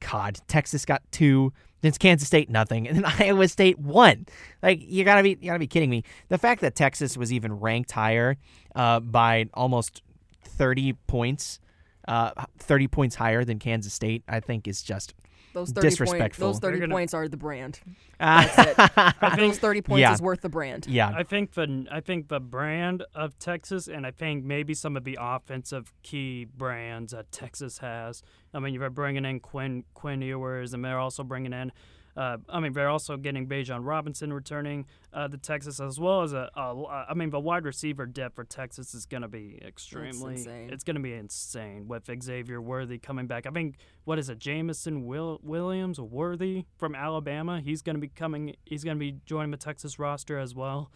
God, 0.00 0.38
Texas 0.48 0.84
got 0.84 1.02
2, 1.12 1.52
then 1.80 1.88
it's 1.90 1.98
Kansas 1.98 2.26
State 2.26 2.50
nothing, 2.50 2.88
and 2.88 2.96
then 2.96 3.04
Iowa 3.20 3.48
State 3.48 3.78
1. 3.78 4.26
Like 4.62 4.80
you 4.82 5.04
got 5.04 5.16
to 5.16 5.22
be 5.22 5.38
you 5.40 5.46
got 5.46 5.54
to 5.54 5.58
be 5.58 5.66
kidding 5.66 5.90
me. 5.90 6.02
The 6.28 6.38
fact 6.38 6.60
that 6.62 6.74
Texas 6.74 7.16
was 7.16 7.32
even 7.32 7.60
ranked 7.60 7.92
higher 7.92 8.36
uh, 8.74 9.00
by 9.00 9.46
almost 9.54 10.02
30 10.42 10.94
points 11.06 11.60
uh, 12.08 12.30
30 12.58 12.88
points 12.88 13.16
higher 13.16 13.44
than 13.44 13.58
Kansas 13.58 13.92
State, 13.92 14.22
I 14.28 14.40
think 14.40 14.68
is 14.68 14.82
just 14.82 15.14
those 15.56 15.70
30 15.72 16.04
Point, 16.04 16.32
those 16.34 16.58
30 16.58 16.78
gonna- 16.80 16.94
points 16.94 17.14
are 17.14 17.28
the 17.28 17.36
brand. 17.36 17.80
uh, 18.20 19.12
Those 19.36 19.58
30 19.58 19.82
points 19.82 20.00
Yeah. 20.00 20.12
is 20.12 20.20
worth 20.22 20.40
the 20.42 20.48
brand. 20.48 20.86
yeah. 20.88 21.12
I 21.14 21.22
think 21.22 21.52
the 21.54 21.86
I 21.90 22.00
think 22.00 22.28
the 22.28 22.40
brand 22.40 23.04
of 23.14 23.38
Texas, 23.38 23.88
and 23.88 24.06
I 24.06 24.10
think 24.10 24.44
maybe 24.44 24.74
some 24.74 24.96
of 24.96 25.04
the 25.04 25.18
offensive 25.20 25.92
key 26.02 26.44
brands 26.44 27.12
that 27.12 27.32
Texas 27.32 27.78
has. 27.78 28.22
I 28.54 28.58
mean, 28.58 28.74
you're 28.74 28.90
bringing 28.90 29.24
in 29.24 29.40
Quinn 29.40 29.84
Quinn 29.94 30.22
Ewers, 30.22 30.72
and 30.74 30.84
they're 30.84 30.98
also 30.98 31.24
bringing 31.24 31.52
in. 31.52 31.72
Uh, 32.16 32.38
I 32.48 32.60
mean, 32.60 32.72
they're 32.72 32.88
also 32.88 33.16
getting 33.16 33.46
Bijan 33.46 33.80
Robinson 33.82 34.32
returning 34.32 34.86
uh, 35.12 35.28
to 35.28 35.36
Texas, 35.36 35.80
as 35.80 36.00
well 36.00 36.22
as 36.22 36.32
a, 36.32 36.50
a. 36.56 37.06
I 37.10 37.14
mean, 37.14 37.30
the 37.30 37.40
wide 37.40 37.64
receiver 37.64 38.06
depth 38.06 38.36
for 38.36 38.44
Texas 38.44 38.94
is 38.94 39.04
going 39.04 39.22
to 39.22 39.28
be 39.28 39.60
extremely. 39.62 40.34
insane. 40.34 40.70
It's 40.70 40.82
going 40.82 40.96
to 40.96 41.02
be 41.02 41.12
insane 41.12 41.88
with 41.88 42.08
Xavier 42.22 42.60
Worthy 42.60 42.98
coming 42.98 43.26
back. 43.26 43.46
I 43.46 43.50
think 43.50 43.76
what 44.04 44.18
is 44.18 44.30
it, 44.30 44.38
Jamison 44.38 45.04
Will, 45.04 45.40
Williams 45.42 46.00
Worthy 46.00 46.64
from 46.78 46.94
Alabama? 46.94 47.60
He's 47.60 47.82
going 47.82 47.96
to 47.96 48.00
be 48.00 48.08
coming. 48.08 48.56
He's 48.64 48.82
going 48.82 48.96
to 48.96 49.00
be 49.00 49.18
joining 49.26 49.50
the 49.50 49.56
Texas 49.58 49.98
roster 49.98 50.38
as 50.38 50.54
well. 50.54 50.90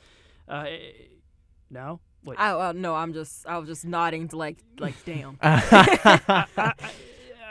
Uh, 0.48 0.66
no, 1.70 2.00
wait. 2.24 2.40
I, 2.40 2.52
uh, 2.52 2.72
no, 2.72 2.94
I'm 2.94 3.12
just, 3.12 3.46
I 3.46 3.58
was 3.58 3.68
just 3.68 3.84
nodding 3.84 4.28
to 4.28 4.36
like, 4.36 4.58
like, 4.78 4.94
damn. 5.04 5.38
I, 5.42 6.46
I, 6.56 6.74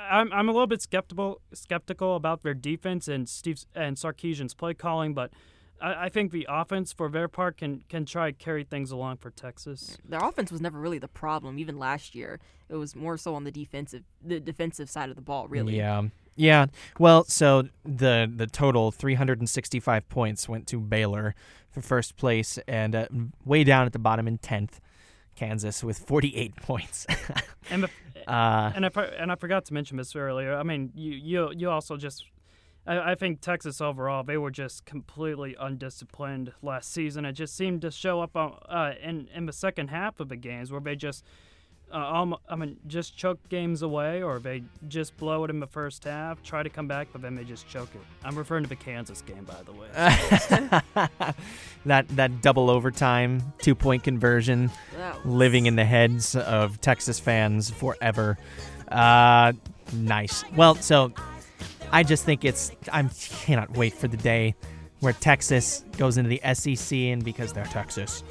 I'm 0.10 0.32
I'm 0.34 0.50
a 0.50 0.52
little 0.52 0.68
bit 0.68 0.82
skeptical 0.82 1.42
skeptical 1.54 2.16
about 2.16 2.42
their 2.44 2.54
defense 2.54 3.08
and 3.08 3.28
Steve 3.30 3.66
and 3.76 3.98
Sarkisian's 3.98 4.54
play 4.54 4.74
calling, 4.74 5.14
but 5.14 5.32
I, 5.82 6.06
I 6.06 6.10
think 6.10 6.32
the 6.32 6.46
offense 6.50 6.92
for 6.92 7.10
their 7.10 7.28
part 7.28 7.58
can 7.58 7.84
can 7.90 8.06
try 8.06 8.32
to 8.32 8.38
carry 8.38 8.64
things 8.64 8.92
along 8.92 9.18
for 9.18 9.30
Texas. 9.30 9.98
Their 10.08 10.20
offense 10.20 10.52
was 10.52 10.62
never 10.62 10.80
really 10.80 11.00
the 11.00 11.08
problem. 11.08 11.60
Even 11.60 11.78
last 11.78 12.16
year, 12.16 12.40
it 12.70 12.76
was 12.76 12.96
more 12.96 13.18
so 13.18 13.36
on 13.36 13.44
the 13.44 13.52
defensive, 13.52 14.04
the 14.24 14.40
defensive 14.40 14.90
side 14.90 15.10
of 15.10 15.16
the 15.16 15.22
ball. 15.22 15.48
Really. 15.48 15.78
Yeah. 15.78 16.04
Yeah. 16.36 16.68
Well, 16.98 17.26
so 17.26 17.68
the 17.84 18.32
the 18.34 18.48
total 18.48 18.92
365 18.92 20.08
points 20.10 20.48
went 20.48 20.68
to 20.68 20.80
Baylor 20.80 21.36
for 21.70 21.82
first 21.82 22.16
place 22.16 22.58
and 22.68 22.96
uh, 22.96 23.08
way 23.46 23.64
down 23.64 23.86
at 23.86 23.94
the 23.94 24.00
bottom 24.00 24.28
in 24.28 24.38
10th, 24.38 24.80
Kansas 25.36 25.84
with 25.84 26.00
48 26.00 26.56
points. 26.62 27.06
And 27.70 27.84
the, 27.84 27.90
Uh, 28.30 28.72
and 28.76 28.86
I 28.86 28.90
and 29.18 29.32
I 29.32 29.36
forgot 29.36 29.66
to 29.66 29.74
mention 29.74 29.98
this 29.98 30.16
earlier. 30.16 30.56
I 30.56 30.64
mean, 30.64 30.92
you 30.94 31.12
you 31.14 31.52
you 31.56 31.70
also 31.70 31.98
just. 31.98 32.26
I, 32.88 33.12
I 33.12 33.16
think 33.16 33.42
Texas 33.42 33.82
overall, 33.82 34.24
they 34.24 34.38
were 34.38 34.52
just 34.52 34.86
completely 34.86 35.56
undisciplined 35.60 36.54
last 36.62 36.94
season. 36.94 37.26
It 37.26 37.34
just 37.34 37.56
seemed 37.58 37.82
to 37.82 37.92
show 37.92 38.22
up 38.22 38.36
on, 38.38 38.58
uh, 38.70 38.94
in 39.02 39.28
in 39.34 39.46
the 39.48 39.54
second 39.54 39.90
half 39.90 40.20
of 40.20 40.30
the 40.30 40.38
games 40.38 40.72
where 40.72 40.82
they 40.82 40.96
just, 40.96 41.24
uh, 41.92 42.36
I 42.50 42.56
mean, 42.56 42.78
just 42.88 43.18
choke 43.18 43.40
games 43.50 43.82
away, 43.82 44.22
or 44.22 44.40
they 44.40 44.64
just 44.88 45.18
blow 45.18 45.44
it 45.44 45.50
in 45.50 45.60
the 45.60 45.68
first 45.68 46.04
half, 46.04 46.42
try 46.44 46.62
to 46.64 46.70
come 46.70 46.88
back, 46.88 47.08
but 47.12 47.22
then 47.22 47.36
they 47.36 47.44
just 47.44 47.68
choke 47.68 47.90
it. 47.96 48.02
I'm 48.24 48.38
referring 48.38 48.64
to 48.64 48.70
the 48.70 48.76
Kansas 48.76 49.22
game, 49.22 49.46
by 49.46 49.64
the 49.64 49.72
way. 49.72 51.10
that 51.86 52.08
that 52.10 52.42
double 52.42 52.70
overtime 52.70 53.42
two 53.60 53.76
point 53.76 54.04
conversion 54.04 54.70
That 54.98 55.26
living 55.26 55.66
in 55.66 55.76
the 55.76 55.86
heads 55.86 56.36
of 56.36 56.80
Texas 56.82 57.20
fans 57.20 57.70
forever. 57.70 58.38
Uh, 58.88 59.54
nice. 59.94 60.44
Well, 60.56 60.76
so 60.76 61.14
I 61.92 62.04
just 62.04 62.24
think 62.24 62.46
it's 62.46 62.72
I 62.92 63.04
cannot 63.04 63.76
wait 63.76 63.94
for 63.94 64.08
the 64.08 64.18
day 64.18 64.56
where 65.00 65.14
Texas 65.14 65.84
goes 65.98 66.18
into 66.18 66.30
the 66.30 66.42
SEC 66.54 66.98
and 66.98 67.24
because 67.24 67.54
they're 67.54 67.66
Texas, 67.66 68.24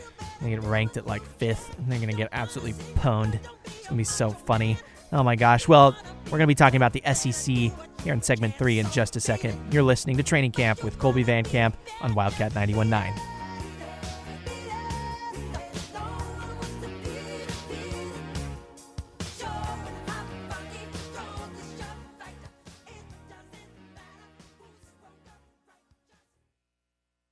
they 0.43 0.51
get 0.51 0.63
ranked 0.63 0.97
at 0.97 1.07
like 1.07 1.23
fifth 1.23 1.77
and 1.79 1.91
they're 1.91 2.01
gonna 2.01 2.13
get 2.13 2.29
absolutely 2.33 2.75
pwned. 2.95 3.39
It's 3.65 3.87
gonna 3.87 3.97
be 3.97 4.05
so 4.05 4.31
funny. 4.31 4.79
Oh 5.13 5.23
my 5.23 5.37
gosh. 5.37 5.67
Well, 5.67 5.97
we're 6.27 6.39
gonna 6.39 6.47
be 6.47 6.55
talking 6.55 6.77
about 6.77 6.93
the 6.93 7.03
SEC 7.15 7.55
here 8.05 8.13
in 8.13 8.23
segment 8.23 8.55
three 8.57 8.79
in 8.79 8.91
just 8.91 9.17
a 9.17 9.21
second. 9.21 9.73
You're 9.73 9.83
listening 9.83 10.17
to 10.19 10.23
Training 10.23 10.53
Camp 10.53 10.85
with 10.85 10.99
Kolby 10.99 11.25
Van 11.25 11.45
Camp 11.45 11.77
on 12.03 12.15
Wildcat 12.15 12.53
91.9. 12.53 13.38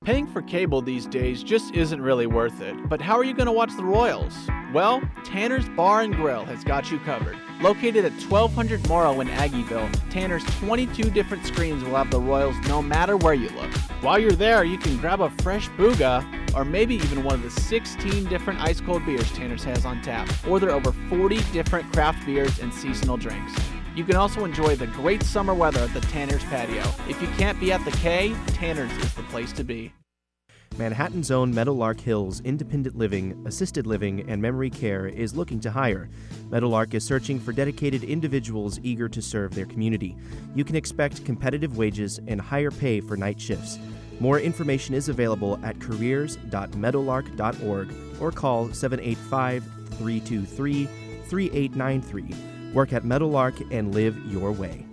Paying 0.07 0.27
for 0.27 0.41
cable 0.41 0.81
these 0.81 1.05
days 1.05 1.43
just 1.43 1.75
isn't 1.75 2.01
really 2.01 2.27
worth 2.27 2.61
it. 2.61 2.87
But 2.87 3.01
how 3.01 3.17
are 3.17 3.25
you 3.25 3.33
going 3.33 3.47
to 3.47 3.51
watch 3.51 3.75
the 3.75 3.83
Royals? 3.83 4.33
Well, 4.71 5.01
Tanner's 5.25 5.67
Bar 5.67 6.03
and 6.03 6.15
Grill 6.15 6.45
has 6.45 6.63
got 6.63 6.89
you 6.89 6.97
covered. 6.99 7.35
Located 7.59 8.05
at 8.05 8.13
1200 8.13 8.87
Moro 8.87 9.19
in 9.19 9.27
Aggieville, 9.27 10.09
Tanner's 10.09 10.45
22 10.59 11.11
different 11.11 11.45
screens 11.45 11.83
will 11.83 11.95
have 11.95 12.09
the 12.09 12.21
Royals 12.21 12.55
no 12.69 12.81
matter 12.81 13.17
where 13.17 13.33
you 13.33 13.49
look. 13.49 13.69
While 13.99 14.17
you're 14.17 14.31
there, 14.31 14.63
you 14.63 14.77
can 14.77 14.95
grab 14.95 15.19
a 15.19 15.29
fresh 15.41 15.67
booga 15.71 16.23
or 16.55 16.63
maybe 16.63 16.95
even 16.95 17.25
one 17.25 17.35
of 17.35 17.43
the 17.43 17.61
16 17.61 18.29
different 18.29 18.61
ice 18.61 18.79
cold 18.79 19.05
beers 19.05 19.29
Tanner's 19.33 19.65
has 19.65 19.85
on 19.85 20.01
tap, 20.01 20.29
or 20.47 20.61
their 20.61 20.71
over 20.71 20.93
40 21.09 21.41
different 21.51 21.91
craft 21.91 22.25
beers 22.25 22.59
and 22.59 22.73
seasonal 22.73 23.17
drinks. 23.17 23.53
You 23.97 24.05
can 24.05 24.15
also 24.15 24.45
enjoy 24.45 24.75
the 24.75 24.85
great 24.85 25.23
summer 25.23 25.55
weather 25.55 25.79
at 25.79 25.91
the 25.91 26.01
Tanner's 26.01 26.43
patio. 26.43 26.83
If 27.09 27.19
you 27.19 27.27
can't 27.29 27.59
be 27.59 27.71
at 27.71 27.83
the 27.83 27.89
K, 27.89 28.35
Tanner's 28.49 28.95
is 28.97 29.11
the 29.15 29.23
place 29.23 29.51
to 29.53 29.63
be. 29.63 29.91
Manhattan's 30.77 31.31
own 31.31 31.51
Meadowlark 31.51 31.99
Hills 31.99 32.39
Independent 32.41 32.95
Living, 32.95 33.43
Assisted 33.47 33.87
Living, 33.87 34.29
and 34.29 34.39
Memory 34.39 34.69
Care 34.69 35.07
is 35.07 35.35
looking 35.35 35.59
to 35.61 35.71
hire. 35.71 36.11
Meadowlark 36.51 36.93
is 36.93 37.03
searching 37.03 37.39
for 37.39 37.51
dedicated 37.51 38.03
individuals 38.03 38.79
eager 38.83 39.09
to 39.09 39.19
serve 39.19 39.55
their 39.55 39.65
community. 39.65 40.15
You 40.53 40.63
can 40.63 40.75
expect 40.75 41.25
competitive 41.25 41.75
wages 41.75 42.19
and 42.27 42.39
higher 42.39 42.69
pay 42.69 43.01
for 43.01 43.17
night 43.17 43.41
shifts. 43.41 43.79
More 44.19 44.39
information 44.39 44.93
is 44.93 45.09
available 45.09 45.59
at 45.63 45.79
careers.meadowlark.org 45.79 47.93
or 48.21 48.31
call 48.31 48.71
785 48.71 49.63
323 49.97 50.85
3893. 50.85 52.56
Work 52.77 52.93
at 52.93 53.03
Meadowlark 53.03 53.55
and 53.71 53.91
live 53.95 54.15
your 54.27 54.51
way. 54.51 54.85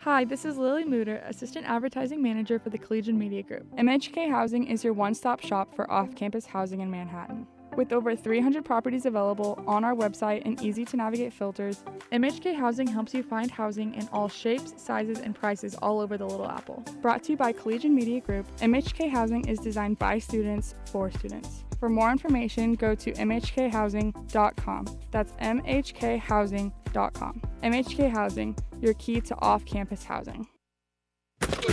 Hi, 0.00 0.24
this 0.24 0.46
is 0.46 0.56
Lily 0.56 0.82
Mooter, 0.82 1.22
Assistant 1.28 1.66
Advertising 1.66 2.22
Manager 2.22 2.58
for 2.58 2.70
the 2.70 2.78
Collegian 2.78 3.18
Media 3.18 3.42
Group. 3.42 3.66
MHK 3.76 4.30
Housing 4.30 4.66
is 4.66 4.82
your 4.82 4.94
one 4.94 5.12
stop 5.12 5.42
shop 5.42 5.76
for 5.76 5.90
off 5.92 6.16
campus 6.16 6.46
housing 6.46 6.80
in 6.80 6.90
Manhattan. 6.90 7.46
With 7.76 7.92
over 7.92 8.16
300 8.16 8.64
properties 8.64 9.04
available 9.04 9.62
on 9.66 9.84
our 9.84 9.94
website 9.94 10.40
and 10.46 10.58
easy 10.62 10.86
to 10.86 10.96
navigate 10.96 11.34
filters, 11.34 11.84
MHK 12.12 12.56
Housing 12.56 12.86
helps 12.86 13.12
you 13.12 13.22
find 13.22 13.50
housing 13.50 13.94
in 13.94 14.08
all 14.10 14.30
shapes, 14.30 14.72
sizes, 14.82 15.18
and 15.18 15.34
prices 15.34 15.74
all 15.82 16.00
over 16.00 16.16
the 16.16 16.24
Little 16.24 16.48
Apple. 16.48 16.82
Brought 17.02 17.24
to 17.24 17.32
you 17.32 17.36
by 17.36 17.52
Collegian 17.52 17.94
Media 17.94 18.22
Group, 18.22 18.46
MHK 18.56 19.10
Housing 19.10 19.46
is 19.46 19.58
designed 19.58 19.98
by 19.98 20.18
students 20.18 20.76
for 20.86 21.10
students. 21.10 21.64
For 21.82 21.88
more 21.88 22.12
information, 22.12 22.74
go 22.74 22.94
to 22.94 23.10
mhkhousing.com. 23.10 24.86
That's 25.10 25.32
mhkhousing.com. 25.32 27.42
MHK 27.64 28.08
Housing, 28.08 28.56
your 28.80 28.94
key 28.94 29.20
to 29.22 29.34
off 29.40 29.64
campus 29.64 30.04
housing. 30.04 30.46
Offense! 31.40 31.64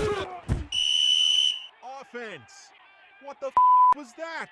What 3.24 3.40
the 3.40 3.50
f- 3.50 3.54
was 3.96 4.14
that? 4.18 4.48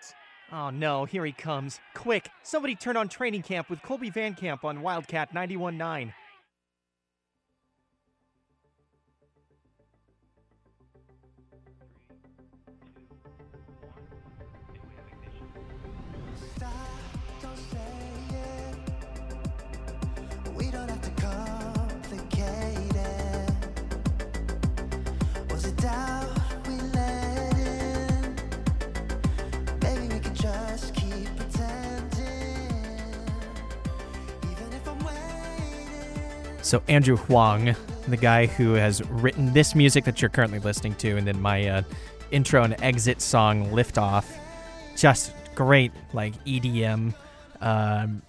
Oh 0.51 0.69
no, 0.69 1.05
here 1.05 1.25
he 1.25 1.31
comes. 1.31 1.79
Quick, 1.95 2.29
somebody 2.43 2.75
turn 2.75 2.95
on 2.95 3.09
Training 3.09 3.41
Camp 3.41 3.71
with 3.71 3.81
Kolby 3.81 4.13
Van 4.13 4.35
Camp 4.35 4.63
on 4.63 4.83
Wildcat 4.83 5.33
91.9. 5.33 6.13
So 36.67 36.83
Andrew 36.89 37.15
Huang, 37.15 37.73
the 38.09 38.17
guy 38.17 38.45
who 38.45 38.73
has 38.73 39.01
written 39.09 39.53
this 39.53 39.73
music 39.73 40.03
that 40.03 40.21
you're 40.21 40.27
currently 40.27 40.59
listening 40.59 40.95
to, 40.95 41.15
and 41.15 41.25
then 41.25 41.41
my 41.41 41.65
uh, 41.65 41.81
intro 42.29 42.61
and 42.61 42.75
exit 42.83 43.21
song 43.21 43.71
"Lift 43.71 43.97
Off," 43.97 44.29
just 44.97 45.31
great, 45.55 45.93
like 46.11 46.33
EDM, 46.43 47.13
um, 47.61 48.21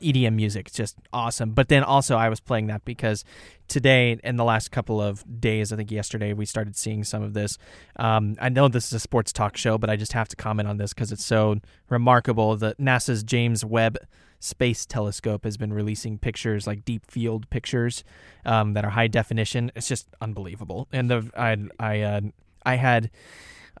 EDM 0.00 0.34
music, 0.34 0.70
just 0.70 0.98
awesome. 1.12 1.50
But 1.50 1.66
then 1.66 1.82
also 1.82 2.16
I 2.16 2.28
was 2.28 2.38
playing 2.38 2.68
that 2.68 2.84
because 2.84 3.24
today 3.66 4.20
and 4.22 4.38
the 4.38 4.44
last 4.44 4.70
couple 4.70 5.00
of 5.00 5.24
days, 5.40 5.72
I 5.72 5.76
think 5.76 5.90
yesterday, 5.90 6.32
we 6.32 6.46
started 6.46 6.76
seeing 6.76 7.02
some 7.02 7.24
of 7.24 7.34
this. 7.34 7.58
Um, 7.96 8.36
I 8.40 8.50
know 8.50 8.68
this 8.68 8.86
is 8.86 8.92
a 8.92 9.00
sports 9.00 9.32
talk 9.32 9.56
show, 9.56 9.78
but 9.78 9.90
I 9.90 9.96
just 9.96 10.12
have 10.12 10.28
to 10.28 10.36
comment 10.36 10.68
on 10.68 10.76
this 10.76 10.94
because 10.94 11.10
it's 11.10 11.24
so 11.24 11.56
remarkable. 11.88 12.54
that 12.54 12.78
NASA's 12.78 13.24
James 13.24 13.64
Webb 13.64 13.98
Space 14.40 14.86
Telescope 14.86 15.44
has 15.44 15.56
been 15.56 15.72
releasing 15.72 16.18
pictures 16.18 16.66
like 16.66 16.84
deep 16.84 17.08
field 17.10 17.48
pictures 17.50 18.02
um, 18.44 18.72
that 18.72 18.84
are 18.84 18.90
high 18.90 19.06
definition. 19.06 19.70
It's 19.76 19.86
just 19.86 20.08
unbelievable. 20.20 20.88
And 20.92 21.10
the 21.10 21.30
I 21.36 21.56
I 21.78 22.00
uh, 22.00 22.20
I 22.64 22.76
had 22.76 23.10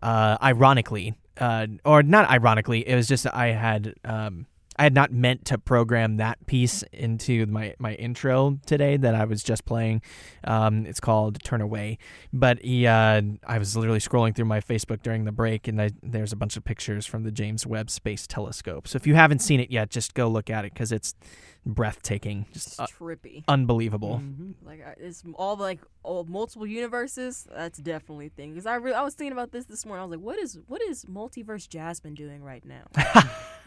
uh, 0.02 0.36
ironically 0.42 1.14
uh, 1.40 1.66
or 1.84 2.02
not 2.02 2.28
ironically, 2.30 2.86
it 2.86 2.94
was 2.94 3.08
just 3.08 3.26
I 3.26 3.48
had 3.48 3.94
um, 4.04 4.46
I 4.80 4.84
had 4.84 4.94
not 4.94 5.12
meant 5.12 5.44
to 5.44 5.58
program 5.58 6.16
that 6.16 6.46
piece 6.46 6.82
into 6.90 7.44
my, 7.44 7.74
my 7.78 7.92
intro 7.96 8.58
today 8.64 8.96
that 8.96 9.14
I 9.14 9.26
was 9.26 9.42
just 9.42 9.66
playing. 9.66 10.00
Um, 10.42 10.86
it's 10.86 11.00
called 11.00 11.42
Turn 11.44 11.60
Away. 11.60 11.98
But 12.32 12.62
he, 12.62 12.86
uh, 12.86 13.20
I 13.46 13.58
was 13.58 13.76
literally 13.76 13.98
scrolling 13.98 14.34
through 14.34 14.46
my 14.46 14.62
Facebook 14.62 15.02
during 15.02 15.26
the 15.26 15.32
break, 15.32 15.68
and 15.68 15.82
I, 15.82 15.90
there's 16.02 16.32
a 16.32 16.36
bunch 16.36 16.56
of 16.56 16.64
pictures 16.64 17.04
from 17.04 17.24
the 17.24 17.30
James 17.30 17.66
Webb 17.66 17.90
Space 17.90 18.26
Telescope. 18.26 18.88
So 18.88 18.96
if 18.96 19.06
you 19.06 19.16
haven't 19.16 19.40
seen 19.40 19.60
it 19.60 19.70
yet, 19.70 19.90
just 19.90 20.14
go 20.14 20.28
look 20.28 20.48
at 20.48 20.64
it 20.64 20.72
because 20.72 20.92
it's 20.92 21.14
breathtaking, 21.66 22.46
just 22.52 22.80
uh, 22.80 22.86
trippy. 22.86 23.44
unbelievable. 23.48 24.22
Like 24.64 24.84
it's 24.98 25.22
all 25.34 25.56
like 25.56 25.80
all 26.02 26.24
multiple 26.24 26.66
universes. 26.66 27.46
That's 27.54 27.78
definitely 27.78 28.26
a 28.26 28.30
thing. 28.30 28.50
Because 28.50 28.66
I 28.66 28.76
re- 28.76 28.92
I 28.92 29.02
was 29.02 29.14
thinking 29.14 29.32
about 29.32 29.52
this 29.52 29.66
this 29.66 29.84
morning. 29.84 30.02
I 30.02 30.04
was 30.06 30.16
like, 30.16 30.24
what 30.24 30.38
is 30.38 30.58
what 30.66 30.82
is 30.82 31.04
multiverse 31.04 31.68
Jazsmin 31.68 32.14
doing 32.14 32.42
right 32.42 32.64
now? 32.64 32.84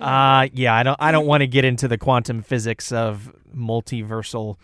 uh 0.00 0.48
yeah, 0.52 0.74
I 0.74 0.82
don't 0.82 0.96
I 1.00 1.12
don't 1.12 1.26
want 1.26 1.42
to 1.42 1.46
get 1.46 1.64
into 1.64 1.88
the 1.88 1.98
quantum 1.98 2.42
physics 2.42 2.90
of 2.92 3.34
multiversal. 3.54 4.56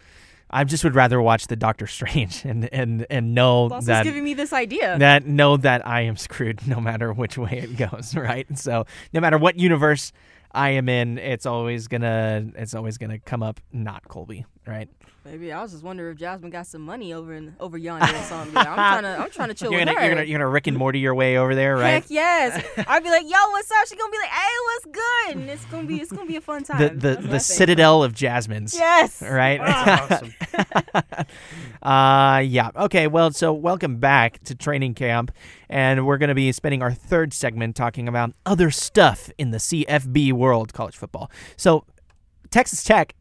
I 0.52 0.64
just 0.64 0.82
would 0.82 0.96
rather 0.96 1.22
watch 1.22 1.46
the 1.46 1.56
Doctor 1.56 1.86
Strange 1.86 2.44
and 2.44 2.68
and 2.72 3.06
and 3.10 3.34
know 3.34 3.68
That's 3.68 3.86
that 3.86 4.04
giving 4.04 4.24
me 4.24 4.34
this 4.34 4.52
idea. 4.52 4.98
that 4.98 5.26
know 5.26 5.56
that 5.58 5.86
I 5.86 6.02
am 6.02 6.16
screwed 6.16 6.66
no 6.66 6.80
matter 6.80 7.12
which 7.12 7.38
way 7.38 7.58
it 7.58 7.76
goes, 7.76 8.14
right? 8.16 8.46
So 8.58 8.86
no 9.12 9.20
matter 9.20 9.38
what 9.38 9.56
universe 9.58 10.12
I 10.52 10.70
am 10.70 10.88
in, 10.88 11.18
it's 11.18 11.46
always 11.46 11.88
gonna 11.88 12.46
it's 12.56 12.74
always 12.74 12.98
gonna 12.98 13.18
come 13.18 13.42
up 13.42 13.60
not 13.72 14.04
Kolby 14.08 14.44
right? 14.70 14.88
Maybe 15.24 15.52
I 15.52 15.60
was 15.60 15.72
just 15.72 15.84
wondering 15.84 16.14
if 16.14 16.18
Jazsmin 16.18 16.50
got 16.50 16.66
some 16.66 16.80
money 16.80 17.12
over 17.12 17.34
in 17.34 17.54
over 17.60 17.76
yonder 17.76 18.06
or 18.06 18.22
something. 18.22 18.56
I'm 18.56 18.64
trying 18.64 19.02
to 19.02 19.18
I'm 19.18 19.30
trying 19.30 19.48
to 19.48 19.54
chill 19.54 19.70
You're 19.70 19.80
with 19.80 19.88
gonna, 19.88 20.00
her. 20.00 20.06
you're 20.06 20.14
gonna 20.14 20.26
you're 20.26 20.38
gonna 20.38 20.48
Rick 20.48 20.66
and 20.68 20.78
Morty 20.78 20.98
your 20.98 21.14
way 21.14 21.36
over 21.36 21.54
there, 21.54 21.76
right? 21.76 21.90
Heck 21.90 22.04
yes. 22.08 22.64
I'd 22.88 23.02
be 23.02 23.10
like, 23.10 23.24
yo, 23.24 23.36
what's 23.50 23.70
up? 23.70 23.86
She's 23.86 23.98
gonna 23.98 24.10
be 24.10 24.18
like, 24.18 24.30
hey, 24.30 24.56
what's 24.64 24.84
good? 24.86 25.36
And 25.36 25.50
it's 25.50 25.64
gonna 25.66 25.86
be 25.86 26.00
it's 26.00 26.10
gonna 26.10 26.26
be 26.26 26.36
a 26.36 26.40
fun 26.40 26.62
time. 26.64 26.78
the 26.78 26.88
the, 26.88 27.16
That's 27.16 27.26
the 27.26 27.40
citadel 27.40 28.02
of 28.02 28.14
Jazsmin's. 28.14 28.72
Yes. 28.74 29.20
Right? 29.20 29.60
Awesome. 29.60 30.32
uh 31.82 32.38
yeah. 32.38 32.70
Okay, 32.76 33.06
well, 33.06 33.30
so 33.32 33.52
welcome 33.52 33.96
back 33.98 34.42
to 34.44 34.54
training 34.54 34.94
camp 34.94 35.32
and 35.68 36.06
we're 36.06 36.18
going 36.18 36.28
to 36.28 36.34
be 36.34 36.50
spending 36.52 36.82
our 36.82 36.92
third 36.92 37.32
segment 37.32 37.76
talking 37.76 38.08
about 38.08 38.32
other 38.44 38.70
stuff 38.70 39.30
in 39.38 39.50
the 39.52 39.58
CFB 39.58 40.32
world, 40.32 40.72
college 40.72 40.96
football. 40.96 41.30
So, 41.56 41.84
Texas 42.50 42.82
Tech 42.82 43.14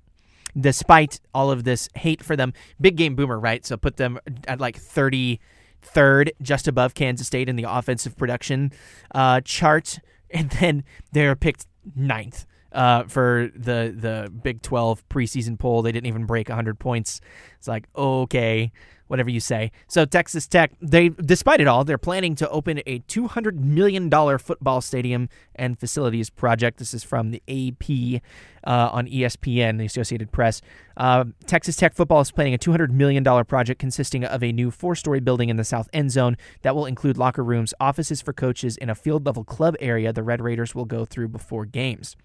despite 0.58 1.20
all 1.34 1.52
of 1.52 1.64
this 1.64 1.90
hate 1.96 2.24
for 2.24 2.36
them, 2.36 2.54
big 2.80 2.96
game 2.96 3.16
boomer, 3.16 3.40
right? 3.40 3.66
So 3.66 3.78
put 3.78 3.98
them 3.98 4.20
at 4.48 4.60
like 4.60 4.80
33rd, 4.80 6.30
just 6.42 6.68
above 6.68 6.94
Kansas 6.94 7.28
State 7.28 7.50
in 7.50 7.56
the 7.56 7.66
offensive 7.68 8.18
production 8.18 8.72
uh, 9.14 9.42
chart, 9.42 10.00
and 10.32 10.50
then 10.52 10.84
they're 11.12 11.36
picked 11.36 11.66
ninth 11.96 12.46
uh, 12.72 13.04
for 13.04 13.50
the 13.56 13.94
the 13.96 14.32
Big 14.44 14.62
12 14.62 15.08
preseason 15.10 15.58
poll. 15.58 15.82
They 15.82 15.92
didn't 15.92 16.08
even 16.08 16.26
break 16.26 16.50
100 16.50 16.80
points. 16.80 17.22
It's 17.58 17.68
like 17.68 17.88
okay. 17.96 18.72
Whatever 19.10 19.32
you 19.32 19.40
say. 19.40 19.72
So 19.88 20.06
Texas 20.06 20.48
Tech, 20.48 20.72
they 20.80 21.10
despite 21.10 21.60
it 21.60 21.68
all, 21.68 21.84
they're 21.84 21.98
planning 21.98 22.36
to 22.36 22.50
open 22.50 22.82
a 22.86 23.00
200 23.00 23.60
million 23.60 24.08
dollar 24.08 24.38
football 24.38 24.82
stadium 24.82 25.30
and 25.56 25.80
facilities 25.80 26.30
project. 26.30 26.78
This 26.78 26.94
is 26.94 27.04
from 27.04 27.32
the 27.32 27.42
AP 27.50 28.22
uh, 28.64 28.90
on 28.92 29.08
ESPN, 29.08 29.80
the 29.80 29.86
Associated 29.86 30.32
Press. 30.32 30.62
Uh, 30.96 31.26
Texas 31.48 31.76
Tech 31.76 31.96
football 31.96 32.22
is 32.22 32.32
planning 32.32 32.54
a 32.54 32.58
200 32.60 32.94
million 32.94 33.24
dollar 33.24 33.44
project 33.44 33.80
consisting 33.80 34.24
of 34.24 34.44
a 34.44 34.52
new 34.52 34.70
four-story 34.70 35.20
building 35.20 35.50
in 35.50 35.58
the 35.58 35.64
south 35.64 35.90
end 35.92 36.12
zone 36.12 36.38
that 36.62 36.76
will 36.76 36.86
include 36.86 37.18
locker 37.18 37.44
rooms, 37.44 37.74
offices 37.80 38.22
for 38.22 38.32
coaches, 38.32 38.78
and 38.78 38.92
a 38.92 38.96
field-level 38.96 39.44
club 39.44 39.76
area 39.80 40.14
the 40.14 40.24
Red 40.24 40.40
Raiders 40.40 40.76
will 40.76 40.86
go 40.86 41.04
through 41.04 41.30
before 41.30 41.66
games. 41.66 42.16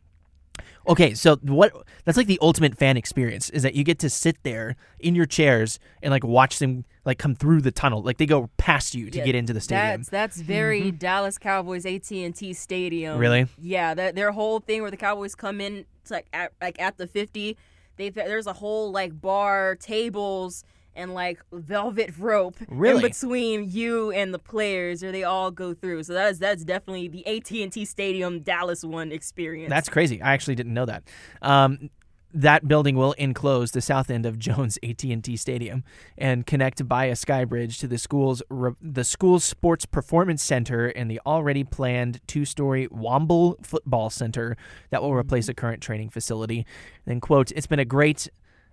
Okay, 0.87 1.15
so 1.15 1.37
what 1.37 1.73
that's 2.05 2.19
like 2.19 2.27
the 2.27 2.39
ultimate 2.43 2.77
fan 2.77 2.97
experience 2.97 3.49
is 3.51 3.63
that 3.63 3.75
you 3.75 3.85
get 3.85 3.99
to 4.01 4.11
sit 4.11 4.43
there 4.43 4.77
in 4.99 5.15
your 5.15 5.27
chairs 5.27 5.79
and 6.03 6.11
like 6.11 6.25
watch 6.25 6.59
them 6.59 6.85
like 7.05 7.19
come 7.19 7.35
through 7.35 7.63
the 7.63 7.73
tunnel. 7.73 8.03
Like 8.03 8.19
they 8.19 8.27
go 8.27 8.51
past 8.57 8.95
you 8.95 9.11
to 9.11 9.19
Yeah, 9.19 9.25
get 9.25 9.35
into 9.35 9.53
the 9.53 9.61
stadium. 9.61 10.01
That's 10.01 10.09
that's 10.09 10.41
very 10.41 10.83
mm-hmm. 10.83 10.97
Dallas 10.97 11.39
Cowboys 11.39 11.87
AT 11.87 12.11
and 12.13 12.35
T 12.35 12.53
Stadium. 12.53 13.19
Really? 13.19 13.47
Yeah, 13.59 13.95
that 13.95 14.15
their 14.15 14.33
whole 14.33 14.61
thing 14.61 14.83
where 14.83 14.91
the 14.91 14.97
Cowboys 14.97 15.35
come 15.35 15.61
in, 15.61 15.87
it's 16.03 16.11
like 16.11 16.27
at 16.33 16.53
like 16.61 16.81
at 16.81 16.99
the 16.99 17.07
fifty. 17.07 17.57
They 17.97 18.11
there's 18.11 18.47
a 18.47 18.53
whole 18.53 18.91
like 18.91 19.21
bar 19.21 19.77
tables 19.77 20.65
and 20.97 21.15
like 21.15 21.41
velvet 21.53 22.13
rope 22.19 22.57
Really? 22.69 22.97
in 23.05 23.11
between 23.11 23.71
you 23.71 24.11
and 24.13 24.33
the 24.33 24.39
players, 24.39 25.03
or 25.03 25.13
they 25.13 25.25
all 25.25 25.51
go 25.51 25.75
through. 25.75 26.03
So 26.05 26.13
that's 26.13 26.39
that's 26.39 26.65
definitely 26.65 27.09
the 27.09 27.27
AT 27.27 27.51
and 27.53 27.73
T 27.73 27.85
Stadium 27.85 28.41
Dallas 28.41 28.85
one 28.85 29.13
experience. 29.13 29.71
That's 29.71 29.89
crazy. 29.89 30.21
I 30.23 30.33
actually 30.33 30.55
didn't 30.55 30.75
know 30.75 30.87
that. 30.87 31.05
Um, 31.43 31.91
that 32.37 32.67
building 32.67 32.97
will 32.97 33.13
enclose 33.13 33.71
the 33.71 33.81
south 33.81 34.11
end 34.11 34.27
of 34.27 34.41
Jones 34.41 34.77
AT&T 34.83 35.37
Stadium 35.37 35.85
and 36.19 36.45
connect 36.45 36.89
by 36.89 37.05
a 37.05 37.15
sky 37.15 37.45
bridge 37.45 37.79
to 37.79 37.87
the 37.87 37.97
school's 37.97 38.43
the 38.83 39.05
school's 39.05 39.45
sports 39.45 39.87
performance 39.87 40.43
center 40.43 40.89
and 40.89 41.09
the 41.09 41.21
already 41.25 41.63
planned 41.63 42.21
two-story 42.27 42.89
Womble 42.89 43.65
football 43.65 44.11
center 44.11 44.57
that 44.91 45.01
will 45.01 45.15
replace 45.15 45.49
a 45.49 45.55
current 45.55 45.81
training 45.81 46.11
facility. 46.11 46.67
Then 47.05 47.21
quote, 47.21 47.53
"It's 47.53 47.69
been 47.69 47.79
a 47.79 47.85
great 47.85 48.29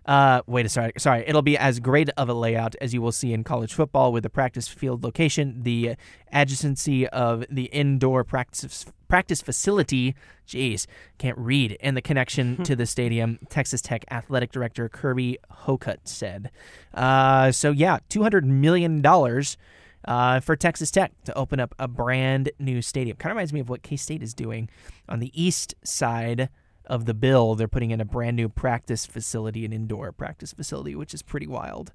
uh, 0.05 0.41
wait 0.47 0.65
a 0.65 0.69
sorry, 0.69 0.93
sorry. 0.97 1.23
It'll 1.27 1.43
be 1.43 1.57
as 1.57 1.79
great 1.79 2.09
of 2.17 2.27
a 2.27 2.33
layout 2.33 2.75
as 2.81 2.93
you 2.93 3.01
will 3.01 3.11
see 3.11 3.33
in 3.33 3.43
college 3.43 3.73
football 3.73 4.11
with 4.11 4.23
the 4.23 4.29
practice 4.29 4.67
field 4.67 5.03
location, 5.03 5.61
the 5.61 5.95
adjacency 6.33 7.05
of 7.05 7.45
the 7.49 7.65
indoor 7.65 8.23
practice 8.23 8.85
practice 9.07 9.41
facility. 9.41 10.15
Jeez, 10.47 10.87
can't 11.19 11.37
read. 11.37 11.77
And 11.81 11.95
the 11.95 12.01
connection 12.01 12.57
to 12.63 12.75
the 12.75 12.87
stadium. 12.87 13.39
Texas 13.49 13.81
Tech 13.81 14.03
athletic 14.09 14.51
director 14.51 14.89
Kirby 14.89 15.37
Hocutt 15.51 16.07
said. 16.07 16.49
Uh, 16.93 17.51
so 17.51 17.71
yeah, 17.71 17.99
two 18.09 18.23
hundred 18.23 18.45
million 18.45 19.01
dollars. 19.01 19.57
Uh, 20.03 20.39
for 20.39 20.55
Texas 20.55 20.89
Tech 20.89 21.11
to 21.25 21.37
open 21.37 21.59
up 21.59 21.75
a 21.77 21.87
brand 21.87 22.49
new 22.57 22.81
stadium. 22.81 23.15
Kind 23.17 23.29
of 23.29 23.35
reminds 23.35 23.53
me 23.53 23.59
of 23.59 23.69
what 23.69 23.83
K 23.83 23.95
State 23.95 24.23
is 24.23 24.33
doing 24.33 24.67
on 25.07 25.19
the 25.19 25.31
east 25.39 25.75
side 25.83 26.49
of 26.91 27.05
the 27.05 27.13
bill, 27.13 27.55
they're 27.55 27.69
putting 27.69 27.91
in 27.91 28.01
a 28.01 28.05
brand 28.05 28.35
new 28.35 28.49
practice 28.49 29.05
facility, 29.05 29.63
an 29.63 29.71
indoor 29.71 30.11
practice 30.11 30.51
facility, 30.51 30.93
which 30.93 31.13
is 31.13 31.21
pretty 31.21 31.47
wild. 31.47 31.91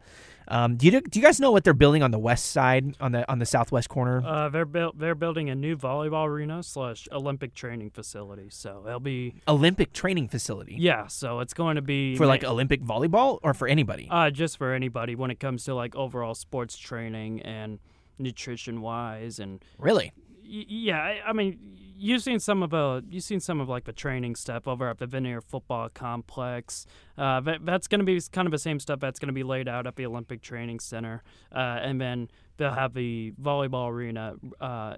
Um, 0.49 0.77
do 0.77 0.87
you 0.87 1.01
do 1.01 1.19
you 1.19 1.25
guys 1.25 1.39
know 1.39 1.51
what 1.51 1.65
they're 1.65 1.75
building 1.75 2.03
on 2.03 2.13
the 2.13 2.19
west 2.19 2.47
side, 2.47 2.97
on 2.99 3.13
the 3.13 3.31
on 3.31 3.39
the 3.39 3.47
southwest 3.47 3.89
corner? 3.91 4.23
Uh, 4.25 4.49
they're 4.49 4.65
built. 4.65 4.99
They're 4.99 5.15
building 5.15 5.51
a 5.51 5.55
new 5.55 5.77
volleyball 5.77 6.27
arena 6.27 6.63
slash 6.63 7.09
Olympic 7.13 7.53
training 7.53 7.91
facility. 7.91 8.47
So 8.49 8.85
it'll 8.87 9.01
be 9.01 9.35
Olympic 9.47 9.93
training 9.93 10.29
facility 10.29 10.77
yeah. 10.79 11.09
So 11.09 11.41
it's 11.41 11.53
going 11.53 11.77
to 11.77 11.83
be 11.83 12.17
for 12.17 12.27
like 12.27 12.45
Olympic 12.45 12.83
volleyball 12.83 13.39
or 13.43 13.53
for 13.55 13.69
anybody. 13.69 14.09
uh 14.11 14.31
just 14.31 14.57
for 14.57 14.73
anybody 14.73 15.15
when 15.15 15.31
it 15.31 15.41
comes 15.41 15.65
to 15.65 15.75
like 15.75 15.95
overall 15.95 16.35
sports 16.35 16.79
training 16.79 17.43
and 17.43 17.79
nutrition 18.19 18.81
wise 18.81 19.39
and 19.39 19.63
really? 19.79 20.13
Yeah. 20.47 21.01
I, 21.01 21.21
I 21.29 21.33
mean, 21.33 21.59
you've 21.99 22.23
seen 22.23 22.39
some 22.39 22.63
of 22.63 22.75
uh 22.75 23.01
you've 23.09 23.25
seen 23.25 23.41
some 23.41 23.61
of 23.61 23.69
like 23.69 23.85
the 23.85 23.93
training 23.93 24.37
stuff 24.37 24.69
over 24.69 24.89
at 24.89 24.99
the 24.99 25.07
Vanier 25.07 25.43
Football 25.43 25.89
Complex. 25.89 26.87
Uh, 27.17 27.41
that, 27.41 27.65
that's 27.65 27.87
going 27.87 28.01
to 28.01 28.05
be 28.05 28.21
kind 28.33 28.47
of 28.47 28.53
the 28.53 28.59
same 28.59 28.79
stuff 28.79 29.01
that's 29.01 29.19
going 29.19 29.29
to 29.29 29.33
be 29.33 29.43
laid 29.43 29.69
out 29.69 29.87
at 29.87 29.97
the 29.97 30.07
Olympic 30.07 30.43
Training 30.43 30.81
Center, 30.81 31.23
uh, 31.55 31.59
and 31.59 32.01
then 32.01 32.29
they'll 32.59 32.73
have 32.73 32.95
the 32.95 33.33
volleyball 33.41 33.91
arena 33.91 34.35
uh, 34.61 34.97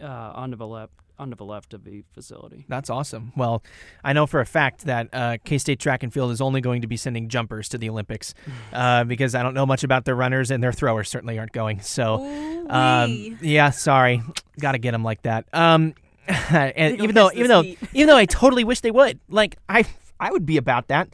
uh, 0.00 0.06
onto 0.06 0.56
the 0.56 0.66
left 0.66 0.92
onto 1.18 1.36
the 1.36 1.44
left 1.44 1.74
of 1.74 1.84
the 1.84 2.04
facility. 2.12 2.64
That's 2.68 2.90
awesome. 2.90 3.32
Well, 3.36 3.62
I 4.04 4.12
know 4.12 4.26
for 4.26 4.40
a 4.40 4.46
fact 4.46 4.84
that 4.86 5.08
uh, 5.12 5.38
K 5.44 5.58
State 5.58 5.80
track 5.80 6.02
and 6.02 6.12
field 6.12 6.30
is 6.30 6.40
only 6.40 6.60
going 6.60 6.82
to 6.82 6.86
be 6.86 6.96
sending 6.96 7.28
jumpers 7.28 7.68
to 7.70 7.78
the 7.78 7.88
Olympics 7.88 8.34
uh, 8.72 9.04
because 9.04 9.34
I 9.34 9.42
don't 9.42 9.54
know 9.54 9.66
much 9.66 9.84
about 9.84 10.04
their 10.04 10.16
runners 10.16 10.50
and 10.50 10.62
their 10.62 10.72
throwers 10.72 11.08
certainly 11.08 11.38
aren't 11.38 11.52
going. 11.52 11.80
So, 11.80 12.24
um, 12.68 13.38
yeah, 13.40 13.70
sorry, 13.70 14.22
got 14.60 14.72
to 14.72 14.78
get 14.78 14.92
them 14.92 15.04
like 15.04 15.22
that. 15.22 15.46
Um, 15.52 15.94
and 16.28 17.00
even 17.00 17.14
though, 17.14 17.30
even 17.32 17.48
though, 17.48 17.62
heat. 17.62 17.78
even 17.94 18.08
though 18.08 18.16
I 18.16 18.26
totally 18.26 18.64
wish 18.64 18.80
they 18.80 18.90
would, 18.90 19.20
like 19.28 19.56
I, 19.68 19.84
I 20.18 20.30
would 20.30 20.44
be 20.44 20.56
about 20.56 20.88
that. 20.88 21.08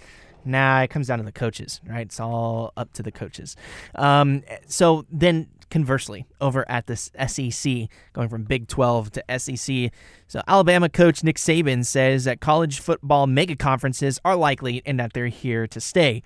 Nah, 0.45 0.81
it 0.83 0.91
comes 0.91 1.07
down 1.07 1.19
to 1.19 1.25
the 1.25 1.33
coaches, 1.33 1.81
right? 1.87 2.01
It's 2.07 2.19
all 2.19 2.73
up 2.77 2.93
to 2.95 3.03
the 3.03 3.13
coaches. 3.13 3.57
Um, 3.95 4.43
so 4.67 5.07
then, 5.11 5.49
conversely, 5.73 6.27
over 6.41 6.69
at 6.71 6.87
this 6.87 7.11
SEC, 7.27 7.89
going 8.13 8.29
from 8.29 8.45
Big 8.45 8.69
12 8.69 9.11
to 9.13 9.39
SEC, 9.39 9.91
so 10.29 10.43
Alabama 10.47 10.89
coach 10.89 11.25
Nick 11.25 11.37
Saban 11.37 11.85
says 11.85 12.25
that 12.25 12.41
college 12.41 12.79
football 12.79 13.27
mega 13.27 13.57
conferences 13.57 14.21
are 14.25 14.37
likely 14.37 14.83
and 14.87 15.01
that 15.01 15.15
they're 15.15 15.27
here 15.27 15.67
to 15.67 15.81
stay. 15.81 16.23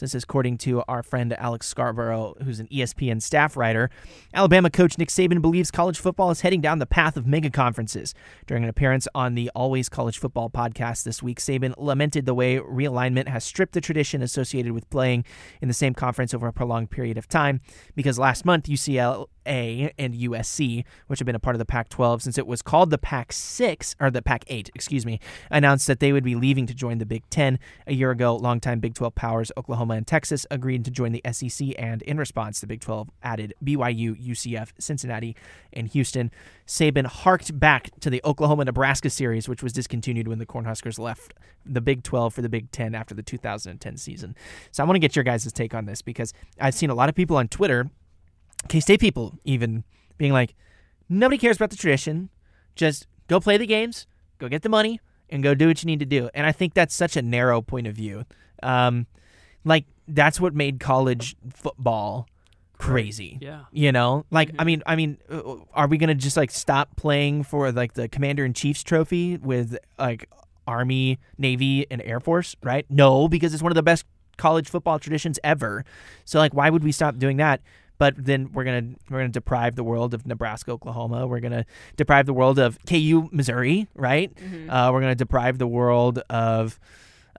This 0.00 0.14
is 0.14 0.24
according 0.24 0.56
to 0.58 0.82
our 0.88 1.02
friend 1.02 1.34
Alex 1.34 1.66
Scarborough, 1.66 2.34
who's 2.42 2.58
an 2.58 2.68
ESPN 2.68 3.20
staff 3.20 3.54
writer. 3.54 3.90
Alabama 4.32 4.70
coach 4.70 4.96
Nick 4.96 5.10
Saban 5.10 5.42
believes 5.42 5.70
college 5.70 5.98
football 5.98 6.30
is 6.30 6.40
heading 6.40 6.62
down 6.62 6.78
the 6.78 6.86
path 6.86 7.18
of 7.18 7.26
mega 7.26 7.50
conferences. 7.50 8.14
During 8.46 8.62
an 8.62 8.70
appearance 8.70 9.06
on 9.14 9.34
the 9.34 9.50
Always 9.54 9.90
College 9.90 10.18
Football 10.18 10.48
podcast 10.48 11.04
this 11.04 11.22
week, 11.22 11.38
Saban 11.38 11.74
lamented 11.76 12.24
the 12.24 12.34
way 12.34 12.56
realignment 12.56 13.28
has 13.28 13.44
stripped 13.44 13.74
the 13.74 13.80
tradition 13.82 14.22
associated 14.22 14.72
with 14.72 14.88
playing 14.88 15.24
in 15.60 15.68
the 15.68 15.74
same 15.74 15.92
conference 15.92 16.32
over 16.32 16.46
a 16.46 16.52
prolonged 16.52 16.90
period 16.90 17.18
of 17.18 17.28
time. 17.28 17.60
Because 17.94 18.18
last 18.18 18.46
month, 18.46 18.68
UCLA 19.46 19.92
and 19.98 20.14
USC, 20.14 20.84
which 21.06 21.18
have 21.18 21.26
been 21.26 21.34
a 21.34 21.40
part 21.40 21.54
of 21.54 21.58
the 21.58 21.64
Pac 21.64 21.88
12 21.88 22.22
since 22.22 22.38
it 22.38 22.46
was 22.46 22.62
called 22.62 22.90
the 22.90 22.98
Pac 22.98 23.32
6, 23.32 23.96
or 24.00 24.10
the 24.10 24.22
Pac 24.22 24.44
8, 24.46 24.70
excuse 24.74 25.06
me, 25.06 25.20
announced 25.50 25.86
that 25.86 26.00
they 26.00 26.12
would 26.12 26.24
be 26.24 26.34
leaving 26.34 26.66
to 26.66 26.74
join 26.74 26.98
the 26.98 27.06
Big 27.06 27.28
10. 27.30 27.58
A 27.86 27.94
year 27.94 28.10
ago, 28.10 28.36
longtime 28.36 28.80
Big 28.80 28.94
12 28.94 29.14
powers 29.14 29.52
Oklahoma 29.56 29.94
and 29.94 30.06
Texas 30.06 30.46
agreed 30.50 30.84
to 30.84 30.90
join 30.90 31.12
the 31.12 31.22
SEC, 31.32 31.68
and 31.78 32.02
in 32.02 32.18
response, 32.18 32.60
the 32.60 32.66
Big 32.66 32.80
12 32.80 33.10
added 33.22 33.54
BYU, 33.64 34.16
UCF, 34.20 34.72
Cincinnati, 34.78 35.36
and 35.72 35.88
Houston. 35.88 36.30
Saban 36.66 37.06
harked 37.06 37.58
back 37.58 37.90
to 38.00 38.10
the 38.10 38.20
Oklahoma 38.24 38.64
Nebraska 38.64 39.10
series, 39.10 39.48
which 39.48 39.62
was 39.62 39.72
discontinued 39.72 40.28
when 40.28 40.38
the 40.38 40.46
Cornhuskers 40.46 40.98
left 40.98 41.34
the 41.66 41.80
Big 41.80 42.02
12 42.02 42.32
for 42.32 42.42
the 42.42 42.48
Big 42.48 42.70
10 42.70 42.94
after 42.94 43.14
the 43.14 43.22
2010 43.22 43.96
season. 43.96 44.34
So 44.70 44.82
I 44.82 44.86
want 44.86 44.94
to 44.94 45.00
get 45.00 45.16
your 45.16 45.24
guys' 45.24 45.52
take 45.52 45.74
on 45.74 45.86
this 45.86 46.00
because 46.00 46.32
I've 46.58 46.74
seen 46.74 46.90
a 46.90 46.94
lot 46.94 47.08
of 47.08 47.14
people 47.14 47.36
on 47.36 47.48
Twitter 47.48 47.90
K 48.68 48.80
State 48.80 49.00
people 49.00 49.38
even 49.44 49.84
being 50.18 50.32
like, 50.32 50.54
nobody 51.08 51.38
cares 51.38 51.56
about 51.56 51.70
the 51.70 51.76
tradition. 51.76 52.30
Just 52.74 53.06
go 53.28 53.40
play 53.40 53.56
the 53.56 53.66
games, 53.66 54.06
go 54.38 54.48
get 54.48 54.62
the 54.62 54.68
money, 54.68 55.00
and 55.28 55.42
go 55.42 55.54
do 55.54 55.68
what 55.68 55.82
you 55.82 55.86
need 55.86 56.00
to 56.00 56.06
do. 56.06 56.30
And 56.34 56.46
I 56.46 56.52
think 56.52 56.74
that's 56.74 56.94
such 56.94 57.16
a 57.16 57.22
narrow 57.22 57.62
point 57.62 57.86
of 57.86 57.94
view. 57.94 58.24
Um, 58.62 59.06
like 59.64 59.86
that's 60.08 60.40
what 60.40 60.54
made 60.54 60.80
college 60.80 61.36
football 61.52 62.28
crazy. 62.78 63.38
Yeah. 63.40 63.64
You 63.72 63.92
know, 63.92 64.24
like 64.30 64.50
I 64.58 64.64
mean, 64.64 64.82
I 64.86 64.96
mean, 64.96 65.18
uh, 65.30 65.56
are 65.74 65.86
we 65.86 65.98
gonna 65.98 66.14
just 66.14 66.36
like 66.36 66.50
stop 66.50 66.96
playing 66.96 67.44
for 67.44 67.70
like 67.72 67.94
the 67.94 68.08
Commander 68.08 68.44
in 68.44 68.54
Chief's 68.54 68.82
trophy 68.82 69.36
with 69.36 69.76
like 69.98 70.28
Army, 70.66 71.18
Navy, 71.38 71.86
and 71.90 72.02
Air 72.02 72.20
Force? 72.20 72.56
Right? 72.62 72.86
No, 72.88 73.28
because 73.28 73.54
it's 73.54 73.62
one 73.62 73.72
of 73.72 73.76
the 73.76 73.82
best 73.82 74.06
college 74.36 74.68
football 74.68 74.98
traditions 74.98 75.38
ever. 75.44 75.84
So 76.24 76.38
like, 76.38 76.54
why 76.54 76.70
would 76.70 76.82
we 76.82 76.92
stop 76.92 77.18
doing 77.18 77.36
that? 77.36 77.60
But 78.00 78.14
then 78.16 78.50
we're 78.54 78.64
gonna 78.64 78.94
we're 79.10 79.18
gonna 79.18 79.28
deprive 79.28 79.76
the 79.76 79.84
world 79.84 80.14
of 80.14 80.26
Nebraska, 80.26 80.70
Oklahoma. 80.72 81.26
We're 81.26 81.40
gonna 81.40 81.66
deprive 81.96 82.24
the 82.24 82.32
world 82.32 82.58
of 82.58 82.78
KU, 82.88 83.28
Missouri, 83.30 83.88
right? 83.94 84.32
Uh, 84.70 84.88
we're 84.90 85.02
gonna 85.02 85.14
deprive 85.14 85.58
the 85.58 85.66
world 85.66 86.18
of 86.30 86.80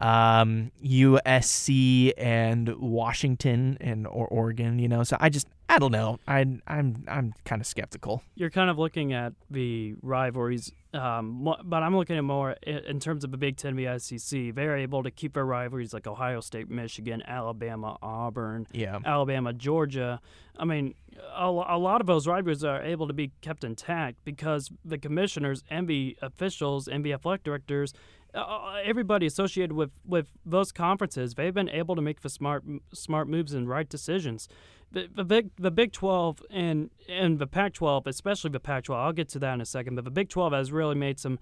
um, 0.01 0.71
USC 0.83 2.13
and 2.17 2.69
Washington 2.79 3.77
and 3.79 4.07
or 4.07 4.27
Oregon. 4.27 4.79
You 4.79 4.87
know, 4.87 5.03
so 5.03 5.17
I 5.19 5.29
just 5.29 5.47
I 5.69 5.79
don't 5.79 5.91
know. 5.91 6.19
I 6.27 6.39
I'm 6.67 7.03
I'm 7.07 7.33
kind 7.45 7.61
of 7.61 7.67
skeptical. 7.67 8.23
You're 8.35 8.49
kind 8.49 8.69
of 8.69 8.77
looking 8.77 9.13
at 9.13 9.33
the 9.49 9.95
rivalries, 10.01 10.71
um, 10.93 11.47
but 11.63 11.83
I'm 11.83 11.95
looking 11.95 12.17
at 12.17 12.23
more 12.23 12.51
in 12.63 12.99
terms 12.99 13.23
of 13.23 13.31
the 13.31 13.37
Big 13.37 13.57
Ten, 13.57 13.75
the 13.75 13.97
SEC. 13.99 14.53
They're 14.55 14.77
able 14.77 15.03
to 15.03 15.11
keep 15.11 15.33
their 15.33 15.45
rivalries 15.45 15.93
like 15.93 16.07
Ohio 16.07 16.41
State, 16.41 16.69
Michigan, 16.69 17.23
Alabama, 17.25 17.97
Auburn, 18.01 18.67
Yeah. 18.73 18.99
Alabama, 19.05 19.53
Georgia. 19.53 20.19
I 20.57 20.65
mean, 20.65 20.95
a, 21.35 21.45
a 21.45 21.77
lot 21.79 22.01
of 22.01 22.07
those 22.07 22.27
rivalries 22.27 22.63
are 22.63 22.83
able 22.83 23.07
to 23.07 23.13
be 23.13 23.31
kept 23.41 23.63
intact 23.63 24.17
because 24.25 24.69
the 24.83 24.97
commissioners 24.97 25.63
and 25.69 25.87
the 25.87 26.17
officials 26.21 26.87
and 26.89 27.05
the 27.05 27.13
athletic 27.13 27.43
directors, 27.43 27.93
uh, 28.33 28.81
everybody 28.83 29.25
associated 29.25 29.73
with, 29.73 29.91
with 30.05 30.27
those 30.45 30.71
conferences, 30.71 31.35
they've 31.35 31.53
been 31.53 31.69
able 31.69 31.95
to 31.95 32.01
make 32.01 32.21
the 32.21 32.29
smart 32.29 32.63
smart 32.93 33.27
moves 33.27 33.53
and 33.53 33.67
right 33.67 33.89
decisions. 33.89 34.47
The, 34.91 35.07
the 35.13 35.23
big 35.23 35.51
the 35.57 35.71
Big 35.71 35.91
Twelve 35.91 36.41
and 36.49 36.89
and 37.07 37.39
the 37.39 37.47
Pac 37.47 37.73
twelve, 37.73 38.07
especially 38.07 38.51
the 38.51 38.59
Pac 38.59 38.85
twelve, 38.85 39.01
I'll 39.05 39.13
get 39.13 39.29
to 39.29 39.39
that 39.39 39.53
in 39.53 39.61
a 39.61 39.65
second. 39.65 39.95
But 39.95 40.05
the 40.05 40.11
Big 40.11 40.29
Twelve 40.29 40.53
has 40.53 40.71
really 40.71 40.95
made 40.95 41.19
some 41.19 41.39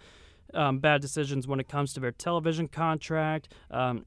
um, 0.54 0.80
bad 0.80 1.02
decisions 1.02 1.48
when 1.48 1.60
it 1.60 1.68
comes 1.68 1.94
to 1.94 2.00
their 2.00 2.12
television 2.12 2.68
contract. 2.68 3.54
Um, 3.72 4.06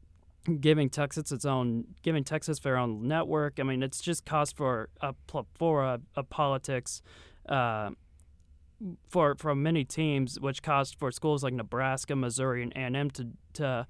giving 0.61 0.91
Texas 0.91 1.31
its 1.31 1.45
own, 1.45 1.85
giving 2.03 2.25
Texas 2.25 2.59
their 2.59 2.77
own 2.77 3.07
network. 3.07 3.61
I 3.61 3.63
mean, 3.63 3.83
it's 3.83 4.01
just 4.01 4.25
cost 4.25 4.57
for 4.57 4.89
a 5.01 5.13
pl- 5.27 5.47
for 5.55 5.85
a, 5.85 6.01
a 6.17 6.23
politics. 6.23 7.03
Uh, 7.49 7.91
for 9.09 9.35
from 9.37 9.63
many 9.63 9.85
teams, 9.85 10.39
which 10.41 10.63
caused 10.63 10.99
for 10.99 11.11
schools 11.11 11.43
like 11.43 11.55
Nebraska, 11.55 12.17
Missouri, 12.17 12.63
and 12.63 12.73
A&M 12.75 13.11
to 13.11 13.29
to 13.55 13.87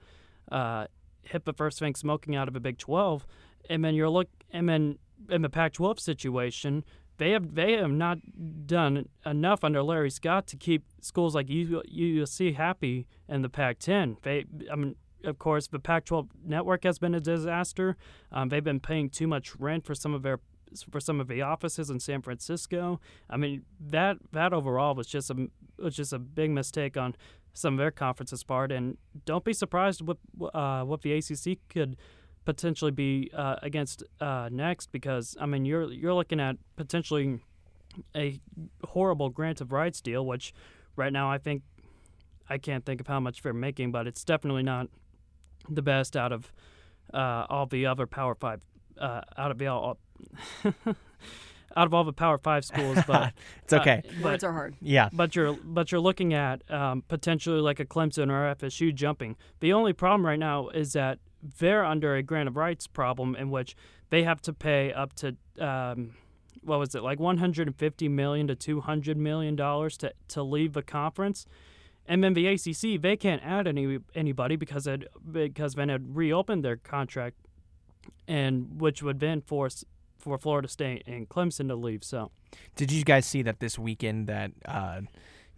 uh, 0.50 0.86
hit 1.22 1.44
the 1.44 1.52
first 1.52 1.78
thing 1.78 1.94
smoking 1.94 2.36
out 2.36 2.48
of 2.48 2.56
a 2.56 2.60
Big 2.60 2.78
12, 2.78 3.26
and 3.70 3.84
then 3.84 3.94
you're 3.94 4.10
look, 4.10 4.28
and 4.50 4.68
then 4.68 4.98
in 5.30 5.42
the 5.42 5.48
Pac-12 5.48 6.00
situation, 6.00 6.84
they 7.18 7.30
have 7.30 7.54
they 7.54 7.72
have 7.72 7.90
not 7.90 8.18
done 8.66 9.08
enough 9.24 9.64
under 9.64 9.82
Larry 9.82 10.10
Scott 10.10 10.46
to 10.48 10.56
keep 10.56 10.84
schools 11.00 11.34
like 11.34 11.48
U- 11.48 11.82
USC 11.88 12.56
happy 12.56 13.06
in 13.28 13.42
the 13.42 13.48
Pac-10. 13.48 14.16
They, 14.22 14.44
I 14.70 14.76
mean, 14.76 14.96
of 15.24 15.38
course, 15.38 15.68
the 15.68 15.78
Pac-12 15.78 16.28
network 16.44 16.84
has 16.84 16.98
been 16.98 17.14
a 17.14 17.20
disaster. 17.20 17.96
Um, 18.32 18.48
they've 18.48 18.64
been 18.64 18.80
paying 18.80 19.08
too 19.08 19.26
much 19.26 19.54
rent 19.56 19.84
for 19.84 19.94
some 19.94 20.14
of 20.14 20.22
their 20.22 20.40
for 20.90 21.00
some 21.00 21.20
of 21.20 21.28
the 21.28 21.42
offices 21.42 21.90
in 21.90 22.00
San 22.00 22.22
Francisco. 22.22 23.00
I 23.28 23.36
mean, 23.36 23.64
that 23.80 24.18
that 24.32 24.52
overall 24.52 24.94
was 24.94 25.06
just 25.06 25.30
a 25.30 25.48
was 25.78 25.96
just 25.96 26.12
a 26.12 26.18
big 26.18 26.50
mistake 26.50 26.96
on 26.96 27.14
some 27.52 27.74
of 27.74 27.78
their 27.78 27.90
conference's 27.90 28.44
part. 28.44 28.72
And 28.72 28.96
don't 29.24 29.44
be 29.44 29.52
surprised 29.52 30.02
what 30.02 30.18
uh, 30.54 30.84
what 30.84 31.02
the 31.02 31.12
ACC 31.12 31.58
could 31.68 31.96
potentially 32.44 32.90
be 32.90 33.30
uh, 33.34 33.56
against 33.62 34.02
uh, 34.20 34.48
next, 34.50 34.92
because 34.92 35.36
I 35.40 35.46
mean, 35.46 35.64
you're 35.64 35.92
you're 35.92 36.14
looking 36.14 36.40
at 36.40 36.56
potentially 36.76 37.40
a 38.16 38.40
horrible 38.84 39.28
grant 39.28 39.60
of 39.60 39.72
rights 39.72 40.00
deal, 40.00 40.24
which 40.24 40.54
right 40.96 41.12
now 41.12 41.30
I 41.30 41.38
think 41.38 41.62
I 42.48 42.58
can't 42.58 42.84
think 42.84 43.00
of 43.00 43.06
how 43.06 43.20
much 43.20 43.42
they're 43.42 43.52
making, 43.52 43.92
but 43.92 44.06
it's 44.06 44.24
definitely 44.24 44.62
not 44.62 44.88
the 45.68 45.82
best 45.82 46.16
out 46.16 46.32
of 46.32 46.52
uh, 47.14 47.46
all 47.48 47.66
the 47.66 47.86
other 47.86 48.06
Power 48.06 48.34
Five, 48.34 48.62
uh, 48.98 49.22
out 49.36 49.50
of 49.50 49.58
the 49.58 49.66
all, 49.66 49.98
out 51.76 51.86
of 51.86 51.94
all 51.94 52.04
the 52.04 52.12
Power 52.12 52.38
Five 52.38 52.64
schools. 52.64 52.98
But 53.06 53.32
It's 53.64 53.72
okay. 53.72 54.02
uh, 54.06 54.12
but- 54.22 54.24
Words 54.24 54.44
are 54.44 54.52
hard. 54.52 54.74
Yeah. 54.80 55.08
but 55.12 55.34
you're 55.36 55.54
but 55.64 55.90
you're 55.92 56.00
looking 56.00 56.34
at 56.34 56.68
um, 56.70 57.02
potentially 57.08 57.60
like 57.60 57.80
a 57.80 57.84
Clemson 57.84 58.30
or 58.30 58.54
FSU 58.54 58.94
jumping. 58.94 59.36
The 59.60 59.72
only 59.72 59.92
problem 59.92 60.24
right 60.26 60.38
now 60.38 60.68
is 60.68 60.92
that 60.92 61.18
they're 61.58 61.84
under 61.84 62.14
a 62.14 62.22
grant 62.22 62.48
of 62.48 62.56
rights 62.56 62.86
problem 62.86 63.34
in 63.34 63.50
which 63.50 63.74
they 64.10 64.22
have 64.22 64.40
to 64.42 64.52
pay 64.52 64.92
up 64.92 65.12
to 65.14 65.36
um, 65.58 66.14
what 66.62 66.78
was 66.78 66.94
it 66.94 67.02
like 67.02 67.18
150 67.18 68.08
million 68.08 68.46
to 68.46 68.54
200 68.54 69.16
million 69.16 69.56
dollars 69.56 69.96
to 69.98 70.12
to 70.28 70.42
leave 70.42 70.72
the 70.74 70.82
conference. 70.82 71.46
And 72.04 72.22
then 72.22 72.34
the 72.34 72.48
ACC, 72.48 73.00
they 73.00 73.16
can't 73.16 73.42
add 73.44 73.66
any 73.68 73.98
anybody 74.14 74.56
because 74.56 74.86
it 74.88 75.06
because 75.30 75.74
then 75.74 75.88
it 75.88 76.02
reopened 76.04 76.64
their 76.64 76.76
contract, 76.76 77.36
and 78.26 78.80
which 78.80 79.02
would 79.02 79.20
then 79.20 79.40
force 79.40 79.84
for 80.22 80.38
Florida 80.38 80.68
State 80.68 81.02
and 81.06 81.28
Clemson 81.28 81.68
to 81.68 81.74
leave. 81.74 82.04
So 82.04 82.30
Did 82.76 82.92
you 82.92 83.04
guys 83.04 83.26
see 83.26 83.42
that 83.42 83.60
this 83.60 83.78
weekend 83.78 84.28
that 84.28 84.52
uh, 84.64 85.02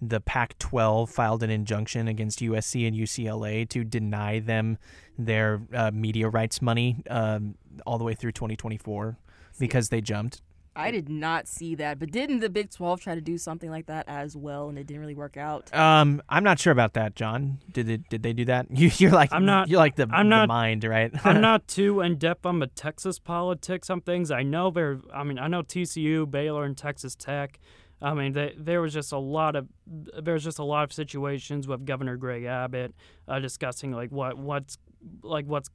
the 0.01 0.21
Pac-12 0.21 1.09
filed 1.09 1.43
an 1.43 1.51
injunction 1.51 2.09
against 2.09 2.41
USC 2.41 2.87
and 2.87 2.97
UCLA 2.97 3.69
to 3.69 3.85
deny 3.85 4.41
them 4.41 4.79
their 5.19 5.63
uh, 5.73 5.91
media 5.93 6.29
rights 6.29 6.63
money 6.63 7.03
um, 7.11 7.57
all 7.87 7.99
the 7.99 8.05
way 8.05 8.15
through 8.15 8.33
2024 8.33 9.19
because 9.59 9.91
they 9.91 10.01
jumped? 10.01 10.41
I 10.77 10.91
did 10.91 11.09
not 11.09 11.47
see 11.47 11.75
that, 11.77 11.99
but 11.99 12.11
didn't 12.11 12.41
the 12.41 12.49
Big 12.51 12.71
12 12.71 13.01
try 13.01 13.15
to 13.15 13.21
do 13.21 13.39
something 13.39 13.71
like 13.71 13.87
that 13.87 14.07
as 14.09 14.37
well, 14.37 14.69
and 14.69 14.79
it 14.79 14.87
didn't 14.87 15.01
really 15.01 15.15
work 15.15 15.37
out? 15.37 15.73
Um, 15.75 16.21
I'm 16.29 16.43
not 16.43 16.59
sure 16.59 16.73
about 16.73 16.95
that, 16.95 17.15
Jon. 17.15 17.59
Did 17.73 17.87
they, 17.87 17.97
did 17.99 18.23
they 18.23 18.33
do 18.33 18.45
that? 18.47 18.67
You, 18.75 18.91
you're 18.99 19.13
like 19.13 19.33
I'm 19.33 19.45
not- 19.47 19.69
You're 19.69 19.79
like 19.79 19.97
the, 19.97 20.09
I'm 20.11 20.27
the 20.27 20.37
not- 20.37 20.49
mind, 20.49 20.85
right? 20.85 21.13
I'm 21.25 21.41
not 21.41 21.69
too 21.69 22.01
in 22.01 22.17
depth 22.17 22.45
on 22.45 22.59
the 22.59 22.67
Texas 22.67 23.19
politics 23.19 23.89
on 23.91 24.01
things. 24.01 24.31
I 24.31 24.43
know 24.43 24.71
there. 24.71 24.99
I 25.13 25.23
mean, 25.25 25.39
I 25.39 25.47
know 25.47 25.63
TCU, 25.63 26.29
Baylor, 26.31 26.65
and 26.65 26.77
Texas 26.77 27.15
Tech. 27.15 27.61
I 28.03 28.13
mean, 28.13 28.33
they, 28.33 28.55
there 28.59 28.83
was 28.83 28.93
just 28.93 29.13
a 29.13 29.19
lot 29.19 29.57
of 29.57 29.69
there 29.87 30.35
was 30.35 30.45
just 30.45 30.59
a 30.59 30.65
lot 30.65 30.83
of 30.85 30.93
situations 30.93 31.67
with 31.69 31.87
Governor 31.87 32.17
Greg 32.17 32.45
Abbott 32.45 32.95
uh, 33.29 33.39
discussing 33.39 33.93
like 33.93 34.11
what 34.11 34.37
what's 34.37 34.77
like 35.23 35.47
what's 35.47 35.71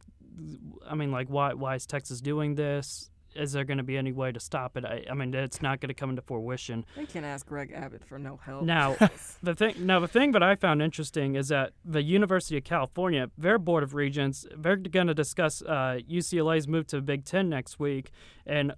I 0.88 0.95
mean 0.95 1.12
like 1.12 1.28
why 1.30 1.54
why 1.54 1.76
is 1.76 1.86
Texas 1.86 2.22
doing 2.22 2.56
this? 2.56 3.10
Is 3.36 3.51
there 3.51 3.63
going 3.63 3.77
to 3.77 3.84
be 3.84 3.97
any 3.97 4.11
way 4.11 4.32
to 4.32 4.39
stop 4.39 4.77
it? 4.77 4.86
I, 4.86 5.05
I 5.09 5.13
mean, 5.13 5.34
it's 5.34 5.61
not 5.61 5.80
going 5.80 5.89
to 5.89 5.93
come 5.93 6.09
into 6.09 6.21
fruition. 6.21 6.86
They 6.95 7.05
can 7.05 7.23
ask 7.23 7.45
Greg 7.45 7.71
Abbott 7.73 8.03
for 8.05 8.19
no 8.19 8.38
help. 8.38 8.63
Now, 8.63 8.95
the 9.43 9.55
thing 9.55 9.86
now 9.86 9.99
the 9.99 10.07
thing 10.07 10.32
that 10.32 10.43
I 10.43 10.55
found 10.55 10.82
interesting 10.82 11.36
is 11.36 11.49
that 11.49 11.73
the 11.86 12.01
University 12.01 12.57
of 12.57 12.63
California, 12.63 13.30
their 13.38 13.59
board 13.59 13.84
of 13.84 13.93
regents, 13.93 14.45
they're 14.57 14.75
going 14.75 15.07
to 15.07 15.13
discuss 15.13 15.61
uh, 15.61 15.99
UCLA's 16.09 16.67
move 16.67 16.88
to 16.88 16.97
the 16.97 17.01
Big 17.01 17.25
Ten 17.25 17.49
next 17.49 17.80
week, 17.80 18.11
and 18.45 18.73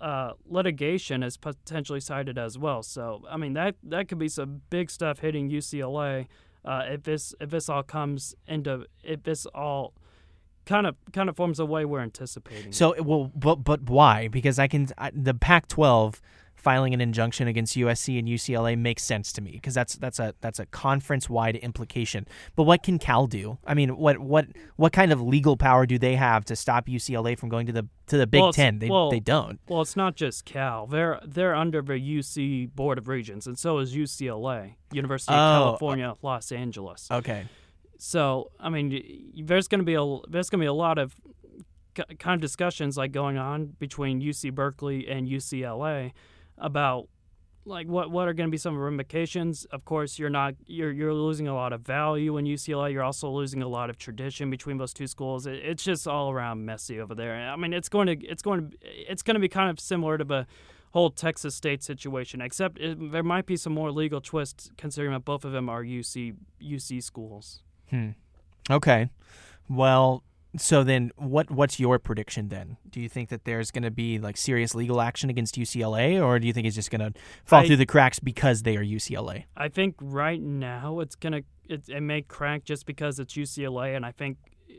uh, 0.00 0.32
litigation 0.46 1.22
is 1.22 1.36
potentially 1.36 2.00
cited 2.00 2.38
as 2.38 2.58
well. 2.58 2.82
So, 2.82 3.22
I 3.30 3.36
mean 3.36 3.54
that 3.54 3.76
that 3.82 4.08
could 4.08 4.18
be 4.18 4.28
some 4.28 4.62
big 4.70 4.90
stuff 4.90 5.20
hitting 5.20 5.50
UCLA 5.50 6.26
uh, 6.64 6.82
if 6.88 7.02
this 7.02 7.34
if 7.40 7.50
this 7.50 7.68
all 7.68 7.82
comes 7.82 8.34
into 8.46 8.86
if 9.02 9.22
this 9.22 9.46
all 9.46 9.94
kind 10.66 10.86
of 10.86 10.96
kind 11.12 11.28
of 11.28 11.36
forms 11.36 11.58
the 11.58 11.66
way 11.66 11.84
we're 11.84 12.00
anticipating. 12.00 12.72
So 12.72 12.94
well, 13.02 13.30
but 13.34 13.56
but 13.56 13.82
why? 13.82 14.28
Because 14.28 14.58
I 14.58 14.68
can 14.68 14.88
I, 14.98 15.10
the 15.14 15.34
Pac-12 15.34 16.20
filing 16.56 16.94
an 16.94 17.00
injunction 17.02 17.46
against 17.46 17.76
USC 17.76 18.18
and 18.18 18.26
UCLA 18.26 18.78
makes 18.78 19.02
sense 19.02 19.32
to 19.34 19.42
me 19.42 19.50
because 19.52 19.74
that's 19.74 19.96
that's 19.96 20.18
a 20.18 20.34
that's 20.40 20.58
a 20.58 20.64
conference-wide 20.66 21.56
implication. 21.56 22.26
But 22.56 22.62
what 22.62 22.82
can 22.82 22.98
Cal 22.98 23.26
do? 23.26 23.58
I 23.66 23.74
mean, 23.74 23.96
what 23.98 24.18
what 24.18 24.46
what 24.76 24.92
kind 24.92 25.12
of 25.12 25.20
legal 25.20 25.56
power 25.58 25.84
do 25.84 25.98
they 25.98 26.16
have 26.16 26.44
to 26.46 26.56
stop 26.56 26.86
UCLA 26.86 27.38
from 27.38 27.50
going 27.50 27.66
to 27.66 27.72
the 27.72 27.86
to 28.06 28.16
the 28.16 28.26
Big 28.26 28.40
Well, 28.40 28.52
Ten? 28.52 28.78
They 28.78 28.88
well- 28.88 29.10
they 29.10 29.20
don't. 29.20 29.60
Well, 29.68 29.82
it's 29.82 29.96
not 29.96 30.16
just 30.16 30.44
Cal. 30.46 30.86
They're 30.86 31.20
they're 31.26 31.54
under 31.54 31.82
the 31.82 31.98
UC 31.98 32.74
Board 32.74 32.96
of 32.96 33.08
Regents, 33.08 33.46
and 33.46 33.58
so 33.58 33.78
is 33.78 33.94
UCLA, 33.94 34.76
University 34.92 35.34
of 35.34 35.38
Oh, 35.38 35.42
uh, 35.42 35.64
California, 35.66 36.14
Los 36.22 36.50
Angeles. 36.50 37.08
Okay. 37.10 37.44
So, 38.06 38.50
I 38.60 38.68
mean, 38.68 39.32
there's 39.44 39.66
going 39.66 39.78
to 39.78 39.84
be 39.84 39.94
a 39.94 40.18
there's 40.28 40.50
going 40.50 40.58
to 40.58 40.64
be 40.64 40.68
a 40.68 40.74
lot 40.74 40.98
of 40.98 41.14
kind 42.18 42.34
of 42.34 42.40
discussions 42.42 42.98
like 42.98 43.12
going 43.12 43.38
on 43.38 43.76
between 43.78 44.20
UC 44.20 44.54
Berkeley 44.54 45.08
and 45.08 45.26
UCLA 45.26 46.12
about 46.58 47.08
like 47.64 47.86
what 47.86 48.10
what 48.10 48.28
are 48.28 48.34
going 48.34 48.46
to 48.46 48.50
be 48.50 48.58
some 48.58 48.76
ramifications. 48.76 49.64
Of 49.70 49.86
course, 49.86 50.18
you're 50.18 50.28
not 50.28 50.54
you're 50.66 50.92
you're 50.92 51.14
losing 51.14 51.48
a 51.48 51.54
lot 51.54 51.72
of 51.72 51.80
value 51.80 52.36
in 52.36 52.44
UCLA. 52.44 52.92
You're 52.92 53.02
also 53.02 53.30
losing 53.30 53.62
a 53.62 53.68
lot 53.68 53.88
of 53.88 53.96
tradition 53.96 54.50
between 54.50 54.76
those 54.76 54.92
two 54.92 55.06
schools. 55.06 55.46
It, 55.46 55.54
it's 55.64 55.82
just 55.82 56.06
all 56.06 56.30
around 56.30 56.66
messy 56.66 57.00
over 57.00 57.14
there. 57.14 57.34
I 57.34 57.56
mean, 57.56 57.72
it's 57.72 57.88
going 57.88 58.08
to 58.08 58.26
it's 58.26 58.42
going 58.42 58.68
to 58.68 58.76
it's 58.82 59.22
going 59.22 59.36
to 59.36 59.40
be 59.40 59.48
kind 59.48 59.70
of 59.70 59.80
similar 59.80 60.18
to 60.18 60.24
the 60.24 60.46
whole 60.92 61.08
Texas 61.08 61.54
State 61.54 61.82
situation, 61.82 62.42
except 62.42 62.78
it, 62.78 63.12
there 63.12 63.22
might 63.22 63.46
be 63.46 63.56
some 63.56 63.72
more 63.72 63.90
legal 63.90 64.20
twists 64.20 64.70
considering 64.76 65.14
that 65.14 65.24
both 65.24 65.46
of 65.46 65.52
them 65.52 65.70
are 65.70 65.82
UC 65.82 66.34
UC 66.62 67.02
schools. 67.02 67.63
Hmm. 67.90 68.10
Okay. 68.70 69.10
Well, 69.68 70.22
so 70.56 70.84
then 70.84 71.10
what 71.16 71.50
what's 71.50 71.80
your 71.80 71.98
prediction 71.98 72.48
then? 72.48 72.76
Do 72.88 73.00
you 73.00 73.08
think 73.08 73.28
that 73.30 73.44
there's 73.44 73.70
going 73.70 73.82
to 73.82 73.90
be 73.90 74.18
like 74.18 74.36
serious 74.36 74.74
legal 74.74 75.00
action 75.00 75.30
against 75.30 75.56
UCLA 75.56 76.22
or 76.24 76.38
do 76.38 76.46
you 76.46 76.52
think 76.52 76.66
it's 76.66 76.76
just 76.76 76.90
going 76.90 77.00
to 77.00 77.18
fall 77.44 77.60
I- 77.60 77.66
through 77.66 77.76
the 77.76 77.86
cracks 77.86 78.18
because 78.20 78.62
they 78.62 78.76
are 78.76 78.84
UCLA? 78.84 79.44
I 79.56 79.68
think 79.68 79.96
right 80.00 80.40
now 80.40 81.00
it's 81.00 81.16
gonna 81.16 81.42
it, 81.68 81.88
it 81.88 82.02
may 82.02 82.22
crack 82.22 82.64
just 82.64 82.86
because 82.86 83.18
it's 83.18 83.34
UCLA, 83.34 83.96
and 83.96 84.04
I 84.04 84.12
think 84.12 84.36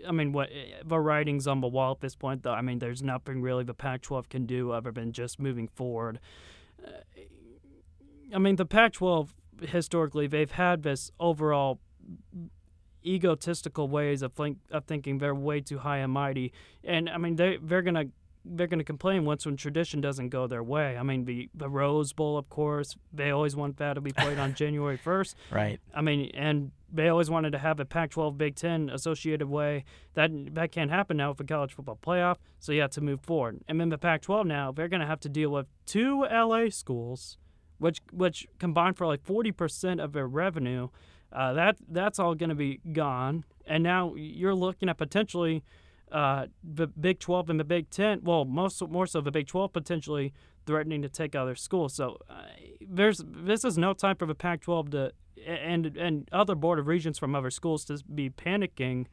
I 0.08 0.12
mean, 0.12 0.32
what 0.32 0.50
the 0.86 1.00
writing's 1.00 1.48
on 1.48 1.62
the 1.62 1.68
wall 1.68 1.92
at 1.92 2.02
this 2.02 2.16
point, 2.16 2.44
though. 2.44 2.52
I 2.52 2.62
mean, 2.62 2.80
there's 2.80 3.02
nothing 3.02 3.42
really 3.42 3.64
the 3.64 3.74
Pac-12 3.74 4.30
can 4.30 4.46
do 4.46 4.72
other 4.72 4.92
than 4.92 5.12
just 5.12 5.40
moving 5.40 5.68
forward. 5.68 6.20
Uh, 6.86 6.90
I 8.34 8.38
mean, 8.38 8.56
the 8.56 8.66
Pac-12 8.66 9.30
historically 9.62 10.28
they've 10.28 10.52
had 10.52 10.84
this 10.84 11.12
overall 11.20 11.80
egotistical 13.06 13.88
ways 13.88 14.22
of 14.22 14.34
think 14.34 14.58
of 14.72 14.86
thinking 14.86 15.18
they're 15.18 15.36
way 15.36 15.62
too 15.62 15.80
high 15.80 15.98
and 15.98 16.12
mighty, 16.12 16.54
and 16.84 17.10
I 17.10 17.18
mean 17.18 17.36
they 17.36 17.58
they're 17.62 17.82
gonna 17.82 18.06
they're 18.44 18.68
gonna 18.68 18.84
complain 18.84 19.26
once 19.26 19.46
when 19.46 19.58
tradition 19.58 20.02
doesn't 20.02 20.30
go 20.30 20.48
their 20.48 20.64
way. 20.64 20.98
I 20.98 21.04
mean 21.04 21.26
the 21.26 21.50
the 21.54 21.70
Rose 21.70 22.14
Bowl, 22.14 22.38
of 22.38 22.50
course, 22.50 22.96
they 23.14 23.32
always 23.32 23.56
want 23.56 23.78
that 23.78 23.94
to 23.94 24.02
be 24.02 24.12
played 24.12 24.40
on 24.40 24.54
January 24.62 24.98
first. 24.98 25.36
Right. 25.52 25.80
I 25.94 26.02
mean, 26.02 26.32
and 26.34 26.72
they 26.92 27.10
always 27.10 27.30
wanted 27.30 27.52
to 27.52 27.58
have 27.58 27.80
a 27.80 27.86
Pac-12 27.86 28.38
Big 28.38 28.56
Ten 28.56 28.90
associated 28.90 29.48
way. 29.48 29.84
That 30.14 30.32
that 30.56 30.72
can't 30.72 30.92
happen 30.92 31.18
now 31.18 31.30
with 31.30 31.38
the 31.38 31.44
college 31.44 31.74
football 31.74 32.00
playoff. 32.02 32.38
So 32.60 32.72
you 32.72 32.82
have 32.82 32.92
to 32.92 33.02
move 33.02 33.22
forward. 33.22 33.62
And 33.68 33.80
then 33.80 33.90
the 33.90 33.98
Pac-12 33.98 34.46
now 34.46 34.72
they're 34.72 34.88
going 34.88 35.02
to 35.02 35.08
have 35.08 35.20
to 35.22 35.30
deal 35.30 35.50
with 35.50 35.68
two 35.86 36.26
LA 36.32 36.70
schools, 36.70 37.38
which 37.78 38.00
which 38.12 38.48
combine 38.60 38.94
for 38.94 39.08
like 39.08 39.24
40% 39.24 40.04
of 40.04 40.14
their 40.14 40.28
revenue. 40.28 40.90
Uh, 41.36 41.52
that 41.54 41.76
that's 41.90 42.18
all 42.18 42.34
going 42.34 42.50
to 42.50 42.56
be 42.56 42.80
gone. 42.94 43.44
And 43.68 43.84
now 43.84 44.16
you're 44.16 44.56
looking 44.56 44.88
at 44.88 44.98
potentially 44.98 45.64
uh, 46.12 46.46
the 46.64 46.88
Big 46.88 47.20
12 47.20 47.50
and 47.50 47.60
the 47.60 47.66
Big 47.66 47.90
10. 47.90 48.22
Well, 48.24 48.46
most 48.46 48.82
more 48.88 49.06
so 49.06 49.20
the 49.20 49.32
Big 49.32 49.48
12 49.48 49.74
potentially 49.74 50.34
threatening 50.66 51.02
to 51.02 51.10
take 51.10 51.36
other 51.36 51.56
schools. 51.56 51.94
So 51.94 52.18
uh, 52.30 52.44
there's 52.80 53.22
this 53.26 53.66
is 53.66 53.78
no 53.78 53.94
time 53.94 54.16
for 54.16 54.26
the 54.26 54.36
Pac-12 54.36 54.92
to 54.92 55.12
and 55.46 55.98
and 55.98 56.30
other 56.32 56.56
board 56.56 56.80
of 56.80 56.88
regents 56.88 57.20
from 57.20 57.36
other 57.36 57.52
schools 57.52 57.84
to 57.86 58.02
be 58.14 58.30
panicking, 58.30 59.08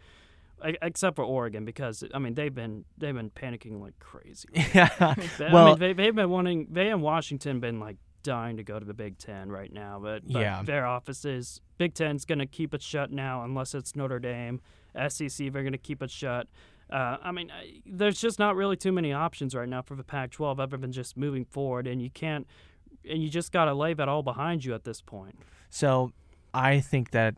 except 0.80 1.16
for 1.16 1.24
Oregon 1.24 1.64
because 1.64 2.04
I 2.14 2.18
mean 2.20 2.34
they've 2.34 2.54
been 2.54 2.84
they've 2.96 3.14
been 3.14 3.30
panicking 3.30 3.80
like 3.80 3.98
crazy. 3.98 4.48
Yeah. 4.54 5.14
They- 5.38 5.46
I 5.46 5.52
well, 5.52 5.66
mean, 5.70 5.78
they, 5.78 5.92
they've 5.92 6.14
been 6.14 6.30
wanting 6.30 6.68
they 6.70 6.88
and 6.88 7.02
Washington 7.02 7.58
been 7.58 7.80
like 7.80 7.96
dying 8.22 8.56
to 8.56 8.62
go 8.62 8.78
to 8.78 8.84
the 8.84 8.94
Big 8.94 9.18
Ten 9.18 9.50
right 9.50 9.72
now, 9.72 9.98
but, 10.02 10.22
but 10.26 10.40
Yeah. 10.40 10.62
their 10.62 10.86
offices 10.86 11.60
Big 11.78 11.94
Ten's 11.94 12.24
going 12.24 12.38
to 12.38 12.46
keep 12.46 12.72
it 12.74 12.82
shut 12.82 13.10
now 13.10 13.44
unless 13.44 13.74
it's 13.74 13.94
Notre 13.96 14.18
Dame. 14.18 14.60
SEC 15.08 15.52
they're 15.52 15.62
going 15.62 15.72
to 15.72 15.78
keep 15.78 16.02
it 16.02 16.10
shut. 16.10 16.46
Uh, 16.90 17.16
I 17.22 17.32
mean, 17.32 17.50
I, 17.50 17.80
there's 17.86 18.20
just 18.20 18.38
not 18.38 18.54
really 18.54 18.76
too 18.76 18.92
many 18.92 19.12
options 19.12 19.54
right 19.54 19.68
now 19.68 19.80
for 19.82 19.94
the 19.96 20.04
Pac-12 20.04 20.60
other 20.60 20.76
than 20.76 20.92
just 20.92 21.16
moving 21.16 21.46
forward, 21.46 21.86
and 21.86 22.02
you 22.02 22.10
can't, 22.10 22.46
and 23.08 23.22
you 23.22 23.30
just 23.30 23.50
got 23.50 23.64
to 23.64 23.72
lay 23.74 23.94
that 23.94 24.08
all 24.08 24.22
behind 24.22 24.64
you 24.64 24.74
at 24.74 24.84
this 24.84 25.00
point. 25.00 25.38
So 25.70 26.12
I 26.52 26.80
think 26.80 27.12
that 27.12 27.36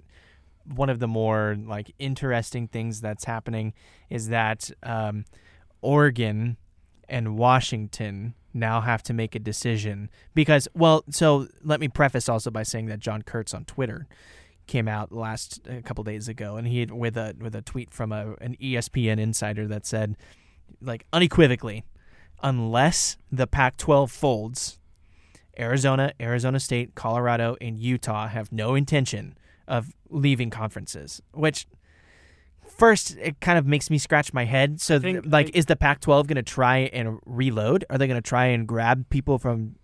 one 0.75 0.89
of 0.91 0.99
the 0.99 1.07
more 1.07 1.57
like 1.65 1.93
interesting 2.01 2.67
things 2.67 3.01
that's 3.01 3.25
happening 3.27 3.75
is 4.11 4.31
that 4.31 4.71
um, 4.83 5.25
Oregon 5.83 6.57
and 7.09 7.37
Washington 7.39 8.35
now 8.55 8.81
have 8.81 9.03
to 9.03 9.13
make 9.13 9.35
a 9.35 9.39
decision. 9.39 10.09
Because 10.35 10.69
well 10.75 11.05
so 11.11 11.49
let 11.63 11.81
me 11.81 11.89
preface 11.89 12.29
also 12.29 12.51
by 12.51 12.63
saying 12.63 12.87
that 12.87 13.01
John 13.01 13.23
Kurtz 13.23 13.53
on 13.53 13.65
Twitter 13.65 14.07
came 14.67 14.89
out 14.89 15.13
last 15.13 15.61
a 15.69 15.83
couple 15.83 16.03
days 16.05 16.27
ago 16.27 16.57
and 16.57 16.67
he 16.67 16.81
had, 16.81 16.91
with 16.91 17.17
a 17.17 17.35
with 17.39 17.55
a 17.55 17.63
tweet 17.63 17.93
from 17.93 18.13
a 18.13 18.35
an 18.41 18.57
ESPN 18.61 19.19
insider 19.19 19.67
that 19.67 19.85
said 19.85 20.17
like 20.81 21.05
unequivocally 21.13 21.85
unless 22.43 23.17
the 23.31 23.47
Pac-12 23.47 24.11
folds 24.11 24.79
Arizona, 25.59 26.13
Arizona 26.21 26.61
State, 26.61 26.95
Colorado, 26.95 27.57
and 27.61 27.79
Utah 27.79 28.29
have 28.29 28.51
no 28.53 28.75
intention 28.75 29.37
of 29.67 29.95
leaving 30.11 30.51
conferences, 30.51 31.23
which 31.33 31.67
first 32.77 33.17
it 33.19 33.41
kind 33.41 33.59
of 33.59 33.67
makes 33.67 33.91
me 33.91 33.99
scratch 33.99 34.33
my 34.33 34.45
head. 34.45 34.81
So, 34.81 34.99
th- 34.99 35.23
think- 35.23 35.33
like, 35.33 35.55
is 35.57 35.67
the 35.67 35.77
Pac-12 35.77 36.27
going 36.27 36.37
to 36.37 36.43
try 36.43 36.79
and 36.93 37.19
reload? 37.27 37.85
Are 37.91 37.99
they 37.99 38.07
going 38.07 38.21
to 38.21 38.29
try 38.29 38.47
and 38.47 38.67
grab 38.67 39.09
people 39.11 39.39
from 39.39 39.77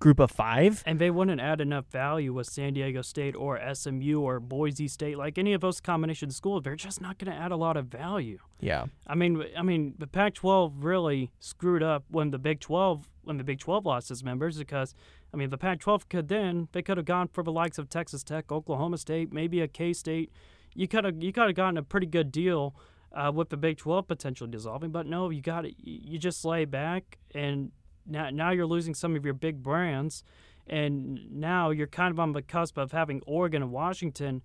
Group 0.00 0.20
of 0.20 0.30
Five? 0.30 0.82
And 0.86 0.98
they 0.98 1.10
wouldn't 1.10 1.40
add 1.40 1.60
enough 1.60 1.86
value 1.90 2.32
with 2.32 2.46
San 2.46 2.74
Diego 2.74 3.02
State 3.02 3.34
or 3.34 3.58
SMU 3.74 4.20
or 4.20 4.38
Boise 4.40 4.88
State, 4.88 5.18
like 5.18 5.38
any 5.38 5.52
of 5.52 5.60
those 5.60 5.80
combination 5.80 6.30
schools. 6.30 6.62
They're 6.62 6.76
just 6.76 7.00
not 7.00 7.18
going 7.18 7.32
to 7.32 7.38
add 7.38 7.50
a 7.50 7.56
lot 7.56 7.76
of 7.76 7.86
value. 7.86 8.38
Yeah, 8.60 8.86
I 9.06 9.14
mean, 9.14 9.44
I 9.56 9.62
mean, 9.62 9.94
the 9.98 10.06
Pac-12 10.06 10.72
really 10.76 11.30
screwed 11.40 11.82
up 11.82 12.04
when 12.08 12.30
the 12.30 12.38
Big 12.38 12.60
12 12.60 13.08
when 13.24 13.36
the 13.36 13.44
Big 13.44 13.58
12 13.58 13.84
lost 13.84 14.10
its 14.10 14.22
members 14.22 14.56
because, 14.58 14.94
I 15.34 15.36
mean, 15.36 15.50
the 15.50 15.58
Pac-12 15.58 16.08
could 16.08 16.28
then 16.28 16.68
they 16.72 16.80
could 16.80 16.96
have 16.96 17.04
gone 17.06 17.28
for 17.28 17.42
the 17.42 17.52
likes 17.52 17.76
of 17.76 17.90
Texas 17.90 18.22
Tech, 18.22 18.50
Oklahoma 18.50 18.98
State, 18.98 19.32
maybe 19.32 19.60
a 19.60 19.68
K-State. 19.68 20.30
You 20.78 20.86
could 20.86 21.04
have 21.04 21.20
you 21.20 21.32
could 21.32 21.46
have 21.46 21.56
gotten 21.56 21.76
a 21.76 21.82
pretty 21.82 22.06
good 22.06 22.30
deal 22.30 22.76
uh, 23.12 23.32
with 23.34 23.48
the 23.48 23.56
Big 23.56 23.78
12 23.78 24.06
potentially 24.06 24.48
dissolving, 24.48 24.92
but 24.92 25.06
no, 25.06 25.28
you 25.28 25.42
got 25.42 25.64
it. 25.64 25.74
You 25.76 26.20
just 26.20 26.44
lay 26.44 26.66
back, 26.66 27.18
and 27.34 27.72
now 28.06 28.30
now 28.30 28.52
you're 28.52 28.64
losing 28.64 28.94
some 28.94 29.16
of 29.16 29.24
your 29.24 29.34
big 29.34 29.60
brands, 29.60 30.22
and 30.68 31.32
now 31.32 31.70
you're 31.70 31.88
kind 31.88 32.12
of 32.12 32.20
on 32.20 32.30
the 32.30 32.42
cusp 32.42 32.78
of 32.78 32.92
having 32.92 33.22
Oregon 33.26 33.60
and 33.60 33.72
Washington 33.72 34.40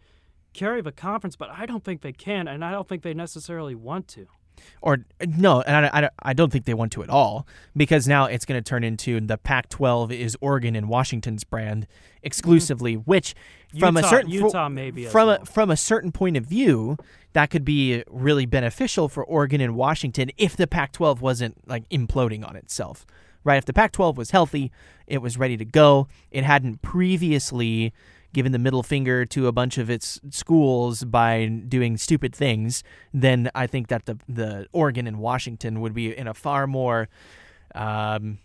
carry 0.53 0.81
the 0.81 0.91
conference, 0.91 1.35
but 1.35 1.51
I 1.51 1.67
don't 1.67 1.83
think 1.83 2.01
they 2.01 2.13
can, 2.13 2.47
and 2.47 2.65
I 2.65 2.71
don't 2.71 2.89
think 2.89 3.03
they 3.03 3.13
necessarily 3.13 3.75
want 3.75 4.07
to. 4.09 4.25
Or 4.81 5.05
no, 5.25 5.61
and 5.61 5.85
I, 5.85 6.03
I, 6.03 6.09
I 6.21 6.33
don't 6.33 6.51
think 6.51 6.65
they 6.65 6.73
want 6.73 6.91
to 6.93 7.03
at 7.03 7.09
all 7.09 7.47
because 7.75 8.07
now 8.07 8.25
it's 8.25 8.45
going 8.45 8.61
to 8.61 8.67
turn 8.67 8.83
into 8.83 9.19
the 9.19 9.37
Pac-12 9.37 10.11
is 10.11 10.37
Oregon 10.41 10.75
and 10.75 10.89
Washington's 10.89 11.43
brand 11.43 11.87
exclusively, 12.21 12.95
mm-hmm. 12.95 13.09
which 13.09 13.35
from 13.77 13.95
Utah- 13.95 14.07
a 14.07 14.09
certain 14.09 14.31
Utah 14.31 14.69
maybe 14.69 15.05
from 15.05 15.27
well. 15.27 15.39
a 15.41 15.45
from 15.45 15.71
a 15.71 15.77
certain 15.77 16.11
point 16.11 16.37
of 16.37 16.45
view 16.45 16.97
that 17.33 17.49
could 17.49 17.65
be 17.65 18.03
really 18.07 18.45
beneficial 18.45 19.09
for 19.09 19.23
Oregon 19.23 19.61
and 19.61 19.75
Washington 19.75 20.31
if 20.37 20.55
the 20.55 20.67
Pac-12 20.67 21.19
wasn't 21.19 21.67
like 21.67 21.87
imploding 21.89 22.47
on 22.47 22.55
itself. 22.55 23.05
Right, 23.45 23.57
if 23.57 23.65
the 23.65 23.73
Pac-12 23.73 24.15
was 24.15 24.31
healthy, 24.31 24.71
it 25.05 25.17
was 25.17 25.37
ready 25.37 25.57
to 25.57 25.65
go. 25.65 26.07
It 26.31 26.45
hadn't 26.45 26.81
previously 26.81 27.93
given 28.33 28.51
the 28.51 28.59
middle 28.59 28.83
finger 28.83 29.25
to 29.25 29.47
a 29.47 29.51
bunch 29.51 29.77
of 29.77 29.89
its 29.89 30.19
schools 30.31 31.03
by 31.03 31.45
doing 31.45 31.97
stupid 31.97 32.35
things, 32.35 32.83
then 33.13 33.49
I 33.55 33.67
think 33.67 33.87
that 33.87 34.05
the 34.05 34.17
the 34.27 34.67
Oregon 34.73 35.07
and 35.07 35.19
Washington 35.19 35.81
would 35.81 35.93
be 35.93 36.15
in 36.15 36.27
a 36.27 36.33
far 36.33 36.67
more 36.67 37.07
um, 37.75 38.39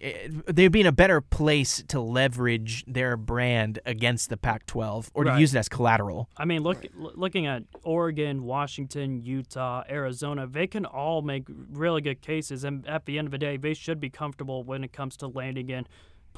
eh, 0.00 0.28
they'd 0.46 0.72
be 0.72 0.80
in 0.80 0.86
a 0.86 0.92
better 0.92 1.20
place 1.20 1.82
to 1.88 2.00
leverage 2.00 2.84
their 2.86 3.16
brand 3.16 3.78
against 3.84 4.30
the 4.30 4.36
Pac-12 4.36 5.10
or 5.14 5.24
to 5.24 5.38
use 5.38 5.54
it 5.54 5.58
as 5.58 5.68
collateral. 5.68 6.28
I 6.36 6.44
mean, 6.44 6.62
look, 6.62 6.84
l- 6.98 7.12
looking 7.14 7.46
at 7.46 7.64
Oregon, 7.82 8.44
Washington, 8.44 9.22
Utah, 9.22 9.82
Arizona, 9.88 10.46
they 10.46 10.66
can 10.66 10.86
all 10.86 11.22
make 11.22 11.44
really 11.70 12.00
good 12.00 12.22
cases, 12.22 12.64
and 12.64 12.86
at 12.86 13.06
the 13.06 13.18
end 13.18 13.26
of 13.26 13.32
the 13.32 13.38
day, 13.38 13.56
they 13.56 13.74
should 13.74 14.00
be 14.00 14.10
comfortable 14.10 14.62
when 14.62 14.84
it 14.84 14.92
comes 14.92 15.16
to 15.18 15.26
landing 15.26 15.68
in 15.68 15.86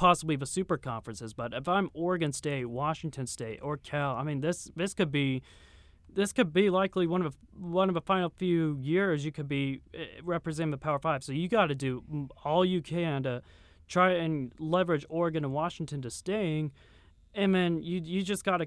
possibly 0.00 0.34
the 0.34 0.46
super 0.46 0.78
conferences. 0.78 1.34
But 1.34 1.52
if 1.52 1.68
I'm 1.68 1.90
Oregon 1.92 2.32
State, 2.32 2.64
Washington 2.64 3.26
State, 3.26 3.58
or 3.62 3.76
Cal, 3.76 4.16
I 4.16 4.22
mean, 4.22 4.40
this 4.40 4.70
this 4.74 4.94
could 4.94 5.12
be. 5.12 5.42
This 6.12 6.32
could 6.32 6.52
be 6.52 6.70
likely 6.70 7.06
one 7.06 7.24
of 7.24 7.32
the, 7.32 7.38
one 7.56 7.88
of 7.88 7.94
the 7.94 8.00
final 8.00 8.30
few 8.30 8.76
years 8.80 9.24
you 9.24 9.30
could 9.30 9.46
be 9.46 9.80
eh, 9.94 10.06
representing 10.24 10.72
the 10.72 10.76
Power 10.76 10.98
Five. 10.98 11.22
So 11.22 11.30
you 11.30 11.46
got 11.46 11.66
to 11.66 11.74
do 11.76 12.02
all 12.44 12.64
you 12.64 12.82
can 12.82 13.22
to 13.22 13.42
try 13.86 14.14
and 14.14 14.52
leverage 14.58 15.06
Oregon 15.08 15.44
and 15.44 15.52
Washington 15.52 16.02
to 16.02 16.10
staying, 16.10 16.72
and 17.32 17.54
then 17.54 17.80
you 17.80 18.00
you 18.02 18.22
just 18.22 18.42
got 18.42 18.56
to 18.56 18.66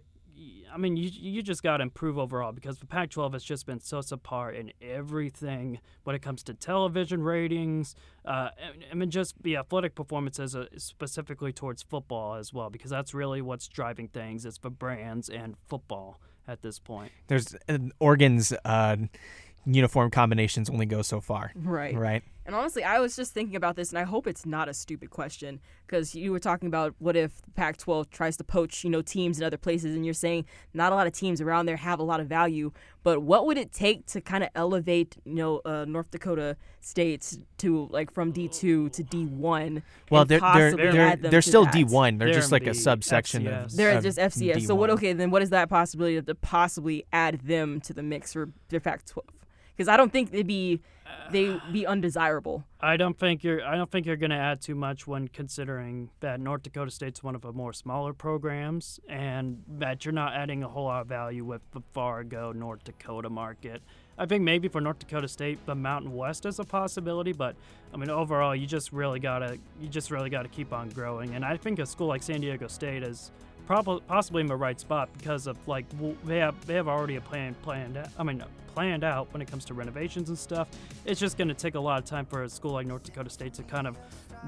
I 0.74 0.78
mean, 0.78 0.98
you 0.98 1.10
you 1.14 1.44
just 1.44 1.62
got 1.62 1.78
to 1.78 1.84
improve 1.84 2.18
overall 2.18 2.52
because 2.52 2.80
the 2.80 2.88
Pac-12 2.88 3.34
has 3.34 3.44
just 3.44 3.66
been 3.66 3.80
so 3.80 4.00
subpar 4.00 4.54
in 4.58 4.72
everything 4.82 5.80
when 6.04 6.16
it 6.16 6.22
comes 6.22 6.42
to 6.44 6.54
television 6.54 7.22
ratings. 7.22 7.96
Uh, 8.26 8.50
I 8.92 8.96
mean, 8.96 9.12
just 9.12 9.42
the 9.44 9.58
athletic 9.58 9.94
performances, 9.94 10.56
uh, 10.56 10.66
specifically 10.78 11.54
towards 11.54 11.84
football 11.84 12.36
as 12.36 12.54
well, 12.54 12.70
because 12.70 12.90
that's 12.90 13.14
really 13.14 13.42
what's 13.42 13.68
driving 13.68 14.08
things. 14.08 14.46
It's 14.46 14.58
the 14.58 14.72
brands 14.72 15.30
and 15.30 15.56
football 15.68 16.20
at 16.48 16.62
this 16.62 16.80
point. 16.80 17.12
There's 17.28 17.56
uh, 17.70 17.78
Oregon's 18.00 18.54
uh, 18.66 18.98
uniform 19.66 20.10
combinations 20.12 20.70
only 20.70 20.86
go 20.86 21.02
so 21.02 21.22
far. 21.22 21.52
Right. 21.56 21.96
Right. 21.96 22.24
And 22.46 22.56
honestly, 22.56 22.84
I 22.84 23.00
was 23.00 23.16
just 23.16 23.34
thinking 23.34 23.56
about 23.56 23.76
this, 23.76 23.89
and 23.89 23.98
I 23.98 24.04
hope 24.04 24.28
it's 24.28 24.46
not 24.46 24.68
a 24.68 24.74
stupid 24.74 25.10
question 25.10 25.62
because 25.86 26.14
you 26.14 26.32
were 26.32 26.39
talking 26.39 26.68
about 26.68 26.94
what 27.00 27.16
if 27.16 27.41
Pac-12 27.56 28.10
tries 28.10 28.36
to 28.38 28.44
poach, 28.44 28.84
you 28.84 28.89
know, 28.89 29.02
teams 29.02 29.39
in 29.39 29.46
other 29.46 29.58
places, 29.58 29.96
and 29.96 30.04
you're 30.04 30.14
saying 30.14 30.46
not 30.74 30.91
a 30.91 30.96
lot 30.96 31.08
of 31.08 31.14
teams 31.14 31.39
around 31.39 31.68
there 31.68 31.78
have 31.78 32.00
a 32.00 32.04
lot 32.04 32.20
of 32.20 32.28
value. 32.28 32.72
But 33.02 33.22
what 33.22 33.46
would 33.46 33.58
it 33.58 33.72
take 33.72 34.06
to 34.08 34.22
kind 34.22 34.44
of 34.44 34.50
elevate, 34.56 35.16
you 35.24 35.36
know, 35.36 35.62
uh, 35.66 35.86
North 35.88 36.12
Dakota 36.12 36.58
states 36.82 37.38
to 37.60 37.88
like 37.91 38.12
from 38.12 38.34
D2 38.34 38.91
to 38.91 39.04
D1? 39.04 39.82
Well, 40.10 40.26
they're 40.26 40.39
they're 40.39 40.76
they're, 40.76 41.16
they're 41.16 41.41
still 41.41 41.66
that? 41.66 41.74
D 41.74 41.84
one. 41.86 42.18
They're, 42.18 42.28
They're 42.28 42.36
just 42.36 42.52
like 42.52 42.64
a 42.64 42.68
in 42.68 42.74
the 42.74 42.80
subsection 42.80 43.48
of. 43.48 43.68
FCS. 43.68 43.76
They're 43.76 43.98
of 43.98 44.04
just 44.04 44.18
FCS. 44.18 44.68
So 44.68 44.76
what? 44.76 44.89
Okay, 44.89 45.14
then 45.14 45.32
what 45.32 45.41
is 45.41 45.50
that 45.52 45.70
possibility 45.70 46.22
to 46.22 46.36
possibly 46.36 47.06
add 47.14 47.39
them 47.41 47.80
to 47.82 47.94
the 47.94 48.04
mix 48.04 48.34
for 48.34 48.50
the 48.70 48.80
Pac-12? 48.80 49.24
Because 49.76 49.88
I 49.88 49.98
don't 49.98 50.12
think 50.12 50.32
they'd 50.32 50.46
be 50.46 50.82
they 51.32 51.60
be 51.72 51.86
undesirable. 51.86 52.64
I 52.80 52.98
don't 52.98 53.18
think 53.18 53.44
you're. 53.44 53.66
I 53.66 53.76
don't 53.76 53.90
think 53.90 54.06
you're 54.06 54.18
going 54.18 54.32
to 54.32 54.38
add 54.38 54.62
too 54.62 54.76
much 54.76 55.08
when 55.08 55.28
considering 55.28 56.10
that 56.20 56.40
North 56.40 56.64
Dakota 56.64 56.92
State's 56.92 57.24
one 57.24 57.36
of 57.36 57.42
the 57.42 57.52
more 57.52 57.74
smaller 57.74 58.14
programs, 58.14 59.00
and 59.08 59.64
that 59.68 60.06
you're 60.06 60.14
not 60.14 60.34
adding 60.34 60.64
a 60.64 60.68
whole 60.68 60.86
lot 60.86 61.02
of 61.02 61.08
value 61.08 61.44
with 61.44 61.62
the 61.72 61.82
Fargo, 61.94 62.52
North 62.52 62.84
Dakota 62.84 63.30
market. 63.30 63.82
I 64.18 64.26
think 64.26 64.44
maybe 64.44 64.68
for 64.68 64.80
North 64.80 65.00
Dakota 65.00 65.28
State, 65.28 65.66
the 65.66 65.76
Mountain 65.76 66.14
West 66.14 66.46
is 66.46 66.60
a 66.60 66.64
possibility, 66.64 67.32
but 67.32 67.56
I 67.94 67.98
mean 67.98 68.10
overall, 68.10 68.56
you 68.56 68.68
just 68.68 68.92
really 68.92 69.20
gotta. 69.20 69.58
You 69.82 69.88
just 69.88 70.12
really 70.12 70.30
gotta 70.30 70.50
keep 70.50 70.74
on 70.74 70.90
growing, 70.90 71.36
and 71.36 71.44
I 71.44 71.58
think 71.58 71.80
a 71.80 71.86
school 71.86 72.08
like 72.08 72.24
San 72.24 72.42
Diego 72.42 72.68
State 72.68 73.04
is. 73.04 73.32
Probably, 73.66 74.01
possibly 74.07 74.41
in 74.41 74.47
the 74.47 74.55
right 74.55 74.80
spot 74.80 75.09
because 75.18 75.47
of 75.47 75.57
like 75.68 75.86
they 76.26 76.39
have 76.39 76.66
they 76.66 76.76
have 76.76 76.88
already 76.88 77.16
a 77.16 77.22
plan 77.22 77.55
planned. 77.61 77.97
I 78.18 78.24
mean, 78.24 78.43
planned 78.74 79.03
out 79.03 79.32
when 79.32 79.41
it 79.41 79.47
comes 79.47 79.66
to 79.66 79.74
renovations 79.74 80.30
and 80.30 80.38
stuff. 80.38 80.68
It's 81.05 81.20
just 81.20 81.38
going 81.38 81.47
to 81.47 81.53
take 81.53 81.76
a 81.76 81.80
lot 81.80 81.99
of 81.99 82.05
time 82.05 82.26
for 82.26 82.43
a 82.43 82.49
school 82.49 82.72
like 82.72 82.88
North 82.88 83.03
Dakota 83.03 83.30
State 83.30 83.53
to 83.55 83.64
kind 83.64 83.88
of 83.88 83.97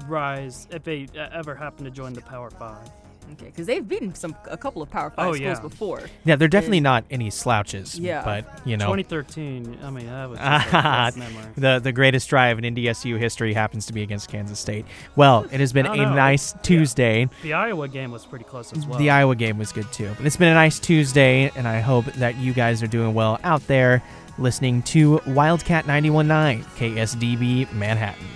rise 0.06 0.68
if 0.70 0.82
they 0.84 1.06
uh, 1.16 1.28
ever 1.32 1.54
happen 1.54 1.84
to 1.84 1.90
join 1.90 2.12
the 2.12 2.20
Power 2.22 2.50
Five. 2.50 2.90
Okay, 3.32 3.46
because 3.46 3.66
they've 3.66 3.86
beaten 3.86 4.14
some 4.14 4.34
a 4.50 4.56
couple 4.56 4.82
of 4.82 4.90
Power 4.90 5.10
Five 5.10 5.26
Oh, 5.28 5.34
schools 5.34 5.40
yeah. 5.40 5.60
before. 5.60 6.02
Yeah, 6.24 6.36
they're 6.36 6.48
definitely 6.48 6.80
not 6.80 7.04
any 7.10 7.30
slouches. 7.30 7.98
Yeah. 7.98 8.22
But, 8.24 8.60
you 8.66 8.76
know. 8.76 8.86
2013. 8.94 9.78
I 9.82 9.90
mean, 9.90 10.06
that 10.06 10.30
was 10.30 10.38
just 10.38 11.16
a 11.56 11.60
the 11.60 11.78
the 11.78 11.92
greatest 11.92 12.28
drive 12.28 12.58
in 12.58 12.74
NDSU 12.74 13.18
history 13.18 13.52
happens 13.54 13.86
to 13.86 13.92
be 13.92 14.02
against 14.02 14.28
Kansas 14.30 14.58
State. 14.58 14.86
Well, 15.16 15.46
it 15.50 15.60
has 15.60 15.72
been 15.72 15.86
a 15.86 15.96
know. 15.96 16.14
nice 16.14 16.54
Tuesday. 16.62 17.28
The 17.42 17.52
Iowa 17.54 17.88
game 17.88 18.10
was 18.10 18.24
pretty 18.26 18.44
close 18.44 18.72
as 18.72 18.86
well. 18.86 18.98
The 18.98 19.10
Iowa 19.10 19.34
game 19.36 19.58
was 19.58 19.72
good 19.72 19.90
too. 19.92 20.12
But 20.16 20.26
it's 20.26 20.36
been 20.36 20.48
a 20.48 20.54
nice 20.54 20.78
Tuesday, 20.78 21.50
and 21.56 21.66
I 21.66 21.80
hope 21.80 22.04
that 22.14 22.36
you 22.36 22.52
guys 22.52 22.82
are 22.82 22.86
doing 22.86 23.14
well 23.14 23.38
out 23.44 23.66
there 23.66 24.02
listening 24.38 24.82
to 24.82 25.20
Wildcat 25.26 25.86
919 25.86 26.64
KSDB 26.76 27.72
Manhattan. 27.72 28.26